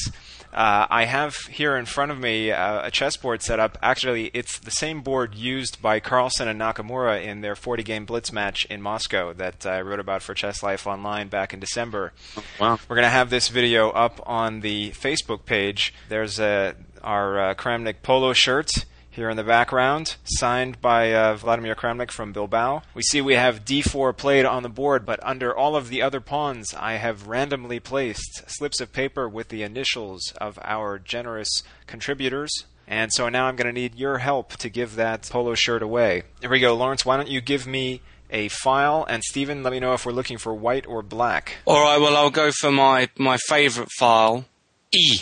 Uh, 0.52 0.87
I 0.88 1.04
have 1.04 1.37
here 1.50 1.76
in 1.76 1.84
front 1.84 2.11
of 2.11 2.18
me 2.18 2.50
uh, 2.50 2.87
a 2.87 2.90
chessboard 2.90 3.42
set 3.42 3.61
up. 3.61 3.76
Actually, 3.82 4.30
it's 4.32 4.58
the 4.58 4.70
same 4.70 5.02
board 5.02 5.34
used 5.34 5.82
by 5.82 6.00
Carlsen 6.00 6.48
and 6.48 6.58
Nakamura 6.58 7.22
in 7.22 7.42
their 7.42 7.54
40 7.54 7.82
game 7.82 8.06
blitz 8.06 8.32
match 8.32 8.64
in 8.66 8.80
Moscow 8.80 9.34
that 9.34 9.66
I 9.66 9.82
wrote 9.82 10.00
about 10.00 10.22
for 10.22 10.34
Chess 10.34 10.62
Life 10.62 10.87
Online 10.87 11.28
back 11.28 11.52
in 11.52 11.61
December. 11.61 12.12
Wow. 12.58 12.78
We're 12.88 12.96
going 12.96 13.04
to 13.04 13.11
have 13.11 13.28
this 13.28 13.48
video 13.48 13.90
up 13.90 14.20
on 14.24 14.61
the 14.61 14.90
Facebook 14.92 15.44
page. 15.44 15.92
There's 16.08 16.40
uh, 16.40 16.72
our 17.02 17.50
uh, 17.50 17.54
Kramnik 17.54 17.96
polo 18.02 18.32
shirt 18.32 18.70
here 19.10 19.30
in 19.30 19.36
the 19.36 19.44
background, 19.44 20.16
signed 20.24 20.80
by 20.80 21.12
uh, 21.12 21.34
Vladimir 21.36 21.74
Kramnik 21.74 22.10
from 22.10 22.32
Bilbao. 22.32 22.82
We 22.94 23.02
see 23.02 23.20
we 23.20 23.34
have 23.34 23.64
d4 23.64 24.16
played 24.16 24.44
on 24.44 24.62
the 24.62 24.68
board, 24.68 25.04
but 25.04 25.18
under 25.22 25.54
all 25.54 25.76
of 25.76 25.88
the 25.88 26.02
other 26.02 26.20
pawns, 26.20 26.74
I 26.74 26.94
have 26.94 27.26
randomly 27.26 27.80
placed 27.80 28.44
slips 28.46 28.80
of 28.80 28.92
paper 28.92 29.28
with 29.28 29.48
the 29.48 29.62
initials 29.62 30.32
of 30.40 30.58
our 30.62 30.98
generous 30.98 31.62
contributors. 31.86 32.64
And 32.86 33.12
so 33.12 33.28
now 33.28 33.46
I'm 33.46 33.56
going 33.56 33.66
to 33.66 33.80
need 33.80 33.96
your 33.96 34.18
help 34.18 34.56
to 34.56 34.68
give 34.70 34.96
that 34.96 35.28
polo 35.30 35.54
shirt 35.54 35.82
away. 35.82 36.22
Here 36.40 36.50
we 36.50 36.60
go, 36.60 36.74
Lawrence. 36.74 37.04
Why 37.04 37.16
don't 37.16 37.28
you 37.28 37.40
give 37.40 37.66
me 37.66 38.00
a 38.30 38.48
file, 38.48 39.06
and 39.08 39.22
Stephen, 39.24 39.62
let 39.62 39.72
me 39.72 39.80
know 39.80 39.94
if 39.94 40.04
we're 40.04 40.12
looking 40.12 40.38
for 40.38 40.54
white 40.54 40.86
or 40.86 41.02
black. 41.02 41.56
All 41.64 41.82
right, 41.82 42.00
well, 42.00 42.16
I'll 42.16 42.30
go 42.30 42.50
for 42.50 42.70
my, 42.70 43.08
my 43.16 43.36
favourite 43.38 43.90
file, 43.90 44.44
E 44.92 45.20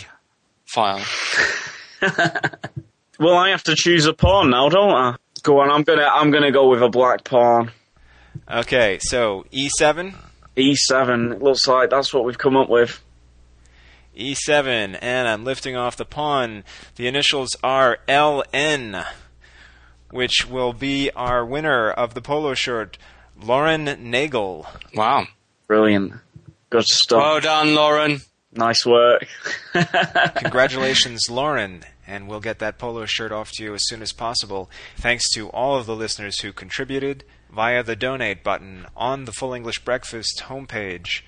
file. 0.65 1.03
Well, 3.19 3.35
I 3.35 3.49
have 3.49 3.63
to 3.63 3.75
choose 3.75 4.05
a 4.05 4.13
pawn 4.13 4.49
now, 4.51 4.69
don't 4.69 4.93
I? 4.93 5.15
Go 5.43 5.59
on. 5.59 5.71
I'm 5.71 5.83
gonna 5.83 6.07
I'm 6.11 6.31
gonna 6.31 6.51
go 6.51 6.69
with 6.69 6.81
a 6.81 6.89
black 6.89 7.23
pawn. 7.23 7.71
Okay, 8.49 8.99
so 9.01 9.45
E 9.51 9.69
E7, 9.79 10.13
E7. 10.55 11.33
It 11.33 11.41
looks 11.41 11.67
like 11.67 11.89
that's 11.89 12.13
what 12.13 12.23
we've 12.25 12.37
come 12.37 12.55
up 12.55 12.69
with. 12.69 13.01
E7, 14.15 14.93
E 14.93 14.97
and 15.01 15.27
I'm 15.27 15.43
lifting 15.43 15.75
off 15.75 15.95
the 15.95 16.05
pawn. 16.05 16.63
The 16.95 17.07
initials 17.07 17.55
are 17.63 17.99
LN, 18.07 19.05
which 20.11 20.47
will 20.49 20.73
be 20.73 21.11
our 21.11 21.45
winner 21.45 21.89
of 21.91 22.13
the 22.13 22.21
polo 22.21 22.53
shirt, 22.53 22.97
Lauren 23.39 23.85
Nagel. 23.85 24.65
Wow. 24.95 25.27
Brilliant. 25.67 26.13
Good 26.69 26.85
stuff. 26.85 27.21
Well 27.21 27.39
done, 27.39 27.75
Lauren. 27.75 28.21
Nice 28.53 28.85
work. 28.85 29.27
Congratulations, 30.35 31.29
Lauren, 31.29 31.83
and 32.07 32.27
we'll 32.27 32.39
get 32.39 32.59
that 32.59 32.77
polo 32.77 33.05
shirt 33.05 33.31
off 33.31 33.51
to 33.53 33.63
you 33.63 33.73
as 33.73 33.81
soon 33.85 34.01
as 34.01 34.13
possible. 34.13 34.69
Thanks 34.95 35.29
to 35.33 35.49
all 35.49 35.77
of 35.77 35.85
the 35.85 35.95
listeners 35.95 36.39
who 36.39 36.53
contributed 36.53 37.23
via 37.51 37.83
the 37.83 37.95
donate 37.95 38.43
button 38.43 38.85
on 38.95 39.25
the 39.25 39.31
Full 39.31 39.53
English 39.53 39.79
Breakfast 39.79 40.43
homepage, 40.45 41.21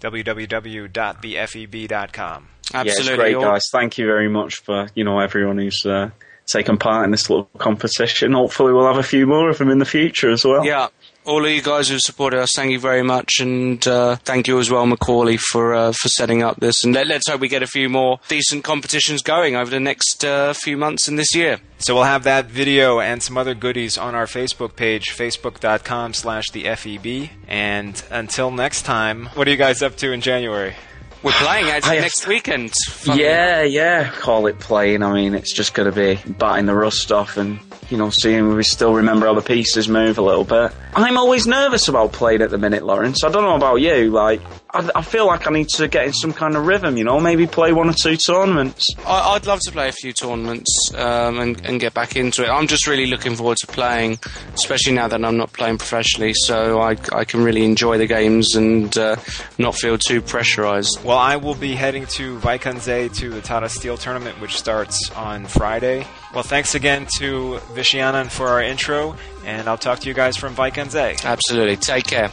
www.thefeb.com. 0.00 2.48
Yeah, 2.72 2.82
it's 2.82 2.98
Absolutely. 2.98 3.32
great, 3.34 3.42
guys. 3.42 3.62
Thank 3.70 3.98
you 3.98 4.06
very 4.06 4.28
much 4.28 4.56
for 4.62 4.88
you 4.94 5.04
know 5.04 5.20
everyone 5.20 5.58
who's 5.58 5.84
uh, 5.86 6.10
taken 6.46 6.78
part 6.78 7.04
in 7.04 7.10
this 7.10 7.28
little 7.30 7.48
competition. 7.58 8.32
Hopefully, 8.32 8.72
we'll 8.72 8.86
have 8.86 8.98
a 8.98 9.02
few 9.02 9.26
more 9.26 9.50
of 9.50 9.58
them 9.58 9.70
in 9.70 9.78
the 9.78 9.84
future 9.84 10.30
as 10.30 10.44
well. 10.44 10.64
Yeah, 10.64 10.88
all 11.24 11.44
of 11.44 11.50
you 11.50 11.62
guys 11.62 11.88
who 11.88 11.98
supported 11.98 12.40
us, 12.40 12.52
thank 12.54 12.70
you 12.70 12.78
very 12.78 13.02
much, 13.02 13.40
and 13.40 13.86
uh, 13.86 14.16
thank 14.16 14.46
you 14.46 14.58
as 14.58 14.70
well, 14.70 14.86
Macaulay, 14.86 15.36
for 15.38 15.74
uh, 15.74 15.92
for 15.92 16.08
setting 16.08 16.42
up 16.42 16.58
this. 16.60 16.84
And 16.84 16.94
let, 16.94 17.06
let's 17.06 17.28
hope 17.28 17.40
we 17.40 17.48
get 17.48 17.62
a 17.62 17.66
few 17.66 17.88
more 17.88 18.20
decent 18.28 18.64
competitions 18.64 19.22
going 19.22 19.56
over 19.56 19.70
the 19.70 19.80
next 19.80 20.24
uh, 20.24 20.52
few 20.52 20.76
months 20.76 21.08
in 21.08 21.16
this 21.16 21.34
year. 21.34 21.60
So 21.78 21.94
we'll 21.94 22.04
have 22.04 22.24
that 22.24 22.46
video 22.46 23.00
and 23.00 23.22
some 23.22 23.36
other 23.36 23.54
goodies 23.54 23.98
on 23.98 24.14
our 24.14 24.26
Facebook 24.26 24.76
page, 24.76 25.06
facebook.com 25.06 26.14
slash 26.14 26.50
the 26.50 26.64
FEB. 26.64 27.30
And 27.48 28.02
until 28.10 28.50
next 28.50 28.82
time, 28.82 29.26
what 29.34 29.46
are 29.48 29.50
you 29.50 29.56
guys 29.56 29.82
up 29.82 29.96
to 29.96 30.12
in 30.12 30.20
January? 30.20 30.74
We're 31.22 31.32
playing 31.32 31.66
actually 31.70 31.98
I- 31.98 32.02
next 32.02 32.26
weekend. 32.26 32.72
Funny 32.90 33.22
Yeah, 33.22 33.62
yeah. 33.62 34.10
Call 34.10 34.46
it 34.46 34.58
playing. 34.60 35.02
I 35.02 35.12
mean, 35.12 35.34
it's 35.34 35.52
just 35.54 35.74
going 35.74 35.90
to 35.90 35.94
be 35.94 36.32
batting 36.32 36.66
the 36.66 36.74
rust 36.74 37.10
off 37.12 37.36
and, 37.36 37.58
you 37.90 37.96
know, 37.96 38.10
seeing 38.10 38.50
if 38.50 38.56
we 38.56 38.62
still 38.62 38.94
remember 38.94 39.26
how 39.26 39.34
the 39.34 39.42
pieces 39.42 39.88
move 39.88 40.18
a 40.18 40.22
little 40.22 40.44
bit. 40.44 40.72
I'm 40.96 41.18
always 41.18 41.46
nervous 41.46 41.88
about 41.88 42.12
playing 42.12 42.40
at 42.42 42.50
the 42.50 42.58
minute, 42.58 42.84
Lawrence. 42.84 43.24
I 43.24 43.28
don't 43.28 43.42
know 43.42 43.56
about 43.56 43.76
you. 43.76 44.10
Like, 44.10 44.40
I, 44.70 44.88
I 44.94 45.02
feel 45.02 45.26
like 45.26 45.46
I 45.46 45.50
need 45.50 45.68
to 45.70 45.88
get 45.88 46.06
in 46.06 46.12
some 46.12 46.32
kind 46.32 46.56
of 46.56 46.66
rhythm, 46.66 46.96
you 46.96 47.02
know, 47.02 47.18
maybe 47.18 47.48
play 47.48 47.72
one 47.72 47.88
or 47.88 47.94
two 47.94 48.16
tournaments. 48.16 48.94
I, 49.04 49.34
I'd 49.34 49.46
love 49.46 49.58
to 49.64 49.72
play 49.72 49.88
a 49.88 49.92
few 49.92 50.12
tournaments 50.12 50.92
um, 50.94 51.40
and, 51.40 51.60
and 51.66 51.80
get 51.80 51.94
back 51.94 52.14
into 52.14 52.44
it. 52.44 52.48
I'm 52.48 52.68
just 52.68 52.86
really 52.86 53.06
looking 53.06 53.34
forward 53.34 53.56
to 53.58 53.66
playing, 53.66 54.18
especially 54.54 54.92
now 54.92 55.08
that 55.08 55.24
I'm 55.24 55.36
not 55.36 55.52
playing 55.52 55.78
professionally, 55.78 56.32
so 56.34 56.80
I, 56.80 56.96
I 57.12 57.24
can 57.24 57.42
really 57.42 57.64
enjoy 57.64 57.98
the 57.98 58.06
games 58.06 58.54
and 58.54 58.96
uh, 58.96 59.16
not 59.58 59.74
feel 59.74 59.98
too 59.98 60.22
pressurized. 60.22 61.02
Well, 61.02 61.18
I 61.18 61.36
will 61.36 61.56
be 61.56 61.74
heading 61.74 62.06
to 62.06 62.38
Wijk 62.38 62.66
aan 62.66 62.78
Zee 62.78 63.08
to 63.20 63.30
the 63.30 63.40
Tata 63.40 63.68
Steel 63.68 63.96
tournament, 63.96 64.40
which 64.40 64.56
starts 64.56 65.10
on 65.12 65.46
Friday. 65.46 66.06
Well, 66.32 66.44
thanks 66.44 66.74
again 66.74 67.06
to 67.18 67.60
Viswanathan 67.74 68.30
for 68.30 68.48
our 68.48 68.62
intro, 68.62 69.16
and 69.44 69.68
I'll 69.68 69.78
talk 69.78 70.00
to 70.00 70.08
you 70.08 70.14
guys 70.14 70.36
from 70.36 70.54
Wijk 70.54 70.78
aan 70.78 70.90
Zee. 70.90 71.16
Absolutely. 71.24 71.76
Take 71.76 72.06
care. 72.06 72.30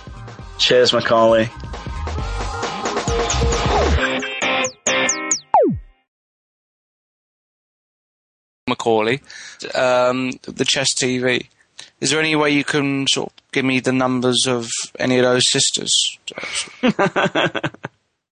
Cheers, 0.58 0.94
Macaulay. 0.94 1.50
Macaulay, 8.68 9.22
um, 9.76 10.32
the 10.44 10.66
chess 10.66 10.88
TV. 10.96 11.48
Is 12.00 12.12
there 12.12 12.20
any 12.20 12.36
way 12.36 12.52
you 12.52 12.64
can 12.64 13.06
sort 13.08 13.30
of 13.30 13.52
give 13.52 13.66
me 13.66 13.80
the 13.80 13.92
numbers 13.92 14.48
of 14.48 14.70
any 14.98 15.18
of 15.20 15.24
those 15.26 15.44
sisters? 15.50 16.18